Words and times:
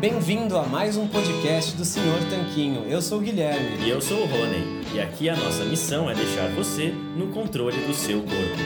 Bem-vindo 0.00 0.56
a 0.56 0.62
mais 0.62 0.96
um 0.96 1.06
podcast 1.06 1.76
do 1.76 1.84
Senhor 1.84 2.18
Tanquinho. 2.30 2.88
Eu 2.88 3.02
sou 3.02 3.18
o 3.18 3.20
Guilherme. 3.20 3.84
E 3.84 3.90
eu 3.90 4.00
sou 4.00 4.22
o 4.22 4.24
Rony. 4.24 4.82
E 4.94 4.98
aqui 4.98 5.28
a 5.28 5.36
nossa 5.36 5.62
missão 5.62 6.10
é 6.10 6.14
deixar 6.14 6.48
você 6.54 6.88
no 6.88 7.30
controle 7.30 7.76
do 7.86 7.92
seu 7.92 8.20
corpo. 8.20 8.56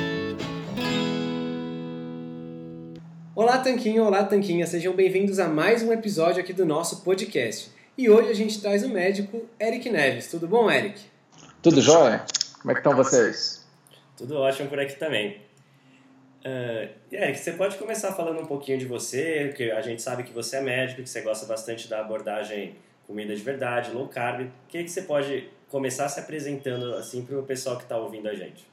Olá, 3.34 3.58
Tanquinho. 3.58 4.04
Olá, 4.04 4.22
Tanquinha. 4.22 4.64
Sejam 4.64 4.94
bem-vindos 4.94 5.40
a 5.40 5.48
mais 5.48 5.82
um 5.82 5.92
episódio 5.92 6.40
aqui 6.40 6.52
do 6.52 6.64
nosso 6.64 7.02
podcast. 7.02 7.68
E 7.98 8.08
hoje 8.08 8.30
a 8.30 8.34
gente 8.34 8.60
traz 8.60 8.84
o 8.84 8.88
médico 8.88 9.42
Eric 9.60 9.90
Neves. 9.90 10.30
Tudo 10.30 10.46
bom, 10.46 10.70
Eric? 10.70 11.00
Tudo 11.60 11.80
jóia? 11.80 12.24
Como 12.62 12.70
é 12.70 12.74
que 12.74 12.78
estão 12.80 12.94
vocês? 12.94 13.66
Tudo 14.16 14.36
ótimo 14.36 14.68
por 14.68 14.78
aqui 14.78 14.96
também. 14.96 15.40
Uh, 16.44 16.90
Eric, 17.10 17.38
você 17.38 17.52
pode 17.52 17.78
começar 17.78 18.12
falando 18.12 18.40
um 18.40 18.46
pouquinho 18.46 18.76
de 18.76 18.84
você, 18.84 19.54
que 19.56 19.70
a 19.70 19.80
gente 19.80 20.02
sabe 20.02 20.24
que 20.24 20.32
você 20.32 20.56
é 20.56 20.60
médico, 20.60 21.02
que 21.02 21.08
você 21.08 21.22
gosta 21.22 21.46
bastante 21.46 21.88
da 21.88 22.00
abordagem 22.00 22.76
comida 23.06 23.34
de 23.34 23.42
verdade, 23.42 23.92
low 23.92 24.08
carb. 24.08 24.42
O 24.42 24.50
que, 24.68 24.84
que 24.84 24.90
você 24.90 25.02
pode 25.02 25.48
começar 25.70 26.08
se 26.08 26.20
apresentando 26.20 26.94
assim 26.96 27.24
para 27.24 27.38
o 27.38 27.42
pessoal 27.42 27.76
que 27.76 27.84
está 27.84 27.96
ouvindo 27.96 28.28
a 28.28 28.34
gente? 28.34 28.66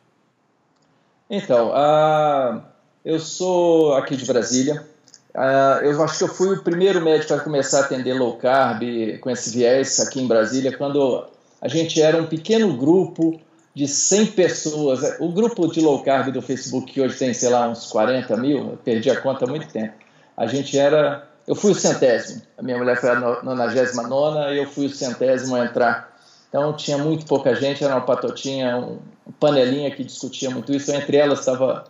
Então, 1.30 1.70
uh, 1.70 2.62
eu 3.06 3.20
sou 3.20 3.96
aqui 3.96 4.18
de 4.18 4.26
Brasília. 4.26 4.86
Uh, 5.34 5.86
eu 5.86 6.04
acho 6.04 6.18
que 6.18 6.24
eu 6.26 6.28
fui 6.28 6.58
o 6.58 6.62
primeiro 6.62 7.00
médico 7.00 7.34
a 7.34 7.40
começar 7.40 7.80
a 7.80 7.86
atender 7.86 8.14
low 8.14 8.36
carb 8.36 8.84
com 9.22 9.30
esse 9.30 9.50
viés 9.50 9.98
aqui 10.02 10.22
em 10.22 10.28
Brasília, 10.28 10.78
quando 10.78 11.26
a 11.62 11.70
gente 11.70 12.02
era 12.02 12.22
um 12.22 12.28
pequeno 12.28 12.76
grupo 12.76 13.40
de 13.74 13.88
100 13.88 14.28
pessoas. 14.28 15.18
O 15.20 15.30
grupo 15.30 15.68
de 15.68 15.82
low 15.82 16.02
carb 16.04 16.32
do 16.32 16.42
Facebook, 16.42 16.92
que 16.92 17.02
hoje 17.02 17.18
tem, 17.18 17.34
sei 17.34 17.50
lá, 17.50 17.68
uns 17.68 17.88
40 17.88 18.36
mil, 18.38 18.78
perdi 18.84 19.10
a 19.10 19.20
conta 19.20 19.46
há 19.46 19.48
muito 19.48 19.68
tempo. 19.68 19.94
A 20.36 20.48
gente 20.48 20.78
era. 20.78 21.28
Eu 21.48 21.56
fui 21.56 21.72
o 21.72 21.76
centésimo. 21.76 22.42
A 22.58 22.62
minha 22.62 22.78
mulher 22.78 23.00
foi 23.00 23.10
a 23.10 23.42
99 23.42 24.54
e 24.54 24.58
eu 24.58 24.68
fui 24.68 24.86
o 24.86 24.90
centésimo 24.90 25.56
a 25.56 25.66
entrar. 25.66 26.12
Então 26.50 26.74
tinha 26.76 26.98
muito 26.98 27.26
pouca 27.26 27.56
gente, 27.56 27.84
era 27.84 27.96
uma 27.96 28.06
patotinha, 28.06 28.78
um 28.78 29.32
panelinha 29.40 29.90
que 29.90 30.04
discutia 30.04 30.50
muito 30.50 30.74
isso. 30.74 30.92
Entre 30.92 31.18
elas 31.18 31.40
estava, 31.40 31.86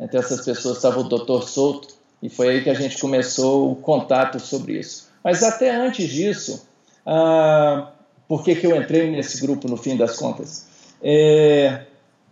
entre 0.00 0.18
essas 0.18 0.44
pessoas 0.44 0.76
estava 0.76 1.00
o 1.00 1.04
Dr. 1.04 1.42
Souto, 1.42 1.88
e 2.22 2.28
foi 2.28 2.48
aí 2.48 2.62
que 2.62 2.70
a 2.70 2.74
gente 2.74 2.98
começou 2.98 3.70
o 3.70 3.76
contato 3.76 4.40
sobre 4.40 4.78
isso. 4.78 5.08
Mas 5.22 5.42
até 5.42 5.74
antes 5.74 6.08
disso, 6.08 6.66
ah, 7.06 7.90
por 8.26 8.42
que, 8.42 8.54
que 8.56 8.66
eu 8.66 8.74
entrei 8.74 9.10
nesse 9.10 9.40
grupo 9.40 9.68
no 9.68 9.76
fim 9.76 9.96
das 9.96 10.16
contas? 10.16 10.67
É, 11.02 11.82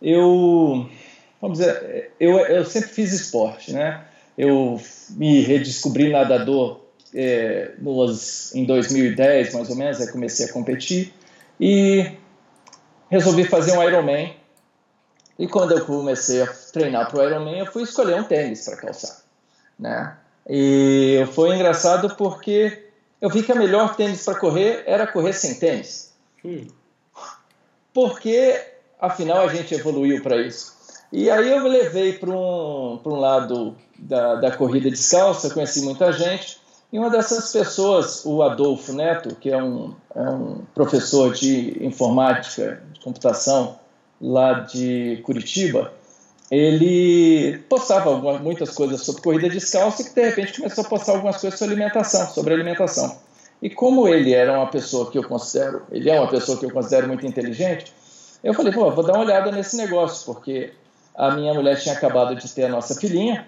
eu, 0.02 0.88
vamos 1.40 1.58
dizer, 1.58 2.12
eu, 2.18 2.38
eu 2.38 2.64
sempre 2.64 2.90
fiz 2.90 3.12
esporte, 3.12 3.72
né? 3.72 4.04
Eu 4.36 4.80
me 5.10 5.40
redescobri 5.40 6.10
nadador 6.10 6.80
é, 7.14 7.72
nos, 7.78 8.54
em 8.54 8.64
2010, 8.64 9.54
mais 9.54 9.70
ou 9.70 9.76
menos, 9.76 10.00
aí 10.00 10.08
comecei 10.08 10.46
a 10.46 10.52
competir 10.52 11.12
e 11.58 12.12
resolvi 13.08 13.44
fazer 13.44 13.76
um 13.76 13.82
Ironman. 13.82 14.34
E 15.38 15.46
quando 15.46 15.72
eu 15.72 15.84
comecei 15.84 16.42
a 16.42 16.46
treinar 16.72 17.10
para 17.10 17.20
o 17.20 17.24
Ironman, 17.24 17.58
eu 17.58 17.66
fui 17.66 17.82
escolher 17.82 18.16
um 18.16 18.24
tênis 18.24 18.64
para 18.64 18.76
calçar, 18.76 19.22
né? 19.78 20.16
E 20.48 21.26
foi 21.32 21.54
engraçado 21.54 22.14
porque 22.16 22.84
eu 23.20 23.28
vi 23.28 23.42
que 23.42 23.52
a 23.52 23.56
melhor 23.56 23.96
tênis 23.96 24.24
para 24.24 24.38
correr 24.38 24.84
era 24.86 25.06
correr 25.06 25.32
sem 25.32 25.54
tênis. 25.54 26.14
Hum 26.44 26.66
porque 27.96 28.60
afinal 29.00 29.48
a 29.48 29.48
gente 29.48 29.74
evoluiu 29.74 30.22
para 30.22 30.36
isso. 30.36 30.76
E 31.10 31.30
aí 31.30 31.50
eu 31.50 31.62
me 31.62 31.70
levei 31.70 32.12
para 32.12 32.28
um, 32.28 33.00
um 33.02 33.14
lado 33.14 33.74
da, 33.98 34.34
da 34.34 34.50
corrida 34.50 34.90
descalça, 34.90 35.48
conheci 35.48 35.80
muita 35.80 36.12
gente, 36.12 36.58
e 36.92 36.98
uma 36.98 37.08
dessas 37.08 37.50
pessoas, 37.50 38.22
o 38.26 38.42
Adolfo 38.42 38.92
Neto, 38.92 39.34
que 39.36 39.50
é 39.50 39.56
um, 39.56 39.94
é 40.14 40.28
um 40.28 40.60
professor 40.74 41.32
de 41.32 41.82
informática, 41.82 42.82
de 42.92 43.00
computação 43.00 43.78
lá 44.20 44.60
de 44.60 45.22
Curitiba, 45.24 45.90
ele 46.50 47.56
postava 47.66 48.10
algumas, 48.10 48.42
muitas 48.42 48.74
coisas 48.74 49.00
sobre 49.00 49.22
corrida 49.22 49.48
descalça 49.48 50.02
e 50.02 50.04
que 50.04 50.14
de 50.14 50.22
repente 50.22 50.58
começou 50.58 50.84
a 50.84 50.88
postar 50.88 51.12
algumas 51.12 51.38
coisas 51.38 51.58
sobre 51.58 51.74
alimentação, 51.74 52.28
sobre 52.28 52.52
alimentação. 52.52 53.16
E 53.60 53.70
como 53.70 54.06
ele 54.06 54.34
era 54.34 54.52
uma 54.52 54.66
pessoa 54.66 55.10
que 55.10 55.18
eu 55.18 55.24
considero, 55.26 55.82
ele 55.90 56.10
é 56.10 56.20
uma 56.20 56.28
pessoa 56.28 56.58
que 56.58 56.66
eu 56.66 56.70
considero 56.70 57.08
muito 57.08 57.26
inteligente, 57.26 57.92
eu 58.44 58.54
falei, 58.54 58.72
pô, 58.72 58.90
vou 58.90 59.04
dar 59.04 59.14
uma 59.14 59.24
olhada 59.24 59.50
nesse 59.50 59.76
negócio, 59.76 60.24
porque 60.26 60.72
a 61.14 61.30
minha 61.30 61.54
mulher 61.54 61.80
tinha 61.80 61.94
acabado 61.94 62.34
de 62.36 62.48
ter 62.50 62.64
a 62.64 62.68
nossa 62.68 62.94
filhinha 62.94 63.46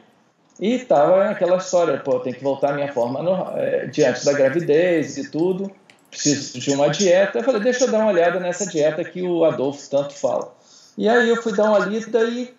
e 0.59 0.75
estava 0.75 1.25
naquela 1.25 1.59
história, 1.59 1.99
pô, 1.99 2.19
tem 2.21 2.33
que 2.33 2.43
voltar 2.43 2.71
à 2.71 2.73
minha 2.73 2.93
forma 2.93 3.23
no, 3.23 3.57
é, 3.57 3.87
diante 3.87 4.25
da 4.25 4.33
gravidez 4.33 5.17
e 5.19 5.31
tudo, 5.31 5.71
preciso 6.11 6.59
de 6.59 6.71
uma 6.73 6.89
dieta. 6.89 7.39
Eu 7.39 7.45
falei, 7.45 7.61
deixa 7.61 7.85
eu 7.85 7.91
dar 7.91 7.99
uma 7.99 8.11
olhada 8.11 8.41
nessa 8.41 8.67
dieta 8.67 9.05
que 9.05 9.23
o 9.23 9.45
Adolfo 9.45 9.89
tanto 9.89 10.15
fala. 10.15 10.53
E 10.97 11.09
aí 11.09 11.29
eu 11.29 11.41
fui 11.41 11.55
dar 11.55 11.71
uma 11.71 11.79
lida 11.79 12.25
e 12.25 12.53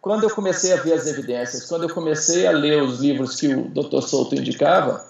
quando 0.00 0.24
eu 0.24 0.30
comecei 0.30 0.72
a 0.72 0.76
ver 0.76 0.92
as 0.92 1.06
evidências, 1.06 1.64
quando 1.64 1.84
eu 1.84 1.94
comecei 1.94 2.46
a 2.46 2.50
ler 2.50 2.82
os 2.82 3.00
livros 3.00 3.40
que 3.40 3.48
o 3.54 3.68
Dr. 3.68 4.02
Souto 4.02 4.34
indicava, 4.34 5.04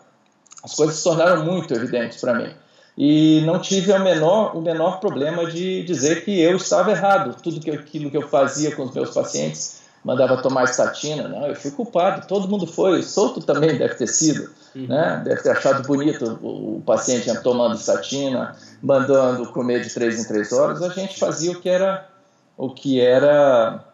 as 0.62 0.74
coisas 0.74 0.96
se 0.96 1.04
tornaram 1.04 1.44
muito 1.44 1.74
evidentes 1.74 2.20
para 2.20 2.34
mim. 2.34 2.52
E 2.96 3.42
não 3.42 3.60
tive 3.60 3.92
o 3.92 4.00
menor, 4.00 4.56
o 4.56 4.60
menor 4.60 4.98
problema 4.98 5.46
de 5.46 5.84
dizer 5.84 6.24
que 6.24 6.40
eu 6.40 6.56
estava 6.56 6.90
errado. 6.90 7.36
Tudo 7.40 7.60
que, 7.60 7.70
aquilo 7.70 8.10
que 8.10 8.16
eu 8.16 8.28
fazia 8.28 8.74
com 8.74 8.82
os 8.82 8.92
meus 8.92 9.10
pacientes, 9.10 9.82
mandava 10.04 10.40
tomar 10.42 10.64
estatina, 10.64 11.28
não, 11.28 11.46
eu 11.46 11.54
fui 11.54 11.70
culpado, 11.70 12.26
todo 12.26 12.48
mundo 12.48 12.66
foi, 12.66 13.02
Souto 13.02 13.40
também 13.40 13.76
deve 13.76 13.94
ter 13.94 14.06
sido, 14.06 14.50
uhum. 14.74 14.86
né? 14.86 15.22
deve 15.24 15.42
ter 15.42 15.50
achado 15.50 15.86
bonito 15.86 16.38
o, 16.42 16.78
o 16.78 16.82
paciente 16.82 17.32
tomando 17.42 17.74
estatina, 17.74 18.56
mandando 18.82 19.46
comer 19.52 19.82
de 19.82 19.90
três 19.90 20.18
em 20.18 20.26
três 20.26 20.52
horas, 20.52 20.82
a 20.82 20.88
gente 20.88 21.18
fazia 21.18 21.52
o 21.52 21.60
que 21.60 21.68
era 21.68 22.08
o 22.56 22.70
que 22.70 23.00
era 23.00 23.84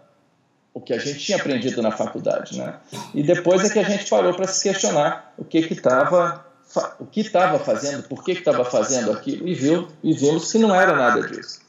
o 0.72 0.80
que 0.80 0.92
a 0.92 0.98
gente 0.98 1.20
tinha 1.20 1.38
aprendido 1.38 1.80
na 1.82 1.90
faculdade, 1.90 2.58
né? 2.58 2.74
E 3.14 3.22
depois 3.22 3.64
é 3.64 3.72
que 3.72 3.78
a 3.78 3.84
gente 3.84 4.08
parou 4.08 4.34
para 4.34 4.46
se 4.46 4.62
questionar 4.62 5.32
o 5.38 5.44
que 5.44 5.62
que 5.62 5.74
estava 5.74 6.44
o 6.98 7.06
que 7.06 7.20
estava 7.20 7.58
fazendo, 7.58 8.04
por 8.04 8.24
que 8.24 8.32
estava 8.32 8.64
fazendo 8.64 9.12
aquilo, 9.12 9.46
e, 9.46 9.54
viu, 9.54 9.88
e 10.02 10.12
vimos 10.12 10.50
que 10.50 10.58
não 10.58 10.74
era 10.74 10.94
nada 10.96 11.22
disso. 11.22 11.60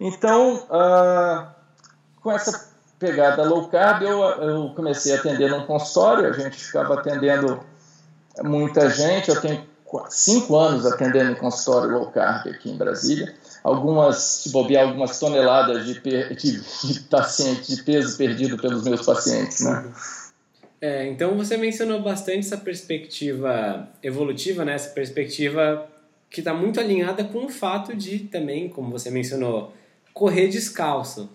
Então, 0.00 0.66
ah, 0.70 1.50
com 2.22 2.32
essa 2.32 2.68
pegada 2.98 3.44
low 3.44 3.68
carb, 3.68 4.02
eu, 4.02 4.20
eu 4.22 4.72
comecei 4.74 5.14
a 5.14 5.18
atender 5.18 5.50
num 5.50 5.66
consultório, 5.66 6.26
a 6.28 6.32
gente 6.32 6.56
ficava 6.56 6.94
atendendo 6.94 7.60
muita 8.42 8.88
gente, 8.90 9.28
eu 9.28 9.40
tenho 9.40 9.66
cinco 10.10 10.56
anos 10.56 10.84
atendendo 10.86 11.32
em 11.32 11.34
consultório 11.34 11.90
low 11.90 12.10
carb 12.10 12.48
aqui 12.48 12.70
em 12.70 12.76
Brasília, 12.76 13.34
algumas, 13.62 14.16
se 14.16 14.50
bobear, 14.50 14.88
algumas 14.88 15.18
toneladas 15.18 15.84
de, 15.84 16.00
de, 16.00 16.60
de 16.84 17.00
pacientes, 17.00 17.76
de 17.76 17.82
peso 17.82 18.16
perdido 18.16 18.56
pelos 18.56 18.84
meus 18.84 19.04
pacientes, 19.04 19.60
né? 19.60 19.84
É, 20.80 21.06
então 21.08 21.36
você 21.36 21.56
mencionou 21.56 22.00
bastante 22.00 22.40
essa 22.40 22.56
perspectiva 22.56 23.88
evolutiva, 24.02 24.64
né? 24.64 24.74
essa 24.74 24.90
perspectiva 24.90 25.88
que 26.30 26.40
está 26.40 26.54
muito 26.54 26.78
alinhada 26.78 27.24
com 27.24 27.46
o 27.46 27.48
fato 27.48 27.96
de 27.96 28.20
também, 28.20 28.68
como 28.68 28.90
você 28.90 29.10
mencionou, 29.10 29.72
correr 30.12 30.48
descalço. 30.48 31.28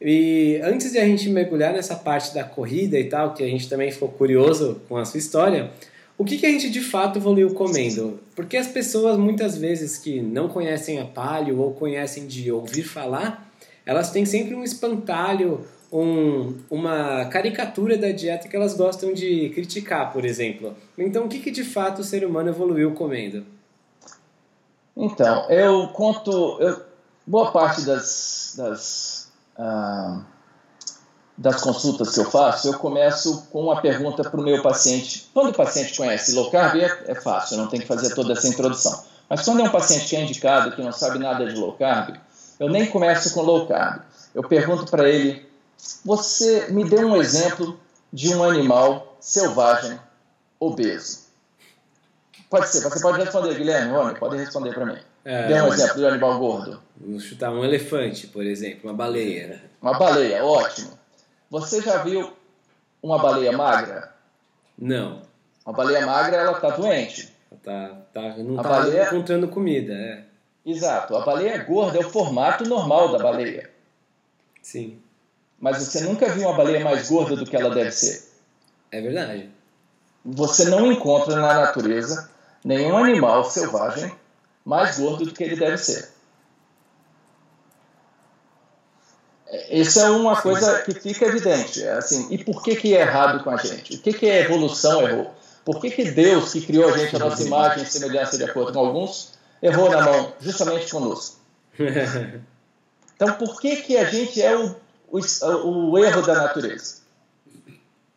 E 0.00 0.60
antes 0.64 0.92
de 0.92 0.98
a 0.98 1.04
gente 1.04 1.28
mergulhar 1.28 1.72
nessa 1.72 1.94
parte 1.94 2.34
da 2.34 2.42
corrida 2.42 2.98
e 2.98 3.04
tal, 3.04 3.34
que 3.34 3.42
a 3.42 3.46
gente 3.46 3.68
também 3.68 3.90
ficou 3.90 4.08
curioso 4.08 4.82
com 4.88 4.96
a 4.96 5.04
sua 5.04 5.18
história, 5.18 5.70
o 6.18 6.24
que, 6.24 6.38
que 6.38 6.46
a 6.46 6.50
gente 6.50 6.68
de 6.68 6.80
fato 6.80 7.18
evoluiu 7.18 7.54
comendo? 7.54 8.20
Porque 8.34 8.56
as 8.56 8.66
pessoas 8.66 9.16
muitas 9.16 9.56
vezes 9.56 9.96
que 9.96 10.20
não 10.20 10.48
conhecem 10.48 11.00
a 11.00 11.04
palio 11.04 11.58
ou 11.58 11.72
conhecem 11.72 12.26
de 12.26 12.50
ouvir 12.50 12.82
falar, 12.82 13.50
elas 13.86 14.10
têm 14.10 14.24
sempre 14.24 14.54
um 14.54 14.64
espantalho, 14.64 15.64
um, 15.92 16.56
uma 16.70 17.26
caricatura 17.26 17.98
da 17.98 18.10
dieta 18.10 18.48
que 18.48 18.56
elas 18.56 18.74
gostam 18.74 19.12
de 19.12 19.50
criticar, 19.50 20.10
por 20.10 20.24
exemplo. 20.24 20.74
Então, 20.96 21.26
o 21.26 21.28
que, 21.28 21.38
que 21.38 21.50
de 21.50 21.62
fato 21.62 22.00
o 22.00 22.04
ser 22.04 22.24
humano 22.24 22.48
evoluiu 22.48 22.92
comendo? 22.94 23.44
Então, 24.96 25.50
eu 25.50 25.88
conto. 25.88 26.58
Eu, 26.60 26.80
boa 27.26 27.52
parte 27.52 27.82
das, 27.82 28.54
das, 28.56 29.32
ah, 29.58 30.22
das 31.36 31.60
consultas 31.60 32.14
que 32.14 32.20
eu 32.20 32.30
faço, 32.30 32.68
eu 32.68 32.78
começo 32.78 33.46
com 33.50 33.62
uma 33.62 33.80
pergunta 33.80 34.22
para 34.22 34.40
o 34.40 34.42
meu 34.42 34.62
paciente. 34.62 35.30
Quando 35.34 35.50
o 35.50 35.54
paciente 35.54 35.94
conhece 35.94 36.34
low 36.34 36.50
carb, 36.50 36.80
é, 36.80 37.04
é 37.06 37.14
fácil, 37.14 37.56
eu 37.56 37.62
não 37.62 37.68
tenho 37.68 37.82
que 37.82 37.88
fazer 37.88 38.14
toda 38.14 38.32
essa 38.32 38.48
introdução. 38.48 39.04
Mas 39.28 39.44
quando 39.44 39.60
é 39.60 39.64
um 39.64 39.70
paciente 39.70 40.08
que 40.08 40.16
é 40.16 40.22
indicado, 40.22 40.74
que 40.74 40.82
não 40.82 40.92
sabe 40.92 41.18
nada 41.18 41.46
de 41.46 41.54
low 41.54 41.72
carb, 41.74 42.16
eu 42.58 42.68
nem 42.68 42.86
começo 42.86 43.32
com 43.34 43.42
low 43.42 43.66
carb. 43.66 44.02
Eu 44.34 44.42
pergunto 44.42 44.90
para 44.90 45.08
ele: 45.08 45.51
você 46.04 46.68
me 46.70 46.88
dê 46.88 47.04
um 47.04 47.16
exemplo 47.16 47.78
de 48.12 48.34
um 48.34 48.44
animal 48.44 49.16
selvagem 49.20 49.98
obeso. 50.58 51.22
Pode 52.50 52.68
ser, 52.68 52.82
você 52.82 53.00
pode 53.00 53.18
responder, 53.18 53.54
Guilherme, 53.54 53.92
homem, 53.92 54.14
pode 54.14 54.36
responder 54.36 54.74
para 54.74 54.86
mim. 54.86 54.98
É, 55.24 55.46
Dê 55.46 55.62
um 55.62 55.72
exemplo 55.72 55.96
de 55.96 56.04
um 56.04 56.08
animal 56.08 56.38
gordo. 56.38 56.82
Vamos 56.96 57.24
chutar 57.24 57.50
um 57.50 57.64
elefante, 57.64 58.26
por 58.26 58.44
exemplo, 58.44 58.90
uma 58.90 58.94
baleia. 58.94 59.48
Né? 59.48 59.60
Uma 59.80 59.98
baleia, 59.98 60.44
ótimo. 60.44 60.98
Você 61.48 61.80
já 61.80 62.02
viu 62.02 62.32
uma 63.02 63.18
baleia 63.18 63.52
magra? 63.52 64.12
Não. 64.78 65.22
Uma 65.64 65.74
baleia 65.74 66.04
magra, 66.04 66.36
ela 66.36 66.52
está 66.52 66.70
doente. 66.70 67.32
Tá, 67.62 67.96
tá, 68.12 68.36
não 68.38 68.56
está 68.56 68.68
baleia... 68.68 69.06
encontrando 69.06 69.48
comida, 69.48 69.92
é. 69.92 70.24
Exato. 70.64 71.16
A 71.16 71.24
baleia 71.24 71.62
gorda 71.64 71.98
é 71.98 72.06
o 72.06 72.10
formato 72.10 72.64
normal 72.64 73.12
da 73.12 73.18
baleia. 73.18 73.70
Sim. 74.60 75.01
Mas 75.62 75.78
você 75.78 76.00
nunca 76.00 76.28
viu 76.28 76.48
uma 76.48 76.56
baleia 76.56 76.82
mais 76.82 77.08
gorda 77.08 77.36
do 77.36 77.46
que 77.46 77.54
ela 77.54 77.72
deve 77.72 77.92
ser. 77.92 78.24
É 78.90 79.00
verdade. 79.00 79.48
Você 80.24 80.64
não 80.64 80.90
encontra 80.90 81.36
na 81.36 81.54
natureza 81.54 82.28
nenhum 82.64 82.96
animal 82.96 83.48
selvagem 83.48 84.12
mais 84.64 84.98
gordo 84.98 85.24
do 85.24 85.32
que 85.32 85.44
ele 85.44 85.54
deve 85.54 85.78
ser. 85.78 86.10
Isso 89.70 90.00
é 90.00 90.10
uma 90.10 90.42
coisa 90.42 90.82
que 90.82 90.94
fica 90.94 91.26
evidente. 91.26 91.80
É 91.80 91.92
assim, 91.92 92.26
e 92.28 92.42
por 92.42 92.60
que, 92.64 92.74
que 92.74 92.96
é 92.96 93.02
errado 93.02 93.44
com 93.44 93.50
a 93.50 93.56
gente? 93.56 93.94
O 93.94 94.02
que, 94.02 94.12
que 94.12 94.28
a 94.28 94.40
evolução 94.40 95.08
errou? 95.08 95.32
Por 95.64 95.80
que, 95.80 95.92
que 95.92 96.10
Deus, 96.10 96.52
que 96.52 96.66
criou 96.66 96.92
a 96.92 96.98
gente 96.98 97.14
a 97.14 97.20
nossa 97.20 97.40
imagem 97.40 97.84
e 97.84 97.86
semelhança 97.86 98.36
de 98.36 98.42
acordo 98.42 98.72
com 98.72 98.80
alguns, 98.80 99.34
errou 99.62 99.88
na 99.88 100.02
mão 100.02 100.32
justamente 100.40 100.90
conosco? 100.90 101.36
Então, 103.14 103.34
por 103.34 103.60
que, 103.60 103.76
que 103.76 103.96
a 103.96 104.04
gente 104.04 104.42
é 104.42 104.56
o, 104.56 104.74
o, 105.12 105.90
o 105.90 105.98
erro 105.98 106.22
da 106.22 106.34
natureza? 106.34 107.02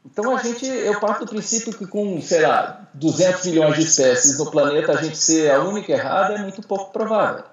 Então 0.06 0.36
a 0.36 0.42
gente, 0.42 0.66
eu 0.66 0.98
parto 1.00 1.26
do 1.26 1.30
princípio 1.30 1.74
que 1.74 1.86
com, 1.86 2.22
sei 2.22 2.42
lá, 2.42 2.88
200 2.94 3.46
milhões 3.48 3.76
de 3.76 3.84
espécies 3.84 4.38
no 4.38 4.50
planeta, 4.50 4.94
a 4.94 5.02
gente 5.02 5.18
ser 5.18 5.52
a 5.52 5.62
única 5.62 5.92
errada 5.92 6.36
é 6.36 6.38
muito 6.38 6.62
pouco 6.62 6.92
provável. 6.94 7.44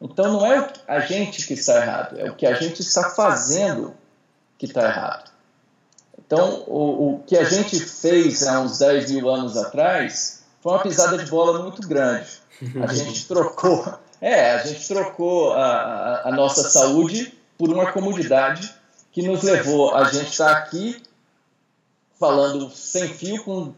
Então 0.00 0.32
não 0.32 0.46
é 0.46 0.72
a 0.86 1.00
gente 1.00 1.44
que 1.44 1.54
está 1.54 1.82
errado, 1.82 2.16
é 2.20 2.30
o 2.30 2.36
que 2.36 2.46
a 2.46 2.54
gente 2.54 2.80
está 2.80 3.10
fazendo 3.10 3.94
que 4.56 4.66
está 4.66 4.84
errado. 4.84 5.30
Então 6.24 6.62
o, 6.68 7.14
o 7.14 7.18
que 7.26 7.36
a 7.36 7.42
gente 7.42 7.80
fez 7.80 8.46
há 8.46 8.60
uns 8.60 8.78
10 8.78 9.10
mil 9.10 9.28
anos 9.28 9.56
atrás 9.56 10.44
foi 10.60 10.72
uma 10.72 10.82
pisada 10.82 11.18
de 11.18 11.28
bola 11.28 11.62
muito 11.62 11.86
grande. 11.88 12.28
A 12.82 12.92
gente 12.92 13.26
trocou, 13.26 13.98
é, 14.20 14.50
a 14.50 14.58
gente 14.58 14.88
trocou 14.88 15.52
a, 15.52 15.64
a, 15.64 16.28
a 16.28 16.32
nossa 16.32 16.68
saúde 16.68 17.37
por 17.58 17.70
uma 17.70 17.90
comodidade 17.90 18.72
que 19.10 19.20
nos 19.20 19.42
levou 19.42 19.94
a 19.94 20.04
gente 20.04 20.30
estar 20.30 20.52
aqui 20.52 21.02
falando 22.18 22.70
sem 22.70 23.08
fio, 23.08 23.42
com 23.42 23.74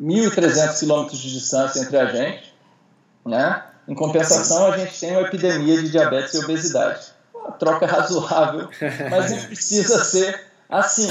1.300 0.00 0.78
quilômetros 0.78 1.18
de 1.18 1.32
distância 1.32 1.80
entre 1.80 1.96
a 1.96 2.06
gente. 2.06 2.54
Né? 3.24 3.62
Em 3.86 3.94
compensação, 3.94 4.72
a 4.72 4.78
gente 4.78 4.98
tem 4.98 5.12
uma 5.12 5.26
epidemia 5.26 5.82
de 5.82 5.90
diabetes 5.90 6.34
e 6.34 6.38
obesidade. 6.38 7.06
Uma 7.34 7.52
troca 7.52 7.86
razoável, 7.86 8.68
mas 9.10 9.30
não 9.30 9.44
precisa 9.44 10.04
ser 10.04 10.46
assim. 10.68 11.08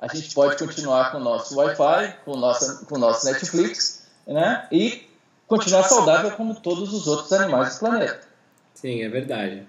A 0.00 0.12
gente 0.14 0.34
pode 0.34 0.56
continuar 0.56 1.10
com 1.10 1.18
o 1.18 1.20
nosso 1.20 1.56
Wi-Fi, 1.56 2.16
com 2.24 2.32
o 2.32 2.36
nosso, 2.36 2.86
com 2.86 2.96
o 2.96 2.98
nosso 2.98 3.26
Netflix, 3.26 4.06
né? 4.26 4.66
e 4.70 5.08
continuar 5.46 5.84
saudável 5.84 6.30
como 6.32 6.54
todos 6.54 6.92
os 6.92 7.06
outros 7.06 7.32
animais 7.32 7.74
do 7.74 7.80
planeta. 7.80 8.20
Sim, 8.74 9.02
é 9.02 9.08
verdade. 9.08 9.66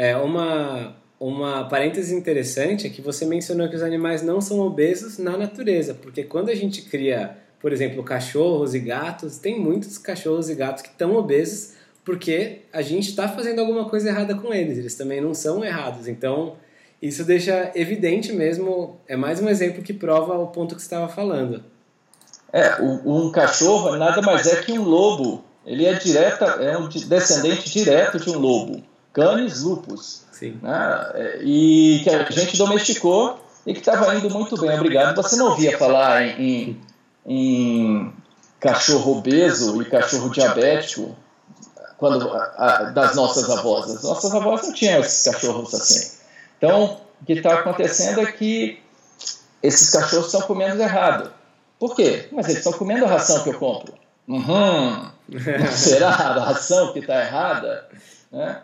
É 0.00 0.16
uma, 0.16 0.94
uma 1.18 1.64
parêntese 1.64 2.14
interessante 2.14 2.86
é 2.86 2.90
que 2.90 3.02
você 3.02 3.26
mencionou 3.26 3.68
que 3.68 3.74
os 3.74 3.82
animais 3.82 4.22
não 4.22 4.40
são 4.40 4.60
obesos 4.60 5.18
na 5.18 5.36
natureza, 5.36 5.92
porque 5.92 6.22
quando 6.22 6.50
a 6.50 6.54
gente 6.54 6.82
cria, 6.82 7.36
por 7.60 7.72
exemplo, 7.72 8.04
cachorros 8.04 8.76
e 8.76 8.78
gatos, 8.78 9.38
tem 9.38 9.58
muitos 9.58 9.98
cachorros 9.98 10.48
e 10.48 10.54
gatos 10.54 10.82
que 10.82 10.88
estão 10.90 11.16
obesos 11.16 11.72
porque 12.04 12.60
a 12.72 12.80
gente 12.80 13.10
está 13.10 13.28
fazendo 13.28 13.58
alguma 13.58 13.86
coisa 13.86 14.08
errada 14.08 14.36
com 14.36 14.54
eles, 14.54 14.78
eles 14.78 14.94
também 14.94 15.20
não 15.20 15.34
são 15.34 15.64
errados. 15.64 16.06
Então, 16.06 16.54
isso 17.02 17.24
deixa 17.24 17.72
evidente 17.74 18.32
mesmo, 18.32 19.00
é 19.08 19.16
mais 19.16 19.40
um 19.42 19.48
exemplo 19.48 19.82
que 19.82 19.92
prova 19.92 20.38
o 20.38 20.46
ponto 20.46 20.76
que 20.76 20.80
você 20.80 20.86
estava 20.86 21.08
falando. 21.08 21.64
É, 22.52 22.80
um 22.80 23.32
cachorro 23.32 23.96
nada 23.96 24.22
mais 24.22 24.46
é 24.46 24.62
que 24.62 24.78
um 24.78 24.84
lobo. 24.84 25.42
Ele 25.66 25.86
é 25.86 25.94
direta, 25.94 26.44
é 26.62 26.78
um 26.78 26.88
descendente 26.88 27.68
direto 27.68 28.20
de 28.20 28.30
um 28.30 28.38
lobo. 28.38 28.80
Canis 29.12 29.62
lupus. 29.62 30.24
Sim. 30.32 30.58
Né? 30.62 31.38
E 31.42 32.00
que 32.04 32.10
a 32.10 32.30
gente 32.30 32.56
domesticou 32.56 33.40
e 33.66 33.72
que 33.72 33.80
estava 33.80 34.14
indo 34.14 34.30
muito 34.30 34.58
bem, 34.60 34.70
obrigado. 34.78 35.16
Você 35.16 35.36
não 35.36 35.50
ouvia 35.50 35.76
falar 35.76 36.22
em, 36.22 36.80
em 37.26 38.12
cachorro 38.60 39.18
obeso 39.18 39.82
e 39.82 39.84
cachorro 39.84 40.30
diabético 40.30 41.16
quando, 41.98 42.30
a, 42.32 42.44
a, 42.56 42.82
das 42.84 43.14
nossas 43.14 43.50
avós. 43.50 43.90
As 43.90 44.02
nossas 44.04 44.32
avós 44.32 44.62
não 44.62 44.72
tinham 44.72 45.00
esses 45.00 45.24
cachorros 45.24 45.74
assim. 45.74 46.16
Então, 46.56 47.00
o 47.20 47.24
que 47.26 47.34
está 47.34 47.54
acontecendo 47.54 48.20
é 48.20 48.32
que 48.32 48.80
esses 49.62 49.90
cachorros 49.90 50.26
estão 50.26 50.42
comendo 50.42 50.80
errado. 50.80 51.32
Por 51.78 51.94
quê? 51.94 52.28
Mas 52.32 52.46
eles 52.46 52.58
estão 52.58 52.72
comendo 52.72 53.04
a 53.04 53.08
ração 53.08 53.42
que 53.42 53.50
eu 53.50 53.58
compro. 53.58 53.94
Uhum. 54.26 55.10
Será 55.72 56.08
a 56.08 56.44
ração 56.44 56.92
que 56.92 57.00
está 57.00 57.20
errada? 57.20 57.88
Né? 58.30 58.62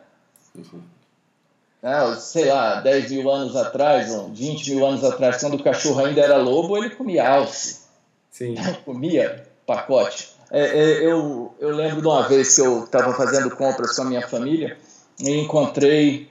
Né, 1.82 2.16
sei 2.16 2.46
lá, 2.46 2.80
10 2.80 3.10
mil 3.10 3.30
anos 3.30 3.54
atrás, 3.54 4.10
20 4.32 4.74
mil 4.74 4.86
anos 4.86 5.04
atrás, 5.04 5.38
quando 5.38 5.54
o 5.54 5.62
cachorro 5.62 6.04
ainda 6.04 6.20
era 6.20 6.36
lobo, 6.36 6.76
ele 6.76 6.90
comia 6.90 7.28
alce. 7.28 7.82
Sim. 8.30 8.54
comia 8.84 9.46
pacote. 9.66 10.34
É, 10.50 10.60
é, 10.60 11.06
eu, 11.06 11.54
eu 11.58 11.74
lembro 11.74 12.00
de 12.00 12.06
uma 12.06 12.22
vez 12.28 12.54
que 12.54 12.60
eu 12.60 12.84
estava 12.84 13.12
fazendo 13.14 13.50
compras 13.50 13.96
com 13.96 14.02
a 14.02 14.04
minha 14.04 14.26
família 14.26 14.78
e 15.18 15.30
encontrei, 15.40 16.30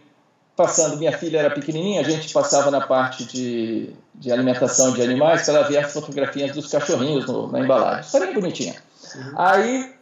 passando, 0.55 0.97
minha 0.97 1.17
filha 1.17 1.39
era 1.39 1.51
pequenininha, 1.51 2.01
a 2.01 2.03
gente 2.03 2.31
passava 2.31 2.71
na 2.71 2.81
parte 2.81 3.25
de, 3.25 3.93
de 4.15 4.31
alimentação 4.31 4.93
de 4.93 5.01
animais, 5.01 5.45
para 5.45 5.55
ela 5.55 5.67
ver 5.67 5.77
as 5.77 5.91
fotografias 5.91 6.51
dos 6.51 6.71
cachorrinhos 6.71 7.25
no, 7.27 7.51
na 7.51 7.59
embalagem. 7.59 8.01
História 8.01 8.33
bonitinha. 8.33 8.75
Uhum. 9.15 9.33
Aí 9.35 9.93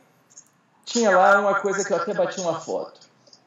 tinha 0.85 1.11
lá 1.11 1.39
uma 1.39 1.55
coisa 1.55 1.83
que 1.83 1.91
eu 1.91 1.97
até 1.97 2.13
bati 2.13 2.39
uma 2.39 2.59
foto. 2.59 3.00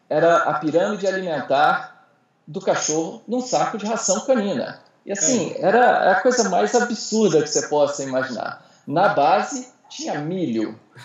Era 0.09 0.37
a 0.37 0.55
pirâmide 0.55 1.07
alimentar 1.07 2.07
do 2.47 2.61
cachorro 2.61 3.23
num 3.27 3.41
saco 3.41 3.79
de 3.79 3.87
ração 3.87 4.25
canina. 4.27 4.81
E 5.05 5.13
assim, 5.13 5.53
é. 5.57 5.63
era 5.63 6.13
a 6.13 6.21
coisa 6.21 6.49
mais 6.49 6.75
absurda 6.75 7.43
que 7.43 7.49
você 7.49 7.69
possa 7.69 8.03
imaginar. 8.03 8.65
Na 8.87 9.09
base 9.11 9.69
tinha 9.89 10.19
milho. 10.19 10.79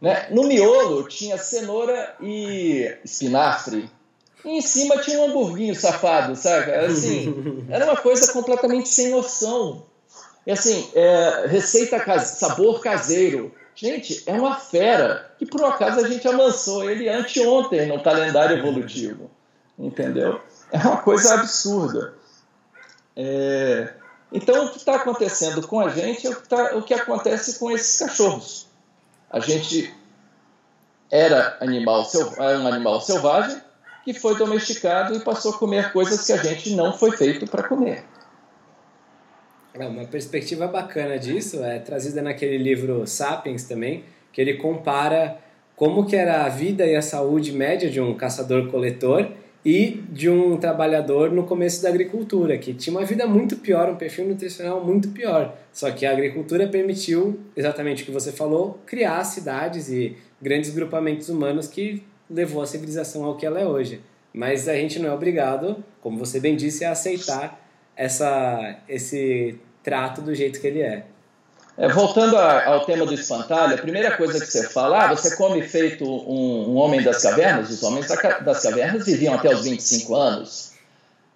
né? 0.00 0.28
No 0.30 0.44
miolo 0.44 1.08
tinha 1.08 1.36
cenoura 1.38 2.14
e 2.20 2.96
espinafre. 3.04 3.90
E 4.44 4.58
em 4.58 4.60
cima 4.60 4.98
tinha 4.98 5.18
um 5.20 5.30
hamburguinho 5.30 5.74
safado, 5.74 6.36
sabe? 6.36 6.72
Assim, 6.72 7.66
era 7.68 7.84
uma 7.84 7.96
coisa 7.96 8.32
completamente 8.32 8.88
sem 8.88 9.10
noção. 9.10 9.82
E 10.46 10.52
assim, 10.52 10.88
é, 10.94 11.46
receita 11.48 11.98
sabor 12.20 12.80
caseiro. 12.80 13.52
Gente, 13.76 14.22
é 14.26 14.32
uma 14.32 14.56
fera 14.56 15.30
que 15.38 15.46
por 15.46 15.62
acaso 15.64 16.00
a 16.00 16.08
gente 16.08 16.26
amansou 16.26 16.90
ele 16.90 17.08
anteontem 17.08 17.86
no 17.86 18.02
calendário 18.02 18.58
evolutivo 18.58 19.30
entendeu? 19.78 20.40
É 20.72 20.78
uma 20.78 20.98
coisa 20.98 21.34
absurda. 21.34 22.14
É... 23.14 23.94
Então, 24.32 24.66
o 24.66 24.70
que 24.70 24.78
está 24.78 24.96
acontecendo 24.96 25.66
com 25.66 25.80
a 25.80 25.88
gente 25.90 26.26
é 26.26 26.30
o 26.30 26.36
que, 26.36 26.48
tá, 26.48 26.76
o 26.76 26.82
que 26.82 26.94
acontece 26.94 27.58
com 27.58 27.70
esses 27.70 27.98
cachorros. 27.98 28.66
A 29.30 29.38
gente 29.38 29.94
era 31.10 31.56
animal, 31.60 32.06
era 32.36 32.58
um 32.58 32.66
animal 32.66 33.00
selvagem 33.00 33.60
que 34.04 34.12
foi 34.12 34.36
domesticado 34.36 35.14
e 35.14 35.20
passou 35.20 35.52
a 35.52 35.58
comer 35.58 35.92
coisas 35.92 36.24
que 36.24 36.32
a 36.32 36.36
gente 36.36 36.74
não 36.74 36.92
foi 36.92 37.16
feito 37.16 37.46
para 37.46 37.62
comer. 37.62 38.04
Uma 39.84 40.06
perspectiva 40.06 40.66
bacana 40.66 41.18
disso 41.18 41.62
é 41.62 41.78
trazida 41.78 42.22
naquele 42.22 42.56
livro 42.56 43.06
Sapiens 43.06 43.64
também, 43.64 44.04
que 44.32 44.40
ele 44.40 44.54
compara 44.54 45.38
como 45.74 46.06
que 46.06 46.16
era 46.16 46.44
a 46.44 46.48
vida 46.48 46.86
e 46.86 46.96
a 46.96 47.02
saúde 47.02 47.52
média 47.52 47.90
de 47.90 48.00
um 48.00 48.14
caçador-coletor 48.14 49.28
e 49.62 50.02
de 50.08 50.30
um 50.30 50.56
trabalhador 50.56 51.30
no 51.30 51.44
começo 51.44 51.82
da 51.82 51.90
agricultura, 51.90 52.56
que 52.56 52.72
tinha 52.72 52.96
uma 52.96 53.04
vida 53.04 53.26
muito 53.26 53.56
pior, 53.56 53.90
um 53.90 53.96
perfil 53.96 54.26
nutricional 54.26 54.82
muito 54.82 55.08
pior. 55.08 55.54
Só 55.72 55.90
que 55.90 56.06
a 56.06 56.12
agricultura 56.12 56.66
permitiu, 56.68 57.38
exatamente 57.54 58.02
o 58.02 58.06
que 58.06 58.12
você 58.12 58.32
falou, 58.32 58.80
criar 58.86 59.22
cidades 59.24 59.90
e 59.90 60.16
grandes 60.40 60.70
grupamentos 60.70 61.28
humanos 61.28 61.66
que 61.66 62.02
levou 62.30 62.62
a 62.62 62.66
civilização 62.66 63.24
ao 63.24 63.36
que 63.36 63.44
ela 63.44 63.60
é 63.60 63.66
hoje. 63.66 64.00
Mas 64.32 64.68
a 64.68 64.74
gente 64.74 64.98
não 64.98 65.10
é 65.10 65.12
obrigado, 65.12 65.84
como 66.00 66.18
você 66.18 66.40
bem 66.40 66.56
disse, 66.56 66.84
a 66.84 66.92
aceitar 66.92 67.60
essa, 67.96 68.78
esse 68.88 69.58
trato 69.86 70.20
do 70.20 70.34
jeito 70.34 70.60
que 70.60 70.66
ele 70.66 70.82
é. 70.82 71.04
É, 71.78 71.88
voltando 71.88 72.36
a, 72.36 72.66
ao 72.66 72.84
tema 72.84 73.06
do 73.06 73.14
espantalho, 73.14 73.74
a 73.76 73.78
primeira 73.78 74.16
coisa 74.16 74.40
que 74.40 74.46
você 74.50 74.68
fala, 74.68 75.04
ah, 75.04 75.14
você 75.14 75.36
come 75.36 75.62
feito 75.62 76.04
um, 76.04 76.70
um 76.70 76.76
homem 76.76 77.02
das 77.02 77.22
cavernas, 77.22 77.70
os 77.70 77.82
homens 77.84 78.08
das 78.08 78.62
cavernas 78.62 79.06
viviam 79.06 79.34
até 79.34 79.54
os 79.54 79.62
25 79.62 80.16
anos. 80.16 80.72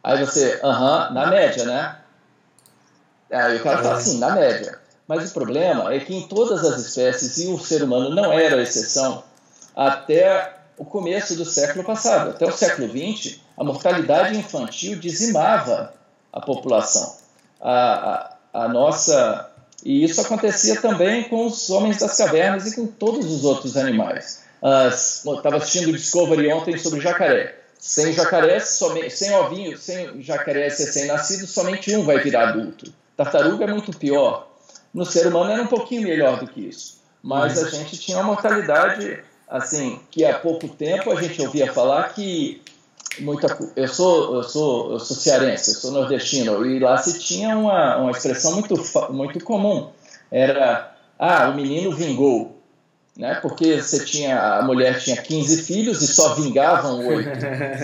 Aí 0.02 0.18
você, 0.24 0.58
aham, 0.64 1.12
na 1.12 1.26
média, 1.26 1.64
né? 1.64 1.96
Aí 3.30 3.58
o 3.58 3.62
cara 3.62 3.82
fala 3.82 3.98
assim, 3.98 4.18
na 4.18 4.34
média. 4.34 4.80
Mas 5.06 5.30
o 5.30 5.34
problema 5.34 5.94
é 5.94 6.00
que 6.00 6.14
em 6.14 6.26
todas 6.26 6.64
as 6.64 6.80
espécies, 6.80 7.38
e 7.38 7.46
o 7.46 7.58
ser 7.58 7.84
humano 7.84 8.10
não 8.10 8.32
era 8.32 8.56
a 8.56 8.62
exceção, 8.62 9.22
até 9.76 10.54
o 10.76 10.84
começo 10.84 11.36
do 11.36 11.44
século 11.44 11.84
passado, 11.84 12.30
até 12.30 12.46
o 12.46 12.52
século 12.52 12.88
XX, 12.88 13.38
a 13.56 13.62
mortalidade 13.62 14.36
infantil 14.36 14.98
dizimava 14.98 15.92
a 16.32 16.40
população. 16.40 17.16
A, 17.60 17.72
a, 17.72 18.29
a 18.52 18.68
nossa 18.68 19.50
e 19.84 20.04
isso 20.04 20.20
acontecia 20.20 20.80
também 20.80 21.24
com 21.24 21.46
os 21.46 21.70
homens 21.70 21.98
das 21.98 22.16
cavernas 22.16 22.66
e 22.66 22.76
com 22.76 22.86
todos 22.86 23.26
os 23.26 23.44
outros 23.44 23.76
animais. 23.76 24.44
Estava 24.62 25.56
assistindo 25.56 25.92
Discovery 25.92 26.52
ontem 26.52 26.76
sobre 26.76 27.00
jacaré. 27.00 27.56
Sem 27.78 28.12
jacaré, 28.12 28.60
somente, 28.60 29.10
sem 29.10 29.34
ovinho, 29.34 29.76
sem 29.78 30.20
jacarés 30.22 30.78
recém-nascidos, 30.78 31.50
somente 31.50 31.96
um 31.96 32.04
vai 32.04 32.18
virar 32.18 32.50
adulto. 32.50 32.92
Tartaruga 33.16 33.64
é 33.64 33.68
muito 33.68 33.96
pior. 33.96 34.48
No 34.92 35.06
ser 35.06 35.26
humano 35.28 35.50
era 35.50 35.62
um 35.62 35.66
pouquinho 35.66 36.02
melhor 36.02 36.38
do 36.38 36.46
que 36.46 36.60
isso. 36.60 37.00
Mas 37.22 37.62
a 37.62 37.70
gente 37.70 37.96
tinha 37.96 38.18
uma 38.18 38.24
mortalidade, 38.24 39.22
assim, 39.48 39.98
que 40.10 40.26
há 40.26 40.38
pouco 40.38 40.68
tempo 40.68 41.10
a 41.10 41.22
gente 41.22 41.40
ouvia 41.40 41.72
falar 41.72 42.12
que 42.12 42.60
muita 43.18 43.58
eu 43.74 43.88
sou 43.88 44.36
eu 44.36 44.42
sou 44.44 44.92
eu 44.92 45.00
sou 45.00 45.16
cearense 45.16 45.70
eu 45.70 45.76
sou 45.76 45.90
nordestino 45.90 46.64
e 46.64 46.78
lá 46.78 46.96
se 46.98 47.18
tinha 47.18 47.56
uma, 47.56 47.96
uma 47.96 48.10
expressão 48.12 48.52
muito 48.52 48.74
muito 49.10 49.42
comum 49.42 49.90
era 50.30 50.94
ah 51.18 51.48
o 51.48 51.56
menino 51.56 51.92
vingou 51.92 52.56
né 53.16 53.34
porque 53.36 53.82
você 53.82 54.04
tinha 54.04 54.58
a 54.58 54.62
mulher 54.62 55.00
tinha 55.00 55.16
15 55.16 55.62
filhos 55.62 56.02
e 56.02 56.06
só 56.06 56.34
vingavam 56.34 57.06
oito 57.06 57.30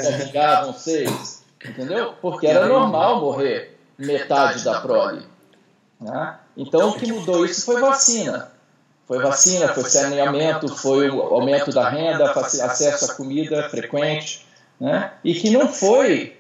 só 0.02 0.25
vingavam 0.25 0.75
seis 0.75 1.42
entendeu? 1.64 2.14
Porque 2.21 2.47
era 2.47 2.66
normal 2.66 3.21
morrer 3.21 3.76
metade 3.99 4.62
da 4.62 4.80
prole 4.80 5.23
né? 6.00 6.37
então 6.56 6.90
o 6.90 6.95
que 6.95 7.11
mudou 7.11 7.45
isso 7.45 7.64
foi 7.64 7.80
vacina. 7.80 8.52
foi 9.06 9.18
vacina 9.18 9.68
foi 9.68 9.85
saneamento 9.85 10.68
foi 10.68 11.11
o 11.11 11.21
aumento 11.21 11.73
da 11.73 11.88
renda 11.88 12.30
acesso 12.30 13.11
à 13.11 13.14
comida 13.14 13.68
frequente 13.68 14.46
né? 14.80 15.12
e 15.25 15.35
que 15.35 15.50
não 15.50 15.68
foi 15.68 16.37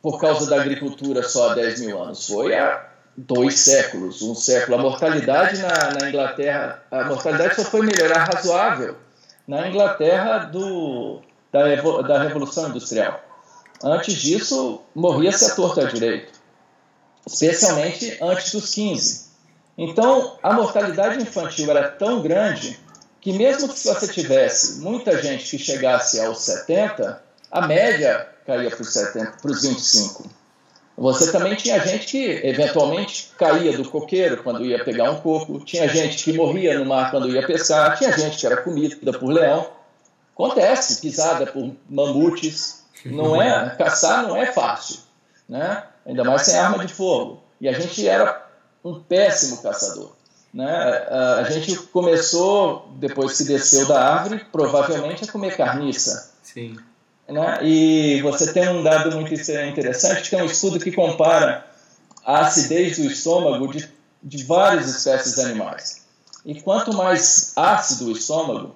por 0.00 0.20
causa 0.20 0.48
da 0.48 0.60
agricultura 0.60 1.22
só 1.22 1.50
há 1.50 1.54
10 1.54 1.80
mil 1.82 2.02
anos, 2.02 2.26
foi 2.26 2.54
há 2.54 2.88
dois 3.16 3.60
séculos, 3.60 4.20
um 4.22 4.34
século. 4.34 4.78
A 4.78 4.82
mortalidade 4.82 5.58
na, 5.58 5.90
na 6.00 6.08
Inglaterra, 6.08 6.82
a 6.90 7.04
mortalidade 7.04 7.56
só 7.56 7.64
foi 7.64 7.82
melhorar 7.86 8.24
razoável 8.24 8.96
na 9.46 9.68
Inglaterra 9.68 10.38
do, 10.46 11.20
da, 11.52 11.62
da 12.02 12.22
Revolução 12.22 12.68
Industrial. 12.68 13.20
Antes 13.82 14.14
disso, 14.14 14.80
morria-se 14.94 15.44
a 15.44 15.54
torta 15.54 15.86
direito, 15.86 16.32
especialmente 17.26 18.16
antes 18.20 18.52
dos 18.52 18.72
15. 18.74 19.32
Então, 19.76 20.36
a 20.42 20.52
mortalidade 20.52 21.20
infantil 21.20 21.70
era 21.70 21.88
tão 21.88 22.22
grande 22.22 22.78
que 23.20 23.32
mesmo 23.32 23.68
que 23.68 23.78
você 23.78 24.08
tivesse 24.08 24.80
muita 24.80 25.20
gente 25.22 25.48
que 25.48 25.62
chegasse 25.62 26.20
aos 26.20 26.38
70, 26.42 27.22
a 27.52 27.66
média 27.66 28.26
caía 28.46 28.70
para 28.70 29.50
os 29.50 29.62
25. 29.62 30.24
Você 30.96 31.30
também 31.30 31.54
tinha 31.54 31.78
gente 31.80 32.06
que 32.06 32.40
eventualmente 32.46 33.32
caía 33.38 33.76
do 33.76 33.88
coqueiro 33.88 34.42
quando 34.42 34.64
ia 34.64 34.82
pegar 34.82 35.10
um 35.10 35.20
coco, 35.20 35.60
tinha 35.60 35.86
gente 35.88 36.24
que 36.24 36.32
morria 36.32 36.78
no 36.78 36.86
mar 36.86 37.10
quando 37.10 37.28
ia 37.28 37.46
pescar, 37.46 37.96
tinha 37.98 38.12
gente 38.16 38.38
que 38.38 38.46
era 38.46 38.56
comida 38.56 39.12
por 39.18 39.28
leão. 39.28 39.68
Acontece, 40.34 41.00
pisada 41.00 41.46
por 41.46 41.72
mamutes. 41.88 42.82
Não 43.04 43.40
é, 43.40 43.74
caçar 43.76 44.22
não 44.22 44.36
é 44.36 44.46
fácil, 44.46 45.00
né? 45.48 45.82
Ainda 46.06 46.24
mais 46.24 46.42
sem 46.42 46.56
arma 46.56 46.84
de 46.86 46.94
fogo. 46.94 47.42
E 47.60 47.68
a 47.68 47.72
gente 47.72 48.06
era 48.06 48.46
um 48.84 49.00
péssimo 49.00 49.60
caçador. 49.60 50.12
Né? 50.54 50.68
A 50.68 51.42
gente 51.50 51.76
começou, 51.76 52.88
depois 52.96 53.36
que 53.38 53.44
desceu 53.44 53.86
da 53.88 54.00
árvore, 54.00 54.44
provavelmente 54.52 55.24
a 55.24 55.32
comer 55.32 55.56
carniça. 55.56 56.32
Sim. 56.42 56.76
Né? 57.28 57.58
E 57.62 58.22
você 58.22 58.52
tem 58.52 58.68
um 58.68 58.82
dado 58.82 59.14
muito 59.16 59.32
interessante, 59.32 60.28
que 60.28 60.36
é 60.36 60.42
um 60.42 60.46
estudo 60.46 60.78
que 60.78 60.92
compara 60.92 61.66
a 62.24 62.46
acidez 62.46 62.98
do 62.98 63.04
estômago 63.04 63.68
de, 63.72 63.88
de 64.22 64.44
várias 64.44 64.88
espécies 64.88 65.38
animais. 65.38 66.02
E 66.44 66.60
quanto 66.60 66.92
mais 66.92 67.52
ácido 67.56 68.06
o 68.06 68.12
estômago, 68.12 68.74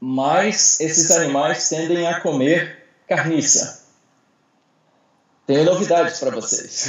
mais 0.00 0.80
esses 0.80 1.10
animais 1.10 1.68
tendem 1.68 2.06
a 2.06 2.20
comer 2.20 2.86
carniça. 3.06 3.84
Tenho 5.46 5.64
novidades 5.64 6.18
para 6.18 6.30
vocês. 6.30 6.88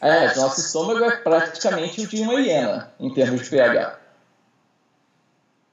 É, 0.00 0.34
nosso 0.34 0.60
estômago 0.60 1.04
é 1.04 1.16
praticamente 1.18 2.00
o 2.00 2.08
de 2.08 2.22
uma 2.22 2.40
hiena 2.40 2.92
em 2.98 3.14
termos 3.14 3.42
de 3.42 3.50
pH. 3.50 4.00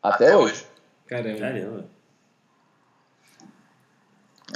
Até 0.04 0.38
hoje. 0.38 0.68
Caramba. 1.08 1.40
Caramba. 1.40 1.99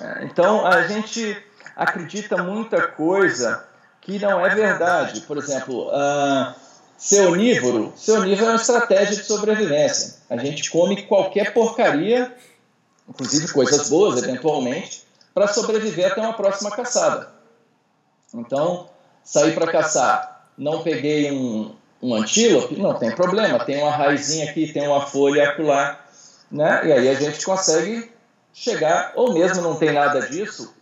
É, 0.01 0.25
então 0.25 0.65
a 0.65 0.87
gente 0.87 1.37
acredita 1.75 2.41
muita 2.41 2.87
coisa 2.87 3.65
que 4.01 4.19
não 4.19 4.45
é 4.45 4.53
verdade. 4.53 5.21
Por 5.21 5.37
exemplo, 5.37 5.87
uh, 5.87 6.53
ser 6.97 7.27
onívoro, 7.27 7.93
ser 7.95 8.13
onívoro 8.13 8.47
é 8.47 8.49
uma 8.49 8.61
estratégia 8.61 9.15
de 9.15 9.23
sobrevivência. 9.23 10.15
A 10.29 10.37
gente 10.37 10.69
come 10.69 11.03
qualquer 11.03 11.53
porcaria, 11.53 12.33
inclusive 13.07 13.51
coisas 13.51 13.89
boas 13.89 14.21
eventualmente, 14.21 15.03
para 15.33 15.47
sobreviver 15.47 16.11
até 16.11 16.21
uma 16.21 16.33
próxima 16.33 16.71
caçada. 16.71 17.31
Então, 18.33 18.89
sair 19.23 19.53
para 19.53 19.71
caçar, 19.71 20.47
não 20.57 20.83
peguei 20.83 21.31
um, 21.31 21.75
um 22.01 22.15
antílope, 22.15 22.75
não 22.75 22.93
tem 22.93 23.11
problema, 23.11 23.63
tem 23.63 23.81
uma 23.81 23.91
raizinha 23.91 24.49
aqui, 24.49 24.71
tem 24.71 24.87
uma 24.87 25.05
folha 25.05 25.49
acolá, 25.49 25.99
né? 26.51 26.87
E 26.87 26.91
aí 26.91 27.09
a 27.09 27.13
gente 27.13 27.43
consegue 27.45 28.12
chegar, 28.53 29.13
ou 29.15 29.33
mesmo 29.33 29.61
não 29.61 29.75
tem 29.75 29.91
nada 29.91 30.21
disso, 30.27 30.73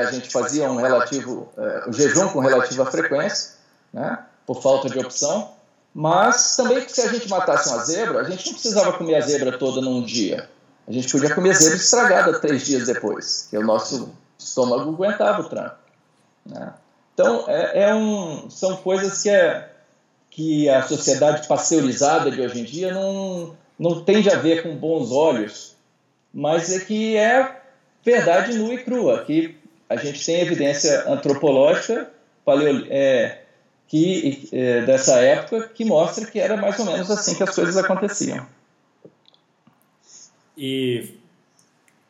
a 0.00 0.10
gente 0.12 0.30
fazia 0.30 0.70
um 0.70 0.76
relativo, 0.76 1.48
uh, 1.56 1.90
o 1.90 1.92
jejum 1.92 2.28
com 2.28 2.38
relativa 2.38 2.86
frequência, 2.86 3.56
né, 3.92 4.18
por 4.46 4.62
falta 4.62 4.88
de 4.88 4.98
opção, 4.98 5.50
mas 5.92 6.56
também 6.56 6.84
que 6.84 6.92
se 6.92 7.00
a 7.00 7.08
gente 7.08 7.28
matasse 7.28 7.68
uma 7.68 7.82
zebra, 7.84 8.20
a 8.20 8.24
gente 8.24 8.46
não 8.46 8.52
precisava 8.52 8.92
comer 8.92 9.16
a 9.16 9.20
zebra 9.20 9.58
toda 9.58 9.80
num 9.80 10.02
dia. 10.02 10.48
A 10.86 10.92
gente 10.92 11.10
podia 11.10 11.34
comer 11.34 11.50
a 11.50 11.54
zebra 11.54 11.76
estragada 11.76 12.38
três 12.38 12.64
dias 12.64 12.86
depois, 12.86 13.48
que 13.50 13.58
o 13.58 13.62
nosso 13.62 14.10
estômago 14.38 14.90
aguentava 14.90 15.40
o 15.40 15.48
tranco. 15.48 15.76
Né? 16.44 16.72
Então, 17.12 17.44
é, 17.48 17.88
é, 17.88 17.94
um, 17.94 18.48
são 18.50 18.76
coisas 18.76 19.22
que, 19.22 19.30
é, 19.30 19.72
que 20.30 20.68
a 20.68 20.82
sociedade 20.82 21.48
pasteurizada 21.48 22.30
de 22.30 22.40
hoje 22.40 22.60
em 22.60 22.64
dia 22.64 22.92
não, 22.92 23.56
não 23.78 24.04
tende 24.04 24.30
a 24.30 24.36
ver 24.38 24.62
com 24.62 24.76
bons 24.76 25.10
olhos 25.10 25.75
mas 26.36 26.70
é 26.70 26.84
que 26.84 27.16
é 27.16 27.56
verdade 28.04 28.58
nua 28.58 28.74
e 28.74 28.84
crua, 28.84 29.24
que 29.24 29.56
a 29.88 29.96
gente 29.96 30.22
tem 30.22 30.42
evidência 30.42 31.10
antropológica 31.10 32.10
paleo, 32.44 32.86
é, 32.90 33.38
que, 33.88 34.46
é, 34.52 34.82
dessa 34.82 35.18
época 35.20 35.70
que 35.70 35.82
mostra 35.82 36.26
que 36.26 36.38
era 36.38 36.54
mais 36.54 36.78
ou 36.78 36.84
menos 36.84 37.10
assim 37.10 37.34
que 37.34 37.42
as 37.42 37.54
coisas 37.54 37.74
aconteciam. 37.78 38.46
E 40.58 41.14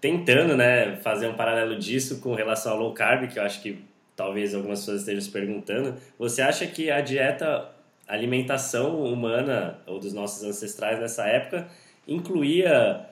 tentando 0.00 0.56
né, 0.56 0.96
fazer 0.96 1.28
um 1.28 1.34
paralelo 1.34 1.78
disso 1.78 2.18
com 2.18 2.34
relação 2.34 2.72
ao 2.72 2.78
low 2.78 2.92
carb, 2.92 3.30
que 3.30 3.38
eu 3.38 3.44
acho 3.44 3.62
que 3.62 3.80
talvez 4.16 4.56
algumas 4.56 4.80
pessoas 4.80 5.02
estejam 5.02 5.20
se 5.20 5.30
perguntando, 5.30 5.94
você 6.18 6.42
acha 6.42 6.66
que 6.66 6.90
a 6.90 7.00
dieta, 7.00 7.70
a 8.08 8.12
alimentação 8.12 9.04
humana 9.04 9.78
ou 9.86 10.00
dos 10.00 10.12
nossos 10.12 10.42
ancestrais 10.42 10.98
nessa 10.98 11.24
época 11.26 11.68
incluía 12.08 13.06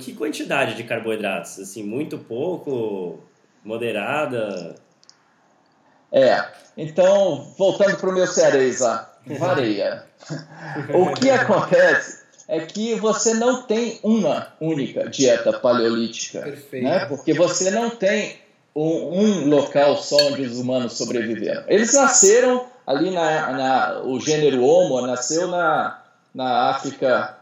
que 0.00 0.14
quantidade 0.14 0.74
de 0.74 0.84
carboidratos? 0.84 1.58
Assim, 1.58 1.82
muito 1.82 2.18
pouco, 2.18 3.20
moderada? 3.64 4.74
É, 6.10 6.44
então, 6.76 7.52
voltando 7.56 7.96
para 7.96 8.10
o 8.10 8.12
meu 8.12 8.26
cearês 8.26 8.80
lá, 8.80 9.10
varia. 9.38 10.04
o 10.94 11.14
que 11.14 11.30
acontece 11.30 12.22
é 12.48 12.60
que 12.60 12.94
você 12.96 13.34
não 13.34 13.62
tem 13.62 13.98
uma 14.02 14.48
única 14.60 15.08
dieta 15.08 15.52
paleolítica, 15.52 16.40
Perfeito. 16.42 16.84
né? 16.84 17.06
porque 17.06 17.32
você 17.32 17.70
não 17.70 17.90
tem 17.90 18.36
um, 18.74 19.20
um, 19.20 19.48
local 19.48 19.96
só 19.96 20.16
onde 20.28 20.42
os 20.42 20.58
humanos 20.58 20.94
sobreviveram. 20.94 21.64
Eles 21.66 21.94
nasceram 21.94 22.66
ali 22.86 23.10
na, 23.10 23.52
na 23.52 24.02
o 24.02 24.20
gênero 24.20 24.62
Homo 24.62 25.06
nasceu 25.06 25.48
na, 25.48 26.02
na 26.34 26.70
África 26.70 27.38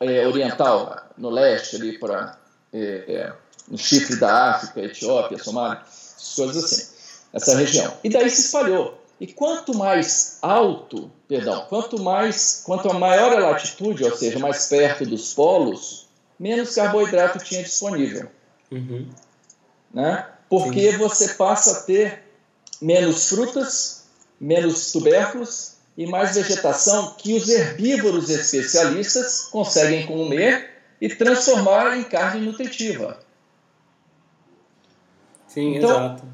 é, 0.00 0.26
Oriental, 0.26 0.96
no 1.20 1.30
leste 1.30 1.76
ali 1.76 1.98
para 1.98 2.38
é, 2.72 3.04
é, 3.06 3.32
no 3.68 3.78
chifre 3.78 4.16
da 4.16 4.50
África, 4.50 4.80
Etiópia, 4.80 5.38
Somália, 5.38 5.82
coisas 6.34 6.64
assim, 6.64 6.92
essa 7.32 7.56
região. 7.56 7.92
E 8.02 8.08
daí 8.08 8.28
se 8.30 8.40
espalhou. 8.42 8.98
E 9.20 9.26
quanto 9.26 9.76
mais 9.76 10.38
alto, 10.40 11.10
perdão, 11.28 11.66
quanto 11.68 12.02
mais, 12.02 12.62
quanto 12.64 12.90
a 12.90 12.94
maior 12.94 13.32
a 13.34 13.50
latitude, 13.50 14.02
ou 14.02 14.16
seja, 14.16 14.38
mais 14.38 14.66
perto 14.66 15.04
dos 15.04 15.34
polos, 15.34 16.08
menos 16.38 16.74
carboidrato 16.74 17.38
tinha 17.38 17.62
disponível. 17.62 18.30
Uhum. 18.70 19.10
Né? 19.92 20.26
Porque 20.48 20.92
Sim. 20.92 20.96
você 20.96 21.34
passa 21.34 21.72
a 21.72 21.82
ter 21.82 22.24
menos 22.80 23.28
frutas, 23.28 24.04
menos 24.40 24.90
tubérculos 24.90 25.74
e 25.98 26.06
mais 26.06 26.34
vegetação 26.34 27.14
que 27.18 27.34
os 27.34 27.46
herbívoros 27.46 28.30
especialistas 28.30 29.48
conseguem 29.50 30.06
comer 30.06 30.69
e 31.00 31.08
transformar 31.08 31.96
em 31.96 32.04
carne 32.04 32.46
nutritiva. 32.46 33.18
Sim, 35.48 35.76
então, 35.76 35.90
exato. 35.90 36.24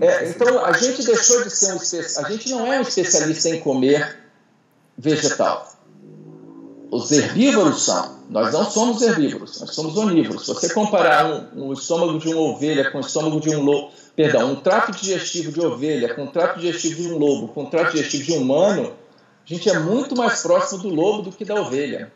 É, 0.00 0.28
então 0.28 0.64
a 0.64 0.72
gente 0.72 1.04
deixou 1.04 1.44
de 1.44 1.50
ser 1.50 1.72
um 1.72 1.76
especialista, 1.76 2.26
a 2.26 2.30
gente 2.30 2.50
não 2.50 2.72
é 2.72 2.78
um 2.78 2.82
especialista 2.82 3.48
em 3.48 3.60
comer 3.60 4.18
vegetal. 4.96 5.72
Os 6.90 7.12
herbívoros 7.12 7.84
são. 7.84 8.18
Nós 8.28 8.52
não 8.52 8.70
somos 8.70 9.00
herbívoros, 9.00 9.60
nós 9.60 9.74
somos 9.74 9.96
onívoros. 9.96 10.44
Se 10.44 10.48
você 10.48 10.74
comparar 10.74 11.26
um, 11.26 11.68
um 11.68 11.72
estômago 11.72 12.18
de 12.18 12.28
uma 12.28 12.40
ovelha 12.40 12.90
com 12.90 12.98
o 12.98 13.00
estômago 13.00 13.40
de 13.40 13.50
um 13.54 13.62
lobo, 13.62 13.90
perdão, 14.14 14.52
um 14.52 14.56
trato 14.56 14.92
digestivo 14.92 15.52
de 15.52 15.60
ovelha 15.60 16.14
com 16.14 16.24
um 16.24 16.26
trato 16.26 16.58
digestivo 16.58 17.02
de 17.02 17.12
um 17.12 17.18
lobo, 17.18 17.48
com 17.48 17.62
um 17.62 17.70
trato 17.70 17.92
digestivo 17.92 18.24
de 18.24 18.32
um 18.32 18.42
humano, 18.42 18.94
a 19.44 19.54
gente 19.54 19.70
é 19.70 19.78
muito 19.78 20.14
mais 20.16 20.42
próximo 20.42 20.82
do 20.82 20.88
lobo 20.88 21.22
do 21.22 21.32
que 21.32 21.44
da 21.44 21.54
ovelha. 21.54 22.12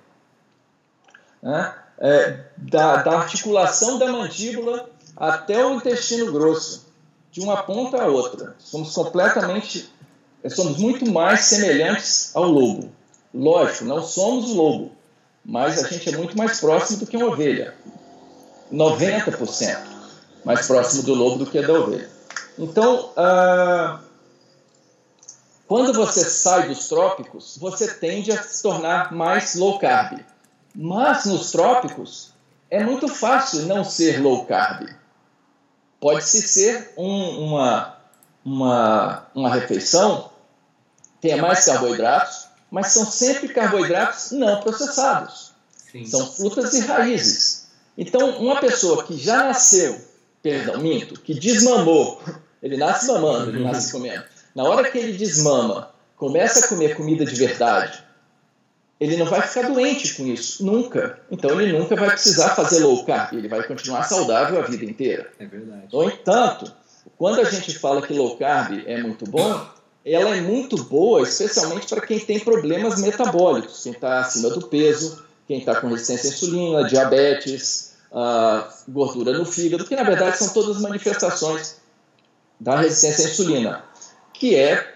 Né? 1.42 1.74
É, 2.04 2.40
da, 2.56 2.96
da 2.96 3.18
articulação 3.18 3.96
da 3.96 4.10
mandíbula 4.10 4.90
até 5.16 5.64
o 5.64 5.76
intestino 5.76 6.32
grosso, 6.32 6.84
de 7.30 7.40
uma 7.40 7.62
ponta 7.62 8.02
a 8.02 8.06
outra. 8.08 8.56
Somos 8.58 8.92
completamente, 8.92 9.88
somos 10.50 10.78
muito 10.78 11.08
mais 11.10 11.44
semelhantes 11.44 12.34
ao 12.34 12.44
lobo. 12.44 12.90
Lógico, 13.32 13.84
não 13.84 14.02
somos 14.02 14.50
o 14.50 14.54
lobo, 14.54 14.92
mas 15.44 15.82
a 15.82 15.88
gente 15.88 16.12
é 16.12 16.16
muito 16.16 16.36
mais 16.36 16.58
próximo 16.60 16.98
do 16.98 17.06
que 17.06 17.16
uma 17.16 17.26
ovelha. 17.26 17.74
90% 18.72 19.92
mais 20.44 20.66
próximo 20.66 21.04
do 21.04 21.14
lobo 21.14 21.44
do 21.44 21.50
que 21.50 21.62
da 21.62 21.72
ovelha. 21.72 22.10
Então, 22.58 23.10
ah, 23.16 24.00
quando 25.66 25.92
você 25.92 26.24
sai 26.28 26.68
dos 26.68 26.88
trópicos, 26.88 27.56
você 27.58 27.88
tende 27.94 28.32
a 28.32 28.42
se 28.42 28.62
tornar 28.62 29.12
mais 29.12 29.54
low 29.54 29.78
carb. 29.78 30.20
Mas 30.74 31.26
nos 31.26 31.50
trópicos, 31.50 32.32
é 32.70 32.82
muito 32.82 33.06
fácil 33.08 33.66
não 33.66 33.84
ser 33.84 34.20
low 34.22 34.46
carb. 34.46 34.88
Pode-se 36.00 36.42
ser 36.42 36.92
um, 36.96 37.46
uma, 37.46 37.96
uma, 38.44 39.26
uma 39.34 39.50
refeição, 39.54 40.30
tenha 41.20 41.36
mais 41.36 41.64
carboidratos, 41.64 42.48
mas 42.70 42.88
são 42.88 43.04
sempre 43.04 43.48
carboidratos 43.48 44.32
não 44.32 44.60
processados. 44.60 45.52
Sim. 45.92 46.06
São 46.06 46.32
frutas 46.32 46.72
e 46.72 46.80
raízes. 46.80 47.68
Então, 47.96 48.38
uma 48.38 48.58
pessoa 48.58 49.04
que 49.04 49.18
já 49.18 49.44
nasceu, 49.44 50.00
perdão, 50.42 50.78
minto, 50.80 51.20
que 51.20 51.34
desmamou, 51.34 52.22
ele 52.62 52.78
nasce 52.78 53.06
mamando, 53.06 53.50
ele 53.50 53.62
nasce 53.62 53.92
comendo. 53.92 54.24
Na 54.54 54.64
hora 54.64 54.90
que 54.90 54.96
ele 54.96 55.12
desmama, 55.12 55.90
começa 56.16 56.64
a 56.64 56.68
comer 56.68 56.96
comida 56.96 57.24
de 57.24 57.34
verdade, 57.34 58.01
ele 59.02 59.16
não 59.16 59.26
vai 59.26 59.42
ficar 59.42 59.68
doente 59.68 60.14
com 60.14 60.24
isso, 60.26 60.64
nunca. 60.64 61.18
Então 61.28 61.60
ele 61.60 61.76
nunca 61.76 61.96
vai 61.96 62.10
precisar 62.10 62.54
fazer 62.54 62.78
low 62.84 63.04
carb, 63.04 63.36
ele 63.36 63.48
vai 63.48 63.64
continuar 63.64 64.04
saudável 64.04 64.60
a 64.60 64.62
vida 64.62 64.84
inteira. 64.84 65.28
É 65.40 65.44
verdade. 65.44 65.88
No 65.92 66.04
entanto, 66.04 66.72
quando 67.18 67.40
a 67.40 67.44
gente 67.44 67.76
fala 67.76 68.00
que 68.00 68.12
low 68.12 68.36
carb 68.36 68.80
é 68.86 69.02
muito 69.02 69.28
bom, 69.28 69.66
ela 70.04 70.36
é 70.36 70.40
muito 70.40 70.84
boa, 70.84 71.20
especialmente 71.22 71.88
para 71.88 72.06
quem 72.06 72.20
tem 72.20 72.38
problemas 72.38 73.00
metabólicos, 73.00 73.82
quem 73.82 73.90
está 73.90 74.20
acima 74.20 74.50
do 74.50 74.68
peso, 74.68 75.24
quem 75.48 75.58
está 75.58 75.80
com 75.80 75.88
resistência 75.88 76.30
à 76.30 76.32
insulina, 76.32 76.84
diabetes, 76.84 77.96
uh, 78.12 78.72
gordura 78.88 79.36
no 79.36 79.44
fígado, 79.44 79.84
que 79.84 79.96
na 79.96 80.04
verdade 80.04 80.38
são 80.38 80.50
todas 80.50 80.80
manifestações 80.80 81.78
da 82.60 82.80
resistência 82.80 83.26
à 83.26 83.30
insulina, 83.30 83.84
que 84.32 84.54
é 84.54 84.94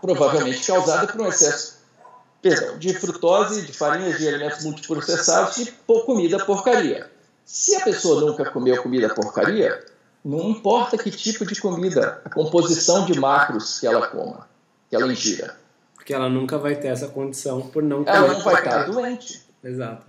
provavelmente 0.00 0.66
causada 0.66 1.06
por 1.06 1.20
um 1.20 1.28
excesso 1.28 1.75
perdão, 2.40 2.78
de 2.78 2.94
frutose, 2.94 3.62
de 3.62 3.72
farinhas, 3.72 4.18
de 4.18 4.28
alimentos 4.28 4.64
multiprocessados, 4.64 5.56
de 5.56 5.72
comida 6.04 6.44
porcaria. 6.44 7.10
Se 7.44 7.76
a 7.76 7.80
pessoa 7.80 8.20
nunca 8.20 8.50
comeu 8.50 8.82
comida 8.82 9.08
porcaria, 9.14 9.84
não 10.24 10.50
importa 10.50 10.98
que 10.98 11.10
tipo 11.10 11.46
de 11.46 11.60
comida, 11.60 12.20
a 12.24 12.30
composição 12.30 13.06
de 13.06 13.18
macros 13.18 13.78
que 13.78 13.86
ela 13.86 14.06
coma, 14.08 14.48
que 14.90 14.96
ela 14.96 15.06
ingira. 15.06 15.56
Porque 15.94 16.12
ela 16.12 16.28
nunca 16.28 16.58
vai 16.58 16.74
ter 16.74 16.88
essa 16.88 17.08
condição 17.08 17.60
por 17.62 17.82
não 17.82 18.04
comer 18.04 18.16
Ela 18.16 18.32
não 18.32 18.40
vai 18.40 18.54
estar 18.54 18.82
doente. 18.84 19.46
Exato. 19.62 20.06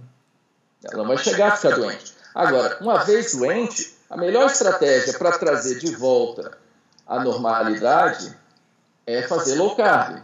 Ela 0.84 1.04
não 1.04 1.08
vai 1.08 1.18
chegar 1.18 1.50
a 1.50 1.56
ficar 1.56 1.76
doente. 1.76 2.14
Agora, 2.34 2.78
uma 2.82 3.04
vez 3.04 3.36
doente, 3.36 3.96
a 4.10 4.18
melhor 4.18 4.48
estratégia 4.48 5.18
para 5.18 5.38
trazer 5.38 5.80
de 5.80 5.96
volta 5.96 6.58
a 7.06 7.24
normalidade 7.24 8.36
é 9.06 9.22
fazer 9.22 9.56
low 9.56 9.76
carb. 9.76 10.22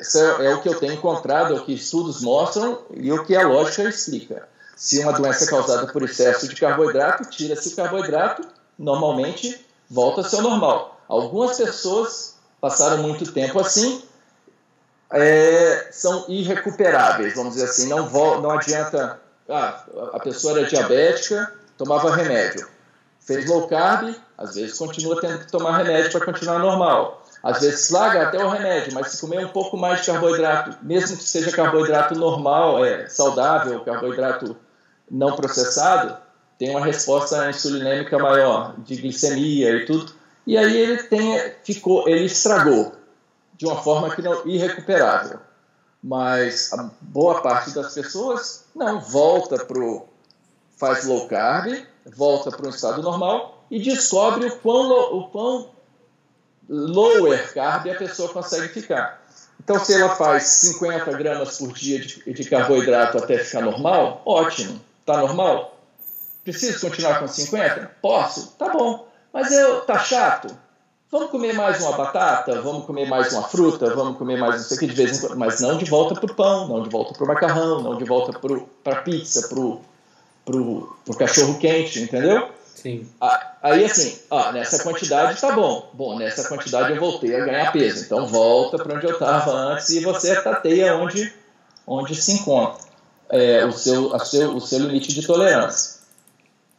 Esse 0.00 0.20
é, 0.20 0.54
o 0.54 0.60
que 0.60 0.68
eu 0.68 0.78
tenho 0.78 0.94
encontrado, 0.94 1.54
é 1.54 1.56
o 1.58 1.64
que 1.64 1.72
estudos 1.72 2.20
mostram 2.22 2.80
e 2.94 3.12
o 3.12 3.24
que 3.24 3.34
a 3.34 3.46
lógica 3.46 3.82
explica. 3.84 4.48
Se 4.76 5.00
uma 5.00 5.12
doença 5.12 5.44
é 5.44 5.48
causada 5.48 5.86
por 5.86 6.02
excesso 6.02 6.48
de 6.48 6.56
carboidrato, 6.56 7.28
tira-se 7.30 7.70
o 7.70 7.76
carboidrato, 7.76 8.46
normalmente 8.78 9.64
volta 9.88 10.20
a 10.20 10.24
ser 10.24 10.42
normal. 10.42 11.00
Algumas 11.08 11.56
pessoas 11.56 12.34
passaram 12.60 13.02
muito 13.02 13.32
tempo 13.32 13.58
assim, 13.58 14.02
é, 15.10 15.88
são 15.92 16.24
irrecuperáveis, 16.28 17.34
vamos 17.34 17.54
dizer 17.54 17.70
assim. 17.70 17.88
Não, 17.88 18.08
não 18.40 18.50
adianta. 18.50 19.20
Ah, 19.48 19.84
a 20.12 20.18
pessoa 20.18 20.58
era 20.58 20.68
diabética, 20.68 21.52
tomava 21.78 22.14
remédio. 22.14 22.68
Fez 23.20 23.46
low 23.46 23.66
carb, 23.68 24.14
às 24.36 24.54
vezes 24.56 24.76
continua 24.76 25.20
tendo 25.20 25.38
que 25.38 25.50
tomar 25.50 25.78
remédio 25.78 26.12
para 26.12 26.24
continuar 26.24 26.58
normal. 26.58 27.25
Às 27.46 27.60
vezes 27.60 27.90
larga 27.90 28.22
até 28.22 28.44
o 28.44 28.48
remédio, 28.48 28.92
mas 28.92 29.12
se 29.12 29.20
comer 29.20 29.46
um 29.46 29.50
pouco 29.50 29.76
mais 29.76 30.00
de 30.00 30.06
carboidrato, 30.06 30.76
mesmo 30.82 31.16
que 31.16 31.22
seja 31.22 31.52
carboidrato 31.52 32.18
normal, 32.18 32.84
é 32.84 33.08
saudável, 33.08 33.84
carboidrato 33.84 34.56
não 35.08 35.36
processado, 35.36 36.16
tem 36.58 36.70
uma 36.70 36.84
resposta 36.84 37.48
insulinêmica 37.48 38.18
maior, 38.18 38.74
de 38.78 38.96
glicemia 38.96 39.70
e 39.76 39.86
tudo. 39.86 40.12
E 40.44 40.58
aí 40.58 40.76
ele 40.76 41.04
tem, 41.04 41.52
ficou, 41.62 42.08
ele 42.08 42.24
estragou 42.24 42.90
de 43.56 43.64
uma 43.64 43.80
forma 43.80 44.12
que 44.12 44.22
não 44.22 44.44
irrecuperável. 44.44 45.38
Mas 46.02 46.72
a 46.72 46.90
boa 47.00 47.42
parte 47.42 47.70
das 47.70 47.94
pessoas 47.94 48.64
não 48.74 49.00
volta 49.00 49.64
pro 49.64 50.08
faz 50.76 51.06
low 51.06 51.28
carb, 51.28 51.86
volta 52.04 52.50
para 52.50 52.66
um 52.66 52.70
estado 52.70 53.00
normal 53.00 53.64
e 53.70 53.78
descobre 53.78 54.46
o 54.46 54.56
quão, 54.56 54.90
o 55.16 55.28
quão 55.28 55.75
lower 56.68 57.52
carb 57.52 57.88
a 57.88 57.94
pessoa 57.94 58.32
consegue 58.32 58.68
ficar. 58.68 59.22
Então, 59.62 59.78
se 59.84 59.94
ela 59.94 60.14
faz 60.14 60.44
50 60.44 61.12
gramas 61.16 61.58
por 61.58 61.72
dia 61.72 61.98
de, 61.98 62.32
de 62.32 62.44
carboidrato 62.44 63.18
até 63.18 63.38
ficar 63.38 63.62
normal, 63.62 64.22
ótimo. 64.24 64.80
Está 65.00 65.18
normal? 65.18 65.76
Preciso 66.44 66.80
continuar 66.80 67.18
com 67.18 67.26
50? 67.26 67.90
Posso? 68.00 68.52
Tá 68.58 68.68
bom. 68.68 69.08
Mas 69.32 69.50
eu, 69.52 69.80
tá 69.80 69.98
chato? 69.98 70.56
Vamos 71.10 71.30
comer 71.30 71.52
mais 71.52 71.80
uma 71.80 71.92
batata? 71.96 72.60
Vamos 72.60 72.84
comer 72.84 73.08
mais 73.08 73.32
uma 73.32 73.42
fruta? 73.42 73.94
Vamos 73.94 74.18
comer 74.18 74.36
mais 74.36 74.56
não 74.56 74.62
sei 74.62 74.76
o 74.76 74.80
que 74.80 74.86
de 74.86 74.94
vez 74.94 75.16
em 75.16 75.20
quando? 75.20 75.38
Mas 75.38 75.60
não 75.60 75.78
de 75.78 75.84
volta 75.84 76.14
para 76.14 76.30
o 76.30 76.34
pão, 76.34 76.68
não 76.68 76.82
de 76.82 76.88
volta 76.88 77.14
para 77.14 77.24
o 77.24 77.26
macarrão, 77.26 77.82
não 77.82 77.96
de 77.96 78.04
volta 78.04 78.38
para 78.38 78.98
a 78.98 79.02
pizza, 79.02 79.48
para 79.48 80.56
o 80.56 81.16
cachorro 81.16 81.58
quente, 81.58 82.00
entendeu? 82.00 82.48
Sim. 82.74 83.08
Aí 83.66 83.84
assim, 83.84 84.18
ó, 84.30 84.52
nessa 84.52 84.82
quantidade 84.82 85.40
tá 85.40 85.52
bom. 85.52 85.90
Bom, 85.92 86.18
nessa 86.18 86.48
quantidade 86.48 86.92
eu 86.92 87.00
voltei 87.00 87.34
a 87.34 87.44
ganhar 87.44 87.72
peso. 87.72 88.04
Então 88.04 88.26
volta 88.26 88.78
para 88.78 88.94
onde 88.94 89.06
eu 89.06 89.12
estava 89.12 89.50
antes 89.50 89.88
e 89.90 90.00
você 90.00 90.34
tateia 90.40 90.94
onde, 90.96 91.32
onde 91.86 92.14
se 92.14 92.32
encontra. 92.32 92.84
é, 93.28 93.64
o, 93.64 93.72
seu, 93.72 94.14
a 94.14 94.18
seu, 94.20 94.54
o 94.54 94.60
seu 94.60 94.78
limite 94.78 95.12
de 95.12 95.26
tolerância. 95.26 95.96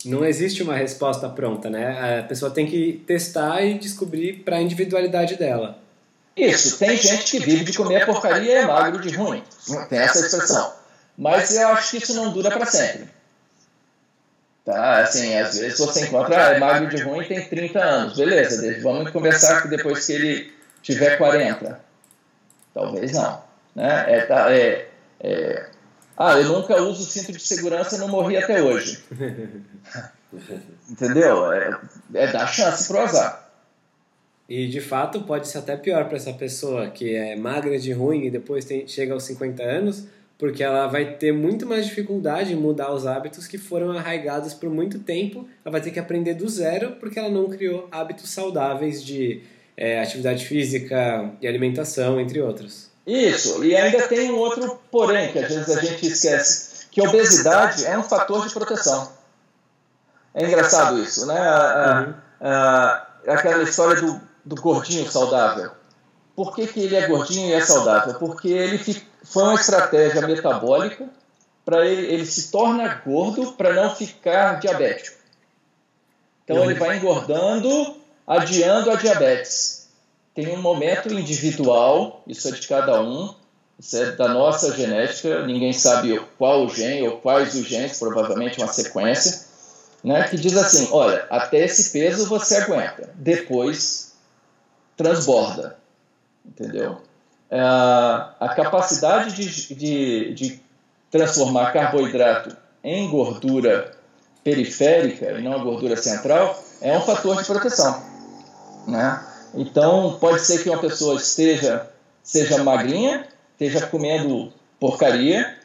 Não 0.05 0.23
existe 0.23 0.63
uma 0.63 0.75
resposta 0.75 1.27
pronta, 1.27 1.69
né? 1.69 2.19
A 2.19 2.23
pessoa 2.23 2.51
tem 2.51 2.65
que 2.65 3.03
testar 3.05 3.61
e 3.63 3.77
descobrir 3.77 4.43
para 4.43 4.57
a 4.57 4.61
individualidade 4.61 5.35
dela. 5.35 5.77
Isso, 6.35 6.77
tem 6.77 6.95
gente 6.95 7.31
que 7.31 7.39
vive 7.39 7.65
de 7.65 7.73
comer 7.73 8.05
porcaria 8.05 8.51
e 8.51 8.55
é 8.55 8.65
magro 8.65 9.01
de 9.01 9.09
ruim. 9.15 9.43
Tem 9.89 9.99
essa 9.99 10.19
expressão. 10.19 10.71
Mas 11.17 11.55
eu 11.55 11.67
acho 11.69 11.91
que 11.91 12.03
isso 12.03 12.13
não 12.13 12.31
dura 12.31 12.51
para 12.51 12.65
sempre. 12.65 13.09
Tá, 14.67 14.99
assim, 14.99 15.33
às 15.33 15.57
vezes 15.57 15.79
você 15.79 16.07
encontra, 16.07 16.45
ah, 16.45 16.51
é 16.51 16.59
magro 16.59 16.89
de 16.89 17.01
ruim 17.01 17.25
tem 17.25 17.41
30 17.41 17.79
anos, 17.79 18.17
beleza, 18.17 18.81
vamos 18.81 19.09
conversar 19.11 19.65
depois 19.69 20.05
que 20.05 20.11
ele 20.11 20.53
tiver 20.81 21.15
40. 21.17 21.79
Talvez 22.73 23.13
não. 23.13 23.41
Né? 23.73 24.05
É, 24.09 24.21
tá, 24.25 24.53
é, 24.53 24.89
é, 25.21 25.69
ah, 26.17 26.37
eu 26.37 26.49
nunca 26.49 26.81
uso 26.81 27.09
cinto 27.09 27.31
de 27.31 27.39
segurança 27.39 27.95
e 27.95 27.99
não 27.99 28.09
morri 28.09 28.35
até 28.35 28.61
hoje. 28.61 29.01
Entendeu? 30.91 31.49
É, 31.53 31.79
é 32.15 32.27
dar 32.27 32.47
chance 32.47 32.89
pro 32.89 32.99
azar. 32.99 33.49
E 34.49 34.67
de 34.67 34.81
fato 34.81 35.21
pode 35.21 35.47
ser 35.47 35.59
até 35.59 35.77
pior 35.77 36.09
para 36.09 36.17
essa 36.17 36.33
pessoa 36.33 36.89
que 36.89 37.15
é 37.15 37.37
magra 37.37 37.79
de 37.79 37.93
ruim 37.93 38.25
e 38.25 38.29
depois 38.29 38.65
tem, 38.65 38.85
chega 38.85 39.13
aos 39.13 39.23
50 39.23 39.63
anos, 39.63 40.07
porque 40.37 40.63
ela 40.63 40.87
vai 40.87 41.15
ter 41.15 41.31
muito 41.31 41.65
mais 41.65 41.85
dificuldade 41.85 42.53
em 42.53 42.55
mudar 42.55 42.93
os 42.93 43.07
hábitos 43.07 43.47
que 43.47 43.57
foram 43.57 43.91
arraigados 43.91 44.53
por 44.53 44.69
muito 44.69 44.99
tempo. 44.99 45.47
Ela 45.65 45.71
vai 45.71 45.81
ter 45.81 45.91
que 45.91 45.99
aprender 45.99 46.35
do 46.35 46.47
zero 46.47 46.91
porque 46.99 47.17
ela 47.17 47.29
não 47.29 47.49
criou 47.49 47.87
hábitos 47.91 48.29
saudáveis 48.29 49.03
de 49.03 49.41
é, 49.75 49.99
atividade 49.99 50.45
física 50.45 51.31
e 51.41 51.47
alimentação, 51.47 52.19
entre 52.19 52.39
outros. 52.41 52.89
Isso, 53.05 53.63
e 53.63 53.75
ainda 53.75 54.07
tem 54.07 54.31
um 54.31 54.35
outro 54.35 54.79
porém 54.91 55.31
que 55.31 55.39
às 55.39 55.47
vezes 55.47 55.69
a 55.69 55.81
gente 55.81 56.07
esquece, 56.07 56.87
que 56.91 56.99
a 56.99 57.07
obesidade 57.07 57.85
é 57.85 57.97
um 57.97 58.03
fator 58.03 58.45
de 58.45 58.53
proteção. 58.53 59.11
É 60.33 60.45
engraçado 60.45 61.01
isso, 61.01 61.25
né? 61.25 61.39
A, 61.39 62.13
a, 62.41 62.47
a, 62.47 63.33
aquela 63.33 63.63
história 63.63 63.99
do, 64.01 64.21
do 64.45 64.61
gordinho 64.61 65.09
saudável. 65.09 65.71
Por 66.37 66.53
que, 66.53 66.67
que 66.67 66.81
ele 66.81 66.95
é 66.95 67.07
gordinho 67.07 67.49
e 67.49 67.53
é 67.53 67.61
saudável? 67.61 68.13
Porque 68.13 68.47
ele 68.47 68.77
foi 69.23 69.41
uma 69.41 69.55
estratégia 69.55 70.21
metabólica 70.21 71.09
para 71.65 71.83
ele, 71.83 72.13
ele 72.13 72.27
se 72.27 72.51
torna 72.51 73.01
gordo 73.03 73.53
para 73.53 73.73
não 73.73 73.95
ficar 73.95 74.59
diabético. 74.59 75.17
Então 76.43 76.63
ele 76.63 76.75
vai 76.75 76.97
engordando, 76.97 77.97
adiando 78.27 78.91
a 78.91 78.95
diabetes. 78.95 79.87
Tem 80.35 80.55
um 80.55 80.61
momento 80.61 81.11
individual, 81.11 82.21
isso 82.27 82.47
é 82.47 82.51
de 82.51 82.67
cada 82.67 83.01
um, 83.01 83.33
isso 83.79 83.97
é 83.97 84.11
da 84.11 84.27
nossa 84.27 84.71
genética, 84.75 85.43
ninguém 85.43 85.73
sabe 85.73 86.21
qual 86.37 86.65
o 86.65 86.69
gene 86.69 87.07
ou 87.07 87.17
quais 87.17 87.55
os 87.55 87.65
genes, 87.65 87.97
provavelmente 87.97 88.59
uma 88.59 88.71
sequência, 88.71 89.47
né, 90.03 90.27
que 90.29 90.37
diz 90.37 90.55
assim: 90.55 90.87
olha, 90.91 91.25
até 91.31 91.65
esse 91.65 91.89
peso 91.89 92.29
você 92.29 92.57
aguenta, 92.57 93.09
depois 93.15 94.13
transborda 94.95 95.77
entendeu? 96.47 96.97
É, 97.49 97.59
a 97.59 98.53
capacidade 98.55 99.35
de, 99.35 99.75
de, 99.75 100.33
de 100.33 100.61
transformar 101.11 101.71
carboidrato 101.71 102.55
em 102.83 103.09
gordura 103.09 103.95
periférica 104.43 105.31
e 105.31 105.43
não 105.43 105.53
a 105.53 105.63
gordura 105.63 105.95
central 105.97 106.57
é 106.81 106.97
um 106.97 107.01
fator 107.01 107.37
de 107.37 107.45
proteção, 107.45 108.01
né? 108.87 109.25
Então 109.53 110.17
pode 110.19 110.41
ser 110.41 110.63
que 110.63 110.69
uma 110.69 110.79
pessoa 110.79 111.15
esteja 111.15 111.89
seja 112.23 112.63
magrinha, 112.63 113.25
esteja 113.53 113.87
comendo 113.87 114.51
porcaria, 114.79 115.57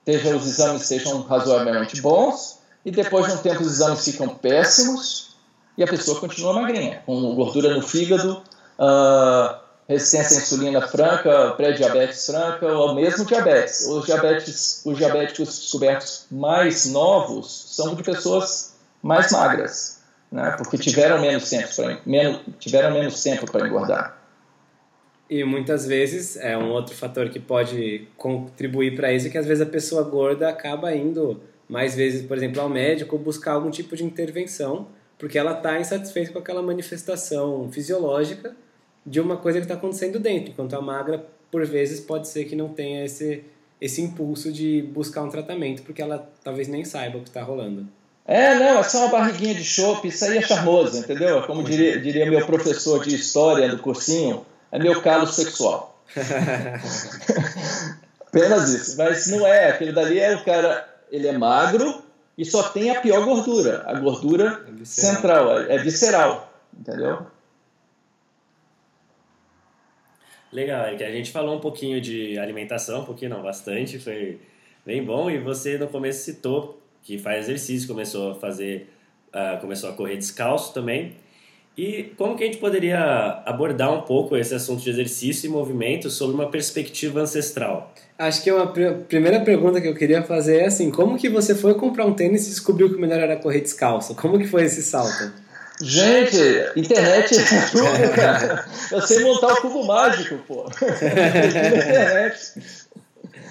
esteja 0.00 0.36
os 0.36 0.46
exames 0.46 0.82
sejam 0.82 1.22
razoavelmente 1.22 2.00
bons 2.00 2.58
e 2.84 2.90
depois 2.90 3.26
de 3.26 3.32
um 3.32 3.36
tempo 3.38 3.62
os 3.62 3.72
exames 3.74 4.04
ficam 4.04 4.28
péssimos 4.28 5.36
e 5.76 5.82
a 5.84 5.86
pessoa 5.86 6.18
continua 6.18 6.52
magrinha, 6.52 7.02
com 7.06 7.34
gordura 7.36 7.72
no 7.72 7.82
fígado, 7.82 8.42
uh, 8.78 9.67
resistência 9.88 10.38
à 10.38 10.42
insulina 10.42 10.86
franca, 10.86 11.52
pré-diabetes 11.52 12.26
franca 12.26 12.66
ou 12.66 12.94
mesmo 12.94 13.24
diabetes. 13.24 13.86
Os, 13.86 14.04
diabetes. 14.04 14.82
os 14.84 14.98
diabéticos 14.98 15.60
descobertos 15.60 16.26
mais 16.30 16.84
novos 16.86 17.74
são 17.74 17.94
de 17.94 18.02
pessoas 18.02 18.74
mais 19.02 19.32
magras, 19.32 20.00
né? 20.30 20.54
porque 20.58 20.76
tiveram 20.76 21.20
menos 21.20 21.48
tempo 21.48 21.74
para 21.74 22.00
menos, 22.04 22.40
tiveram 22.58 22.90
menos 22.92 23.22
tempo 23.22 23.50
para 23.50 23.66
engordar. 23.66 24.18
E 25.30 25.42
muitas 25.44 25.86
vezes 25.86 26.36
é 26.36 26.56
um 26.56 26.70
outro 26.70 26.94
fator 26.94 27.28
que 27.30 27.38
pode 27.38 28.08
contribuir 28.16 28.94
para 28.94 29.12
isso 29.12 29.26
é 29.26 29.30
que 29.30 29.38
às 29.38 29.46
vezes 29.46 29.66
a 29.66 29.70
pessoa 29.70 30.02
gorda 30.02 30.48
acaba 30.48 30.94
indo 30.94 31.40
mais 31.68 31.94
vezes, 31.94 32.26
por 32.26 32.36
exemplo, 32.36 32.60
ao 32.60 32.68
médico 32.68 33.16
buscar 33.18 33.52
algum 33.52 33.70
tipo 33.70 33.94
de 33.94 34.04
intervenção, 34.04 34.88
porque 35.18 35.38
ela 35.38 35.52
está 35.52 35.78
insatisfeita 35.78 36.32
com 36.32 36.38
aquela 36.38 36.62
manifestação 36.62 37.70
fisiológica 37.70 38.54
de 39.08 39.20
uma 39.20 39.36
coisa 39.36 39.58
que 39.58 39.64
está 39.64 39.74
acontecendo 39.74 40.18
dentro, 40.18 40.50
enquanto 40.50 40.74
a 40.74 40.82
magra, 40.82 41.24
por 41.50 41.64
vezes, 41.64 42.00
pode 42.00 42.28
ser 42.28 42.44
que 42.44 42.54
não 42.54 42.68
tenha 42.68 43.04
esse, 43.04 43.42
esse 43.80 44.02
impulso 44.02 44.52
de 44.52 44.82
buscar 44.82 45.22
um 45.22 45.30
tratamento, 45.30 45.82
porque 45.82 46.02
ela 46.02 46.30
talvez 46.44 46.68
nem 46.68 46.84
saiba 46.84 47.18
o 47.18 47.22
que 47.22 47.28
está 47.28 47.42
rolando. 47.42 47.86
É, 48.26 48.54
não, 48.56 48.80
é 48.80 48.82
só 48.82 49.06
uma 49.06 49.08
barriguinha 49.08 49.54
de 49.54 49.64
chope, 49.64 50.08
isso 50.08 50.22
aí 50.26 50.36
é 50.36 50.42
charmoso, 50.42 50.98
entendeu? 50.98 51.42
Como 51.44 51.64
diria, 51.64 51.98
diria 51.98 52.30
meu 52.30 52.44
professor 52.44 53.02
de 53.02 53.14
história 53.14 53.70
do 53.70 53.78
cursinho, 53.78 54.44
é 54.70 54.78
meu 54.78 55.00
calo 55.00 55.26
sexual. 55.26 55.98
Apenas 58.20 58.68
isso, 58.68 58.98
mas 58.98 59.26
não 59.28 59.46
é, 59.46 59.70
aquele 59.70 59.92
dali 59.92 60.18
é 60.18 60.36
o 60.36 60.44
cara, 60.44 60.86
ele 61.10 61.26
é 61.26 61.32
magro 61.32 62.02
e 62.36 62.44
só 62.44 62.62
tem 62.64 62.90
a 62.90 63.00
pior 63.00 63.24
gordura, 63.24 63.84
a 63.86 63.98
gordura 63.98 64.62
é 64.78 64.84
central, 64.84 65.60
é, 65.60 65.76
é 65.76 65.78
visceral, 65.78 66.52
entendeu? 66.78 67.26
Legal, 70.52 70.86
é 70.86 70.94
que 70.94 71.04
a 71.04 71.10
gente 71.10 71.30
falou 71.30 71.56
um 71.56 71.60
pouquinho 71.60 72.00
de 72.00 72.38
alimentação, 72.38 73.02
um 73.02 73.04
pouquinho 73.04 73.30
não, 73.30 73.42
bastante, 73.42 73.98
foi 73.98 74.38
bem 74.84 75.04
bom. 75.04 75.30
E 75.30 75.38
você 75.38 75.76
no 75.76 75.88
começo 75.88 76.24
citou 76.24 76.80
que 77.02 77.18
faz 77.18 77.44
exercício, 77.44 77.86
começou 77.86 78.32
a 78.32 78.34
fazer, 78.34 78.88
uh, 79.28 79.60
começou 79.60 79.90
a 79.90 79.92
correr 79.92 80.16
descalço 80.16 80.72
também. 80.72 81.12
E 81.76 82.12
como 82.16 82.36
que 82.36 82.42
a 82.42 82.46
gente 82.46 82.58
poderia 82.58 83.42
abordar 83.46 83.92
um 83.92 84.00
pouco 84.00 84.36
esse 84.36 84.52
assunto 84.52 84.82
de 84.82 84.90
exercício 84.90 85.46
e 85.46 85.50
movimento 85.50 86.10
sobre 86.10 86.34
uma 86.34 86.50
perspectiva 86.50 87.20
ancestral? 87.20 87.94
Acho 88.18 88.42
que 88.42 88.50
uma 88.50 88.66
pr 88.66 89.04
primeira 89.08 89.40
pergunta 89.40 89.80
que 89.80 89.86
eu 89.86 89.94
queria 89.94 90.22
fazer 90.24 90.56
é 90.56 90.66
assim, 90.66 90.90
como 90.90 91.16
que 91.16 91.28
você 91.28 91.54
foi 91.54 91.74
comprar 91.74 92.04
um 92.04 92.14
tênis 92.14 92.46
e 92.46 92.50
descobriu 92.50 92.88
que 92.88 92.96
o 92.96 93.00
melhor 93.00 93.20
era 93.20 93.36
correr 93.36 93.60
descalço? 93.60 94.12
Como 94.16 94.38
que 94.38 94.46
foi 94.46 94.64
esse 94.64 94.82
salto? 94.82 95.32
Gente, 95.80 96.38
internet 96.76 97.34
é 97.38 97.70
tudo, 97.70 98.14
cara. 98.14 98.64
Eu 98.90 99.00
sei 99.02 99.20
montar 99.20 99.52
o 99.52 99.60
cubo 99.60 99.84
mágico, 99.86 100.38
pô. 100.46 100.66
internet. 100.66 102.62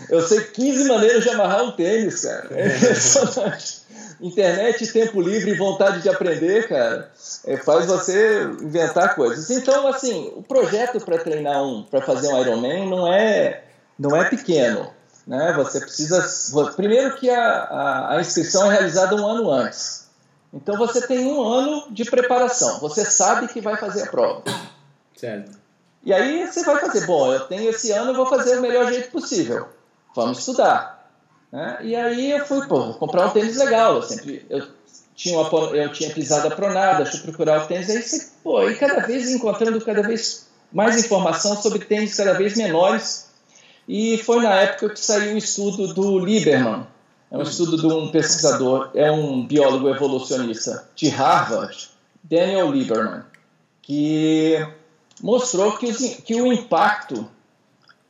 Eu 0.09 0.21
sei 0.21 0.41
15 0.41 0.87
maneiras 0.87 1.23
de 1.23 1.29
amarrar 1.29 1.63
um 1.63 1.71
tênis, 1.71 2.21
cara. 2.21 2.47
É 2.51 2.75
impressionante. 2.75 3.87
Internet, 4.19 4.87
tempo 4.87 5.21
livre 5.21 5.51
e 5.51 5.57
vontade 5.57 6.01
de 6.01 6.09
aprender, 6.09 6.67
cara, 6.67 7.11
é, 7.45 7.55
faz 7.57 7.85
você 7.85 8.49
inventar 8.61 9.13
coisas. 9.13 9.49
Então, 9.51 9.87
assim, 9.87 10.33
o 10.35 10.41
projeto 10.41 10.99
para 10.99 11.19
treinar 11.19 11.63
um, 11.63 11.83
para 11.83 12.01
fazer 12.01 12.27
um 12.29 12.41
Ironman 12.41 12.89
não 12.89 13.13
é, 13.13 13.63
não 13.97 14.15
é 14.15 14.27
pequeno. 14.27 14.89
Né? 15.25 15.53
Você 15.57 15.81
precisa. 15.81 16.25
Primeiro 16.75 17.15
que 17.17 17.29
a, 17.29 17.43
a, 17.43 18.15
a 18.15 18.21
inscrição 18.21 18.71
é 18.71 18.75
realizada 18.75 19.15
um 19.15 19.27
ano 19.27 19.51
antes. 19.51 20.06
Então 20.53 20.77
você 20.77 21.05
tem 21.05 21.25
um 21.25 21.41
ano 21.41 21.87
de 21.91 22.05
preparação. 22.05 22.79
Você 22.79 23.05
sabe 23.05 23.47
que 23.47 23.61
vai 23.61 23.77
fazer 23.77 24.03
a 24.03 24.07
prova. 24.07 24.43
Certo. 25.15 25.57
E 26.03 26.13
aí 26.13 26.47
você 26.47 26.63
vai 26.63 26.79
fazer, 26.79 27.05
bom, 27.05 27.33
eu 27.33 27.41
tenho 27.41 27.69
esse 27.69 27.91
ano, 27.91 28.11
eu 28.11 28.15
vou 28.15 28.25
fazer 28.27 28.57
o 28.57 28.61
melhor 28.61 28.91
jeito 28.91 29.11
possível. 29.11 29.67
Vamos 30.15 30.39
estudar. 30.39 31.11
Né? 31.51 31.79
E 31.81 31.95
aí 31.95 32.31
eu 32.31 32.45
fui, 32.45 32.65
pô, 32.67 32.93
comprar 32.93 33.27
um 33.27 33.29
tênis 33.31 33.57
legal. 33.57 33.95
Eu 33.95 34.01
sempre, 34.03 34.45
eu 34.49 34.67
tinha, 35.15 35.37
uma, 35.37 35.75
eu 35.75 35.91
tinha 35.91 36.13
pisado 36.13 36.47
a 36.47 36.51
pronada, 36.51 37.03
eu 37.03 37.21
procurar 37.21 37.63
o 37.63 37.67
tênis. 37.67 37.89
Aí 37.89 38.01
você, 38.01 38.29
pô, 38.43 38.69
e 38.69 38.75
cada 38.75 39.05
vez 39.05 39.29
encontrando 39.31 39.83
cada 39.83 40.01
vez 40.01 40.47
mais 40.71 41.03
informação 41.03 41.61
sobre 41.61 41.79
tênis 41.79 42.15
cada 42.15 42.33
vez 42.33 42.55
menores. 42.55 43.27
E 43.87 44.17
foi 44.19 44.41
na 44.41 44.53
época 44.61 44.89
que 44.89 44.99
saiu 44.99 45.35
o 45.35 45.37
estudo 45.37 45.93
do 45.93 46.19
Lieberman, 46.19 46.85
é 47.29 47.37
um 47.37 47.41
estudo 47.41 47.77
de 47.77 47.87
um 47.87 48.09
pesquisador, 48.09 48.89
é 48.93 49.11
um 49.11 49.45
biólogo 49.45 49.89
evolucionista 49.89 50.87
de 50.95 51.09
Harvard, 51.09 51.89
Daniel 52.23 52.71
Lieberman, 52.71 53.23
que 53.81 54.55
mostrou 55.21 55.77
que, 55.77 55.93
que 56.21 56.41
o 56.41 56.51
impacto 56.51 57.29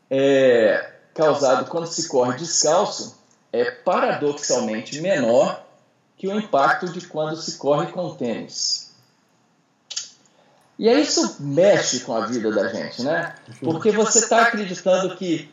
é, 0.10 0.93
causado 1.13 1.69
quando 1.69 1.88
se 1.88 2.08
corre 2.08 2.38
descalço 2.38 3.17
é 3.51 3.71
paradoxalmente 3.71 5.01
menor 5.01 5.65
que 6.17 6.27
o 6.27 6.38
impacto 6.38 6.91
de 6.91 7.01
quando 7.08 7.36
se 7.36 7.58
corre 7.58 7.91
com 7.91 8.15
tênis. 8.15 8.91
E 10.77 10.88
aí 10.88 11.01
isso 11.01 11.38
mexe 11.39 12.01
com 12.01 12.15
a 12.15 12.27
vida 12.27 12.51
da 12.51 12.67
gente, 12.67 13.01
né? 13.01 13.36
Porque 13.60 13.91
você 13.91 14.19
está 14.19 14.43
acreditando 14.43 15.15
que 15.15 15.49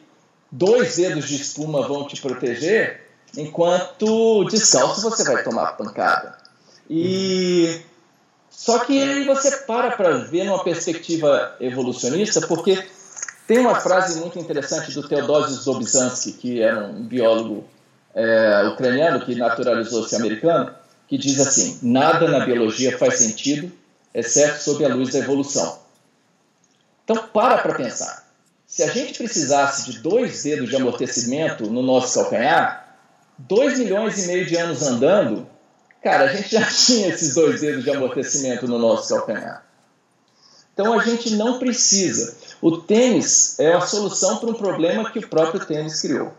dois 0.50 0.96
dedos 0.96 1.28
de 1.28 1.36
espuma 1.36 1.86
vão 1.88 2.06
te 2.06 2.20
proteger 2.20 3.03
enquanto 3.36 4.44
descalço 4.44 5.02
você 5.02 5.24
vai 5.24 5.42
tomar 5.42 5.76
pancada. 5.76 6.36
E 6.88 7.80
só 8.50 8.78
que 8.80 9.00
aí 9.00 9.24
você 9.24 9.50
para 9.58 9.92
para 9.92 10.18
ver 10.18 10.44
numa 10.44 10.62
perspectiva 10.62 11.56
evolucionista, 11.60 12.46
porque 12.46 12.82
tem 13.46 13.58
uma 13.58 13.74
frase 13.80 14.20
muito 14.20 14.38
interessante 14.38 14.92
do 14.92 15.06
Theodosius 15.06 15.64
Dobzhansky, 15.64 16.32
que 16.32 16.62
era 16.62 16.84
um 16.84 17.02
biólogo 17.02 17.64
é, 18.14 18.68
ucraniano 18.72 19.24
que 19.24 19.34
naturalizou-se 19.34 20.14
americano, 20.14 20.72
que 21.08 21.18
diz 21.18 21.40
assim: 21.40 21.78
nada 21.82 22.28
na 22.28 22.44
biologia 22.44 22.96
faz 22.96 23.18
sentido, 23.18 23.70
exceto 24.14 24.62
sob 24.62 24.84
a 24.84 24.94
luz 24.94 25.12
da 25.12 25.18
evolução. 25.18 25.78
Então, 27.04 27.28
para 27.32 27.58
para 27.58 27.74
pensar. 27.74 28.24
Se 28.66 28.82
a 28.82 28.88
gente 28.88 29.18
precisasse 29.18 29.90
de 29.90 29.98
dois 29.98 30.42
dedos 30.42 30.70
de 30.70 30.76
amortecimento 30.76 31.70
no 31.70 31.82
nosso 31.82 32.14
calcanhar, 32.14 32.83
dois 33.38 33.78
milhões 33.78 34.24
e 34.24 34.26
meio 34.26 34.46
de 34.46 34.56
anos 34.56 34.82
andando, 34.82 35.46
cara, 36.02 36.24
a 36.24 36.28
gente 36.28 36.50
já 36.50 36.64
tinha 36.66 37.08
esses 37.08 37.34
dois 37.34 37.60
dedos 37.60 37.84
de 37.84 37.90
amortecimento 37.90 38.66
no 38.66 38.78
nosso 38.78 39.08
calcanhar. 39.14 39.64
Então 40.72 40.98
a 40.98 41.02
gente 41.04 41.34
não 41.34 41.58
precisa. 41.58 42.36
O 42.60 42.78
tênis 42.78 43.58
é 43.60 43.72
a 43.72 43.80
solução 43.80 44.38
para 44.38 44.50
um 44.50 44.54
problema 44.54 45.10
que 45.10 45.18
o 45.18 45.28
próprio 45.28 45.64
tênis 45.64 46.00
criou. 46.00 46.32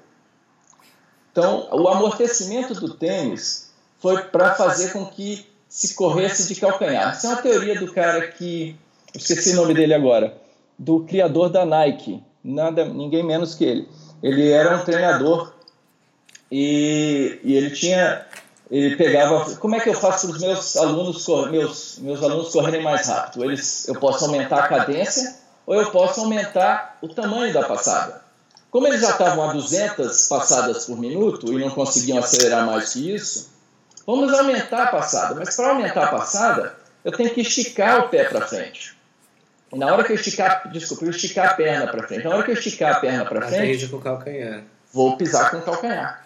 Então, 1.31 1.67
o 1.71 1.87
amortecimento 1.87 2.73
do 2.75 2.93
tênis 2.93 3.69
foi 3.99 4.21
para 4.23 4.55
fazer 4.55 4.93
com 4.93 5.05
que 5.05 5.45
se 5.67 5.93
corresse 5.93 6.47
de 6.47 6.59
calcanhar. 6.59 7.11
Essa 7.11 7.27
é 7.27 7.29
uma 7.31 7.41
teoria 7.41 7.79
do 7.79 7.91
cara 7.93 8.27
que. 8.27 8.75
esqueci 9.13 9.51
o 9.51 9.55
nome 9.55 9.73
dele 9.73 9.93
agora 9.93 10.45
do 10.77 11.01
criador 11.01 11.49
da 11.49 11.65
Nike, 11.65 12.21
nada, 12.43 12.85
ninguém 12.85 13.23
menos 13.23 13.55
que 13.55 13.63
ele. 13.63 13.87
Ele 14.21 14.49
era 14.49 14.77
um 14.77 14.83
treinador 14.83 15.53
e, 16.51 17.39
e 17.43 17.55
ele 17.55 17.71
tinha, 17.71 18.25
ele 18.69 18.95
pegava, 18.95 19.55
como 19.55 19.75
é 19.75 19.79
que 19.79 19.89
eu 19.89 19.93
faço 19.93 20.27
para 20.27 20.35
os 20.35 20.41
meus 20.41 20.77
alunos, 20.77 21.27
meus, 21.49 21.99
meus 21.99 22.23
alunos 22.23 22.49
correrem 22.49 22.83
mais 22.83 23.07
rápido? 23.07 23.43
Eles, 23.43 23.87
eu 23.87 23.95
posso 23.95 24.25
aumentar 24.25 24.65
a 24.65 24.67
cadência 24.67 25.35
ou 25.65 25.75
eu 25.75 25.91
posso 25.91 26.21
aumentar 26.21 26.97
o 27.01 27.07
tamanho 27.09 27.53
da 27.53 27.63
passada. 27.63 28.21
Como 28.69 28.87
eles 28.87 29.01
já 29.01 29.11
estavam 29.11 29.49
a 29.49 29.53
200 29.53 30.27
passadas 30.27 30.85
por 30.85 30.99
minuto 30.99 31.51
e 31.53 31.63
não 31.63 31.69
conseguiam 31.69 32.19
acelerar 32.19 32.65
mais 32.65 32.93
que 32.93 33.15
isso, 33.15 33.49
vamos 34.05 34.33
aumentar 34.33 34.83
a 34.83 34.87
passada. 34.87 35.35
Mas 35.35 35.55
para 35.55 35.69
aumentar 35.69 36.03
a 36.03 36.07
passada, 36.07 36.75
eu 37.03 37.11
tenho 37.11 37.33
que 37.33 37.41
esticar 37.41 38.01
o 38.01 38.09
pé 38.09 38.25
para 38.25 38.41
frente. 38.41 38.93
Na 39.73 39.93
hora 39.93 40.03
que 40.03 40.11
eu 40.11 40.15
esticar, 40.15 40.69
desculpa, 40.71 41.05
eu 41.05 41.09
esticar 41.09 41.51
a 41.51 41.53
perna 41.53 41.87
para 41.87 42.07
frente. 42.07 42.23
Na 42.23 42.31
hora 42.31 42.43
que 42.43 42.51
eu 42.51 42.55
esticar 42.55 42.95
a 42.95 42.99
perna 42.99 43.25
para 43.25 43.47
frente, 43.47 43.87
com 43.87 43.97
o 43.97 44.01
calcanhar. 44.01 44.63
Vou 44.91 45.17
pisar 45.17 45.51
com 45.51 45.57
o 45.57 45.61
calcanhar. 45.61 46.24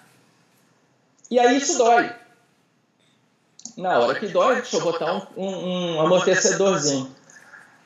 E 1.29 1.39
aí 1.39 1.57
isso 1.57 1.77
dói. 1.77 2.11
Na 3.77 3.99
hora 3.99 4.19
que 4.19 4.27
dói, 4.27 4.55
deixa 4.55 4.77
eu 4.77 4.81
botar 4.81 5.29
um, 5.37 5.43
um, 5.43 5.95
um 5.95 6.01
amortecedorzinho. 6.01 7.09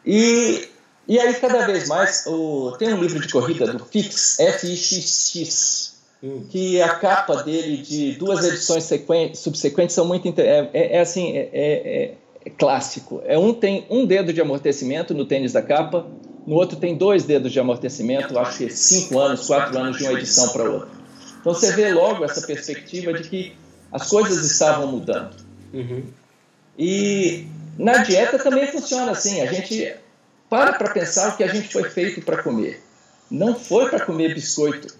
E, 0.05 0.67
e 1.07 1.19
aí, 1.19 1.33
cada 1.35 1.65
vez 1.65 1.87
mais, 1.87 2.25
o, 2.25 2.75
tem 2.77 2.93
um 2.93 3.01
livro 3.01 3.19
de 3.19 3.31
corrida 3.31 3.71
do 3.71 3.85
Fix, 3.85 4.39
F-I-X-X, 4.39 5.95
hum. 6.23 6.45
que 6.49 6.81
a 6.81 6.95
capa 6.95 7.43
dele 7.43 7.77
de 7.77 8.13
duas 8.13 8.43
edições 8.43 8.89
subsequentes 9.35 9.93
são 9.93 10.05
muito. 10.05 10.27
É, 10.39 10.69
é, 10.73 10.97
é 10.97 10.99
assim, 10.99 11.37
é, 11.37 11.49
é 11.53 12.13
é 12.45 12.49
clássico. 12.49 13.21
É 13.25 13.37
um 13.37 13.53
tem 13.53 13.85
um 13.89 14.05
dedo 14.05 14.33
de 14.33 14.41
amortecimento 14.41 15.13
no 15.13 15.25
tênis 15.25 15.53
da 15.53 15.61
capa, 15.61 16.05
no 16.45 16.55
outro 16.55 16.77
tem 16.77 16.95
dois 16.95 17.23
dedos 17.23 17.51
de 17.51 17.59
amortecimento, 17.59 18.37
acho 18.37 18.57
que 18.57 18.69
cinco 18.69 19.17
anos, 19.19 19.47
quatro 19.47 19.77
anos 19.77 19.97
de 19.97 20.03
uma 20.03 20.13
edição 20.13 20.49
para 20.49 20.63
outra. 20.69 21.02
Então 21.43 21.53
você 21.53 21.73
vê 21.73 21.91
logo 21.93 22.23
essa 22.23 22.47
perspectiva 22.47 23.11
de 23.11 23.27
que 23.27 23.57
as 23.91 24.07
coisas 24.07 24.49
estavam 24.49 24.87
mudando. 24.87 25.35
Uhum. 25.73 26.05
E 26.79 27.45
na 27.77 27.97
dieta 27.97 28.39
também 28.39 28.65
funciona 28.71 29.11
assim. 29.11 29.41
A 29.41 29.47
gente 29.47 29.93
para 30.49 30.71
para 30.71 30.91
pensar 30.91 31.33
o 31.33 31.35
que 31.35 31.43
a 31.43 31.47
gente 31.47 31.67
foi 31.67 31.89
feito 31.89 32.21
para 32.21 32.41
comer. 32.41 32.81
Não 33.29 33.59
foi 33.59 33.89
para 33.89 34.05
comer 34.05 34.33
biscoito. 34.33 34.95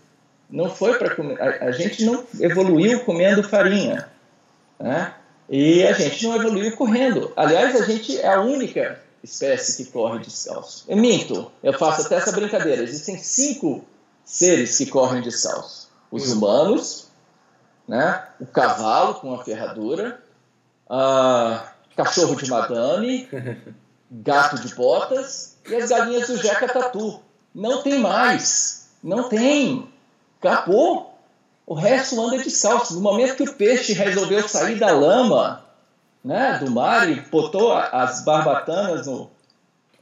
Não 0.49 0.69
foi 0.69 0.97
para 0.97 1.15
comer. 1.15 1.41
A, 1.41 1.67
a, 1.67 1.71
gente 1.71 2.03
não 2.03 2.25
evoluiu 2.37 2.99
comendo 3.05 3.47
farinha. 3.47 4.09
Né? 4.77 5.13
E 5.47 5.81
a 5.83 5.93
gente 5.93 6.27
não 6.27 6.35
evoluiu 6.35 6.75
correndo. 6.75 7.31
Aliás, 7.37 7.73
a 7.79 7.85
gente 7.85 8.19
é 8.19 8.27
a 8.27 8.41
única 8.41 9.01
espécie 9.23 9.81
que 9.81 9.89
corre 9.89 10.19
descalço. 10.19 10.83
Eu 10.89 10.97
minto, 10.97 11.49
eu 11.63 11.71
faço 11.71 12.01
até 12.01 12.15
essa 12.15 12.33
brincadeira. 12.33 12.83
Existem 12.83 13.17
cinco 13.17 13.85
seres 14.25 14.77
que 14.77 14.87
correm 14.87 15.21
descalço: 15.21 15.82
os 16.13 16.31
humanos, 16.31 17.07
né? 17.87 18.23
o 18.39 18.45
cavalo 18.45 19.15
com 19.15 19.33
a 19.33 19.43
ferradura, 19.43 20.21
a 20.87 21.73
cachorro 21.95 22.35
de 22.35 22.47
madame, 22.47 23.27
gato 24.11 24.61
de 24.61 24.75
botas 24.75 25.57
e 25.67 25.73
as 25.73 25.89
galinhas 25.89 26.27
do 26.27 26.37
Jeca 26.37 26.71
Tatu. 26.71 27.19
Não 27.53 27.81
tem 27.81 27.99
mais. 27.99 28.89
Não 29.03 29.27
tem. 29.27 29.89
Acabou. 30.39 31.17
O 31.65 31.73
resto 31.73 32.21
anda 32.21 32.37
descalço. 32.37 32.93
No 32.93 33.01
momento 33.01 33.35
que 33.35 33.43
o 33.43 33.53
peixe 33.53 33.93
resolveu 33.93 34.47
sair 34.47 34.77
da 34.77 34.91
lama 34.91 35.65
né, 36.23 36.59
do 36.59 36.69
mar 36.69 37.09
e 37.09 37.21
botou 37.21 37.73
as 37.73 38.23
barbatanas 38.23 39.07
no, 39.07 39.31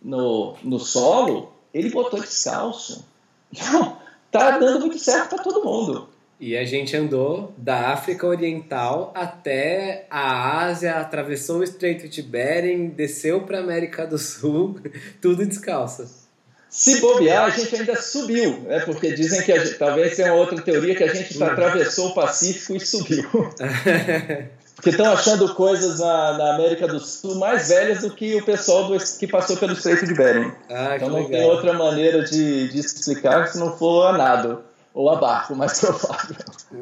no, 0.02 0.58
no 0.62 0.80
solo, 0.80 1.54
ele 1.74 1.90
botou 1.90 2.20
descalço. 2.20 3.06
Então, 3.52 4.01
tá 4.32 4.58
dando 4.58 4.80
muito 4.80 4.98
certo 4.98 5.36
para 5.36 5.44
todo 5.44 5.64
mundo. 5.64 6.10
E 6.40 6.58
a 6.58 6.66
gente 6.66 6.98
andou 6.98 7.54
da 7.56 7.90
África 7.90 8.26
Oriental 8.26 9.12
até 9.14 10.08
a 10.10 10.64
Ásia, 10.64 10.96
atravessou 10.96 11.60
o 11.60 11.64
Estreito 11.64 12.08
de 12.08 12.24
Bering, 12.24 12.90
desceu 12.90 13.42
para 13.42 13.60
a 13.60 13.62
América 13.62 14.08
do 14.08 14.18
Sul, 14.18 14.80
tudo 15.22 15.46
descalço. 15.46 16.22
Se 16.68 17.00
bobear, 17.02 17.46
a 17.46 17.50
gente 17.50 17.76
ainda 17.76 18.02
subiu, 18.02 18.62
né? 18.62 18.80
porque 18.80 19.12
dizem 19.12 19.44
que 19.44 19.60
gente, 19.60 19.78
talvez 19.78 20.16
tenha 20.16 20.34
outra 20.34 20.60
teoria 20.62 20.96
que 20.96 21.04
a 21.04 21.14
gente 21.14 21.44
atravessou 21.44 22.08
o 22.08 22.14
Pacífico 22.16 22.76
e 22.76 22.80
subiu. 22.80 23.30
Porque 24.82 24.90
estão 24.90 25.14
achando 25.14 25.54
coisas 25.54 26.00
na, 26.00 26.38
na, 26.40 26.56
América 26.56 26.88
do 26.88 27.00
Sul 27.00 27.36
mais 27.36 27.70
velhas 27.70 28.02
do 28.02 28.10
que 28.10 28.36
o 28.36 28.44
pessoal 28.44 28.88
do, 28.88 28.98
que 28.98 29.28
passou 29.28 29.56
pelo 29.56 29.74
Estreito 29.74 30.08
de 30.08 30.16
Bering. 30.16 30.52
Ah, 30.72 30.96
então 30.96 31.08
não 31.08 31.18
legal. 31.18 31.30
tem 31.30 31.44
outra 31.44 31.74
maneira 31.74 32.24
de, 32.24 32.68
de 32.68 32.80
explicar 32.80 33.48
se 33.48 33.60
não 33.60 33.78
for 33.78 34.08
a 34.08 34.18
nado 34.18 34.64
ou 34.92 35.08
a 35.12 35.18
barco, 35.18 35.56
mais 35.56 35.78
provável. 35.80 36.36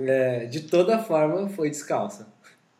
É, 0.08 0.46
de 0.46 0.62
toda 0.62 1.00
forma, 1.00 1.50
foi 1.50 1.70
descalça. 1.70 2.26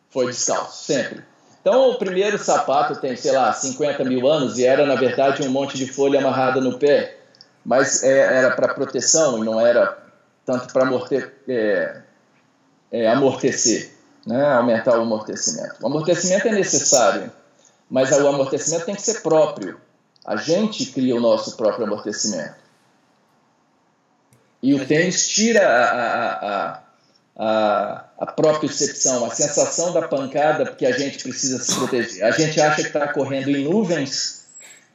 Foi 0.10 0.28
descalço, 0.28 0.86
sempre. 0.86 1.22
Então, 1.60 1.90
o 1.92 1.96
primeiro 1.96 2.38
sapato 2.38 2.96
tem, 3.02 3.18
sei 3.18 3.34
lá, 3.34 3.52
50 3.52 4.06
mil 4.06 4.26
anos 4.26 4.58
e 4.58 4.66
era, 4.66 4.86
na 4.86 4.96
verdade, 4.96 5.46
um 5.46 5.52
monte 5.52 5.76
de 5.76 5.86
folha 5.92 6.20
amarrada 6.20 6.62
no 6.62 6.80
pé, 6.80 7.18
mas 7.66 8.04
é, 8.04 8.38
era 8.38 8.56
para 8.56 8.74
proteção 8.74 9.44
e 9.44 9.46
não 9.46 9.60
era 9.60 9.98
tanto 10.46 10.72
para 10.72 10.84
amorte, 10.84 11.30
é, 11.46 12.02
é, 12.90 13.10
amortecer, 13.10 13.99
né? 14.26 14.46
aumentar 14.54 14.98
o 14.98 15.02
amortecimento. 15.02 15.76
O 15.82 15.88
amortecimento 15.88 16.48
é 16.48 16.52
necessário, 16.52 17.32
mas 17.90 18.12
o 18.12 18.28
amortecimento 18.28 18.86
tem 18.86 18.96
que 18.96 19.02
ser 19.02 19.22
próprio. 19.22 19.80
A 20.26 20.36
gente 20.36 20.86
cria 20.88 21.16
o 21.16 21.20
nosso 21.20 21.58
próprio 21.58 21.86
amortecimento. 21.86 22.56
E 24.62 24.74
o 24.74 24.86
tênis 24.86 25.28
tira 25.28 25.66
a, 25.66 25.84
a, 25.84 26.76
a 26.76 26.80
a, 27.40 28.26
propriocepção, 28.26 29.26
a 29.26 29.30
sensação 29.34 29.94
da 29.94 30.08
pancada, 30.08 30.66
porque 30.66 30.86
a 30.86 30.92
gente 30.92 31.24
precisa 31.24 31.64
se 31.64 31.74
proteger. 31.74 32.24
A 32.24 32.32
gente 32.32 32.60
acha 32.60 32.82
que 32.82 32.88
está 32.88 33.08
correndo 33.14 33.50
em 33.50 33.64
nuvens 33.64 34.46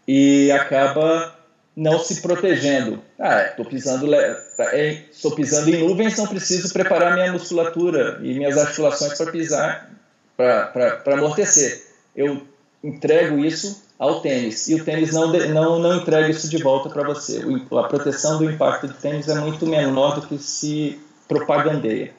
e 0.07 0.53
acaba 0.53 1.34
não 1.77 1.99
se 1.99 2.21
protegendo. 2.21 3.01
Ah, 3.19 3.47
estou 3.47 3.65
pisando, 3.65 4.15
estou 4.15 5.33
é, 5.33 5.35
pisando 5.35 5.71
em 5.71 5.87
nuvens, 5.87 6.17
não 6.17 6.27
preciso 6.27 6.73
preparar 6.73 7.15
minha 7.15 7.33
musculatura 7.33 8.21
e 8.23 8.35
minhas 8.35 8.57
articulações 8.57 9.17
para 9.17 9.33
pisar, 9.33 9.91
para 10.37 11.15
amortecer. 11.15 11.83
Eu 12.15 12.43
entrego 12.83 13.39
isso 13.45 13.83
ao 13.99 14.21
tênis 14.21 14.69
e 14.69 14.75
o 14.75 14.85
tênis 14.85 15.13
não, 15.13 15.33
não, 15.33 15.79
não 15.79 15.97
entrega 15.97 16.29
isso 16.29 16.49
de 16.49 16.63
volta 16.63 16.89
para 16.91 17.03
você. 17.03 17.43
a 17.73 17.83
proteção 17.85 18.39
do 18.39 18.51
impacto 18.51 18.87
do 18.87 18.95
tênis 18.95 19.29
é 19.29 19.35
muito 19.35 19.67
menor 19.67 20.21
do 20.21 20.27
que 20.27 20.39
se 20.39 21.01
propagandeia. 21.27 22.13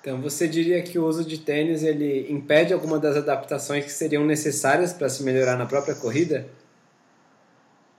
Então 0.00 0.20
você 0.20 0.46
diria 0.46 0.82
que 0.82 0.98
o 0.98 1.06
uso 1.06 1.24
de 1.24 1.38
tênis 1.38 1.82
ele 1.82 2.26
impede 2.30 2.72
alguma 2.72 2.98
das 2.98 3.16
adaptações 3.16 3.84
que 3.84 3.92
seriam 3.92 4.24
necessárias 4.24 4.92
para 4.92 5.08
se 5.08 5.22
melhorar 5.22 5.56
na 5.56 5.66
própria 5.66 5.94
corrida? 5.94 6.46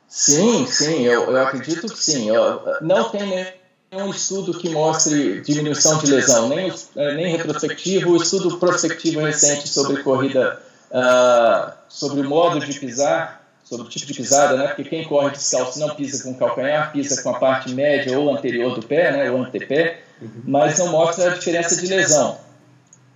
Sim, 0.10 0.65
sim, 0.65 1.04
eu, 1.04 1.32
eu 1.32 1.41
acredito 1.41 1.88
que 1.88 2.04
sim. 2.04 2.30
Eu, 2.30 2.62
não 2.82 3.10
tem 3.10 3.54
nenhum 3.91 4.10
estudo 4.10 4.58
que 4.58 4.69
mostre 4.69 5.41
diminuição 5.41 6.00
de 6.00 6.12
lesão, 6.12 6.50
nem, 6.50 6.74
é, 6.95 7.15
nem 7.15 7.38
retrospectivo, 7.38 8.12
o 8.12 8.17
estudo 8.17 8.58
prospectivo 8.58 9.22
recente 9.22 9.69
sobre 9.69 10.04
corrida, 10.04 10.62
uh, 10.91 11.72
sobre 11.88 12.22
o 12.22 12.24
modo 12.30 12.60
de 12.60 12.80
pisar, 12.80 13.48
sobre 13.63 13.86
o 13.86 13.89
tipo 13.89 14.08
de 14.08 14.13
pisada, 14.15 14.58
né? 14.58 14.67
Porque 14.67 14.84
quem 14.84 15.08
corre 15.08 15.30
descalço 15.30 15.80
não 15.80 15.95
pisa 15.95 16.24
com 16.24 16.32
o 16.32 16.36
calcanhar, 16.36 16.91
pisa 16.91 17.22
com 17.22 17.30
a 17.30 17.39
parte 17.39 17.72
média 17.72 18.17
ou 18.17 18.36
anterior 18.36 18.74
do 18.74 18.86
pé, 18.86 19.12
né? 19.12 19.32
O 19.32 19.43
antepé 19.43 20.02
mas 20.43 20.78
não 20.80 20.88
mostra 20.88 21.32
a 21.32 21.34
diferença 21.36 21.76
de 21.76 21.88
lesão. 21.88 22.38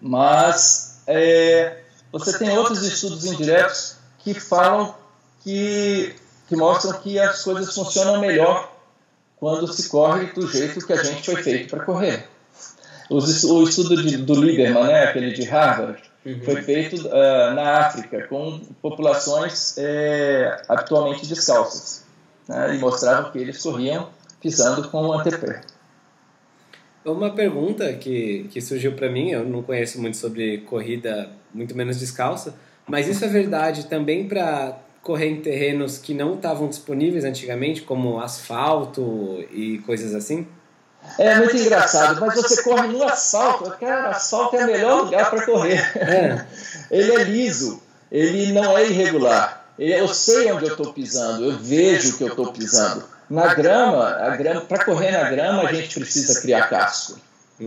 Mas 0.01 1.01
é, 1.07 1.77
você 2.11 2.37
tem 2.37 2.57
outros 2.57 2.83
estudos 2.83 3.25
indiretos 3.25 3.97
que 4.19 4.33
falam 4.33 4.95
que, 5.43 6.15
que 6.53 6.59
mostram 6.59 6.99
que 6.99 7.19
as 7.19 7.43
coisas 7.43 7.73
funcionam 7.73 8.21
melhor 8.21 8.71
quando 9.37 9.71
se 9.73 9.89
corre 9.89 10.27
do 10.27 10.47
jeito 10.47 10.85
que 10.85 10.93
a 10.93 11.03
gente 11.03 11.25
foi 11.25 11.41
feito 11.41 11.69
para 11.69 11.83
correr. 11.83 12.27
o 13.09 13.63
estudo 13.63 14.01
de, 14.03 14.17
do 14.17 14.35
Lieberman, 14.35 14.83
né, 14.83 15.03
aquele 15.05 15.31
de 15.31 15.43
Harvard, 15.43 16.01
uhum. 16.23 16.39
foi 16.43 16.61
feito 16.61 17.07
uh, 17.07 17.53
na 17.55 17.79
África 17.79 18.27
com 18.27 18.59
populações 18.81 19.75
é, 19.77 20.61
habitualmente 20.69 21.25
descalças 21.25 22.05
né, 22.47 22.75
e 22.75 22.79
mostrava 22.79 23.31
que 23.31 23.39
eles 23.39 23.61
corriam 23.61 24.09
pisando 24.39 24.87
com 24.89 25.07
o 25.07 25.13
antepé. 25.13 25.61
Uma 27.03 27.31
pergunta 27.31 27.91
que, 27.93 28.47
que 28.49 28.61
surgiu 28.61 28.93
para 28.93 29.09
mim, 29.09 29.31
eu 29.31 29.43
não 29.43 29.61
conheço 29.61 29.99
muito 29.99 30.15
sobre 30.15 30.59
corrida, 30.59 31.29
muito 31.53 31.75
menos 31.75 31.99
descalça, 31.99 32.55
mas 32.87 33.07
isso 33.07 33.25
é 33.25 33.27
verdade 33.27 33.87
também 33.87 34.25
para 34.27 34.77
correr 35.03 35.27
em 35.27 35.41
terrenos 35.41 35.97
que 35.97 36.13
não 36.13 36.35
estavam 36.35 36.67
disponíveis 36.67 37.25
antigamente, 37.25 37.81
como 37.81 38.19
asfalto 38.19 39.45
e 39.51 39.79
coisas 39.79 40.15
assim? 40.15 40.47
É 41.19 41.35
muito 41.35 41.57
engraçado, 41.57 42.19
mas 42.21 42.35
você 42.35 42.63
corre 42.63 42.87
no 42.87 43.03
asfalto. 43.03 43.69
Cara, 43.77 44.11
asfalto 44.11 44.55
é 44.55 44.63
o 44.63 44.67
melhor 44.67 45.03
lugar 45.03 45.29
para 45.29 45.45
correr. 45.45 45.83
É. 45.99 46.45
Ele 46.89 47.11
é 47.11 47.23
liso, 47.25 47.83
ele 48.09 48.53
não 48.53 48.77
é 48.77 48.87
irregular. 48.87 49.65
Eu 49.77 50.07
sei 50.07 50.51
onde 50.51 50.65
eu 50.65 50.71
estou 50.71 50.93
pisando, 50.93 51.43
eu 51.45 51.57
vejo 51.57 52.17
que 52.17 52.23
eu 52.23 52.29
estou 52.29 52.53
pisando. 52.53 53.03
Na 53.29 53.53
grama, 53.53 54.07
a 54.07 54.35
grama 54.37 54.61
para 54.61 54.85
correr 54.85 55.11
na 55.11 55.29
grama, 55.29 55.67
a 55.67 55.73
gente 55.73 55.99
precisa 55.99 56.39
criar 56.39 56.69
casco. 56.69 57.19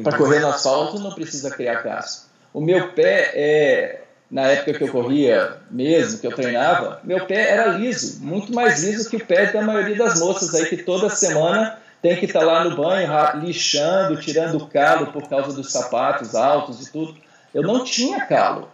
Para 0.02 0.16
correr 0.16 0.40
no 0.40 0.48
asfalto, 0.48 0.98
não 0.98 1.12
precisa 1.12 1.50
criar 1.50 1.82
casco. 1.82 2.26
O 2.52 2.60
meu 2.60 2.92
pé 2.92 3.32
é, 3.34 4.05
na 4.30 4.42
época 4.42 4.74
que 4.74 4.84
eu 4.84 4.88
corria 4.92 5.56
mesmo, 5.70 6.18
que 6.18 6.26
eu 6.26 6.34
treinava, 6.34 7.00
meu 7.04 7.24
pé 7.26 7.50
era 7.50 7.66
liso, 7.68 8.24
muito 8.24 8.52
mais 8.52 8.82
liso 8.82 9.08
que 9.08 9.16
o 9.16 9.24
pé 9.24 9.52
da 9.52 9.62
maioria 9.62 9.96
das 9.96 10.18
moças 10.18 10.54
aí 10.54 10.66
que 10.66 10.78
toda 10.78 11.08
semana 11.08 11.78
tem 12.02 12.16
que 12.16 12.26
estar 12.26 12.40
tá 12.40 12.46
lá 12.46 12.64
no 12.64 12.76
banho 12.76 13.10
lixando, 13.36 14.20
tirando 14.20 14.56
o 14.56 14.66
calo 14.66 15.08
por 15.08 15.28
causa 15.28 15.54
dos 15.54 15.70
sapatos 15.70 16.34
altos 16.34 16.86
e 16.86 16.92
tudo. 16.92 17.16
Eu 17.54 17.62
não 17.62 17.84
tinha 17.84 18.26
calo. 18.26 18.68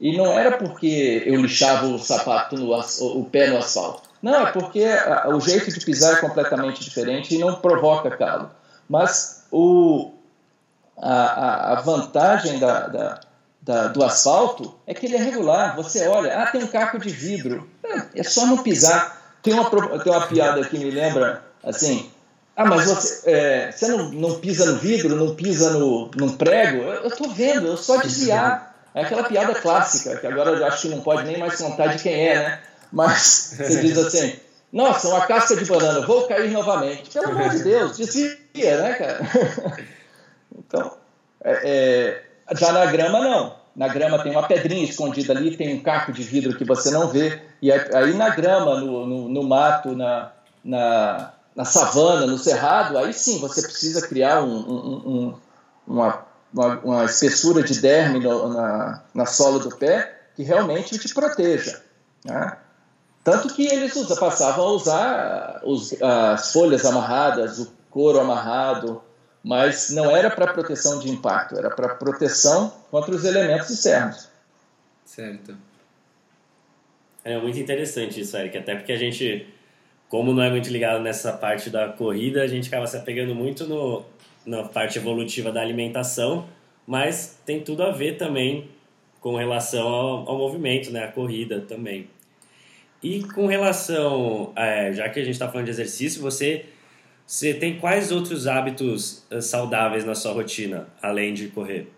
E 0.00 0.16
não 0.16 0.38
era 0.38 0.56
porque 0.56 1.22
eu 1.26 1.40
lixava 1.40 1.86
o 1.86 1.98
sapato, 1.98 2.56
no, 2.56 2.74
o 2.74 3.24
pé 3.26 3.48
no 3.48 3.58
asfalto. 3.58 4.08
Não, 4.22 4.46
é 4.46 4.50
porque 4.50 4.84
o 5.28 5.40
jeito 5.40 5.70
de 5.70 5.84
pisar 5.84 6.14
é 6.14 6.20
completamente 6.20 6.82
diferente 6.82 7.34
e 7.34 7.38
não 7.38 7.56
provoca 7.56 8.10
calo. 8.10 8.50
Mas 8.88 9.44
o, 9.50 10.12
a, 10.98 11.72
a 11.72 11.80
vantagem 11.82 12.58
da, 12.58 12.86
da, 12.88 13.20
da, 13.70 13.86
do 13.86 14.02
asfalto 14.02 14.74
é 14.84 14.92
que 14.92 15.06
ele 15.06 15.14
é 15.14 15.22
regular. 15.22 15.76
Você 15.76 16.08
olha, 16.08 16.42
ah, 16.42 16.46
tem 16.46 16.64
um 16.64 16.66
caco 16.66 16.98
de 16.98 17.08
vidro. 17.08 17.68
É, 17.84 18.20
é 18.20 18.22
só 18.24 18.44
não 18.44 18.58
pisar. 18.58 19.38
Tem 19.42 19.54
uma, 19.54 19.70
tem 19.70 20.12
uma 20.12 20.26
piada 20.26 20.64
que 20.64 20.76
me 20.76 20.90
lembra 20.90 21.44
assim. 21.62 22.10
Ah, 22.56 22.64
mas 22.64 22.86
você, 22.86 23.30
é, 23.30 23.70
você 23.70 23.86
não, 23.86 24.10
não 24.10 24.40
pisa 24.40 24.72
no 24.72 24.78
vidro, 24.78 25.14
não 25.14 25.36
pisa 25.36 25.70
no, 25.70 26.10
num 26.16 26.36
prego? 26.36 26.82
Eu 26.82 27.06
estou 27.06 27.30
vendo, 27.30 27.68
eu 27.68 27.76
só 27.76 27.98
desviar. 27.98 28.74
É 28.92 29.02
aquela 29.02 29.22
piada 29.22 29.54
clássica, 29.54 30.16
que 30.16 30.26
agora 30.26 30.50
eu 30.50 30.66
acho 30.66 30.82
que 30.82 30.88
não 30.88 31.00
pode 31.00 31.24
nem 31.24 31.38
mais 31.38 31.56
contar 31.56 31.86
de 31.94 32.02
quem 32.02 32.28
é, 32.28 32.34
né? 32.34 32.60
Mas 32.92 33.54
você 33.56 33.80
diz 33.82 33.96
assim, 33.96 34.34
nossa, 34.72 35.06
uma 35.06 35.24
casca 35.26 35.54
de 35.54 35.64
banana, 35.64 36.04
vou 36.04 36.26
cair 36.26 36.50
novamente. 36.50 37.08
Pelo 37.10 37.30
amor 37.30 37.50
de 37.50 37.62
Deus, 37.62 37.96
desvia, 37.96 38.36
né, 38.82 38.94
cara? 38.94 39.20
Então, 40.52 40.92
é, 41.42 42.20
é, 42.48 42.56
já 42.56 42.72
na 42.72 42.86
grama 42.86 43.20
não. 43.20 43.59
Na 43.74 43.88
grama 43.88 44.22
tem 44.22 44.32
uma 44.32 44.46
pedrinha 44.46 44.84
escondida 44.84 45.32
ali, 45.32 45.56
tem 45.56 45.74
um 45.74 45.82
caco 45.82 46.12
de 46.12 46.22
vidro 46.22 46.56
que 46.56 46.64
você 46.64 46.90
não 46.90 47.08
vê. 47.08 47.40
E 47.62 47.70
aí 47.70 48.14
na 48.14 48.30
grama, 48.30 48.80
no, 48.80 49.06
no, 49.06 49.28
no 49.28 49.42
mato, 49.42 49.94
na, 49.94 50.32
na, 50.64 51.32
na, 51.54 51.64
savana, 51.64 52.26
no 52.26 52.36
cerrado, 52.36 52.98
aí 52.98 53.12
sim 53.12 53.38
você 53.38 53.62
precisa 53.62 54.06
criar 54.06 54.42
um, 54.42 54.56
um, 54.56 55.02
um, 55.06 55.34
uma, 55.86 56.22
uma, 56.52 56.78
uma, 56.80 57.04
espessura 57.04 57.62
de 57.62 57.80
derme 57.80 58.18
no, 58.18 58.48
na, 58.48 59.02
na 59.14 59.26
sola 59.26 59.58
do 59.60 59.76
pé 59.76 60.20
que 60.34 60.42
realmente 60.42 60.98
te 60.98 61.14
proteja. 61.14 61.80
Né? 62.24 62.56
Tanto 63.22 63.54
que 63.54 63.66
eles 63.66 63.94
usa, 63.94 64.16
passavam 64.16 64.66
a 64.66 64.72
usar 64.72 65.60
os, 65.64 65.94
as 66.02 66.52
folhas 66.52 66.84
amarradas, 66.84 67.58
o 67.58 67.70
couro 67.90 68.18
amarrado, 68.18 69.02
mas 69.42 69.90
não 69.90 70.14
era 70.14 70.30
para 70.30 70.52
proteção 70.52 70.98
de 70.98 71.10
impacto, 71.10 71.56
era 71.56 71.70
para 71.70 71.94
proteção 71.94 72.72
contra 72.90 73.14
os 73.14 73.24
elementos 73.24 73.70
externos. 73.70 74.28
Certo. 75.04 75.56
É 77.24 77.38
muito 77.38 77.58
interessante 77.58 78.20
isso, 78.20 78.36
Eric, 78.36 78.56
até 78.56 78.74
porque 78.74 78.92
a 78.92 78.96
gente, 78.96 79.46
como 80.08 80.32
não 80.32 80.42
é 80.42 80.50
muito 80.50 80.70
ligado 80.70 81.02
nessa 81.02 81.32
parte 81.32 81.68
da 81.68 81.88
corrida, 81.88 82.42
a 82.42 82.46
gente 82.46 82.68
acaba 82.68 82.86
se 82.86 82.96
apegando 82.96 83.34
muito 83.34 83.66
no, 83.66 84.04
na 84.44 84.64
parte 84.64 84.98
evolutiva 84.98 85.52
da 85.52 85.60
alimentação, 85.60 86.48
mas 86.86 87.38
tem 87.44 87.60
tudo 87.60 87.82
a 87.82 87.90
ver 87.90 88.16
também 88.16 88.68
com 89.20 89.36
relação 89.36 89.86
ao, 89.88 90.28
ao 90.28 90.38
movimento, 90.38 90.90
né, 90.90 91.04
a 91.04 91.08
corrida 91.08 91.60
também. 91.60 92.08
E 93.02 93.22
com 93.22 93.46
relação, 93.46 94.52
é, 94.56 94.92
já 94.92 95.08
que 95.08 95.20
a 95.20 95.24
gente 95.24 95.34
está 95.34 95.48
falando 95.48 95.66
de 95.66 95.70
exercício, 95.70 96.20
você, 96.20 96.66
você 97.30 97.54
tem 97.54 97.78
quais 97.78 98.10
outros 98.10 98.48
hábitos 98.48 99.22
eh, 99.30 99.40
saudáveis 99.40 100.04
na 100.04 100.16
sua 100.16 100.32
rotina, 100.32 100.88
além 101.00 101.32
de 101.32 101.46
correr? 101.46 101.88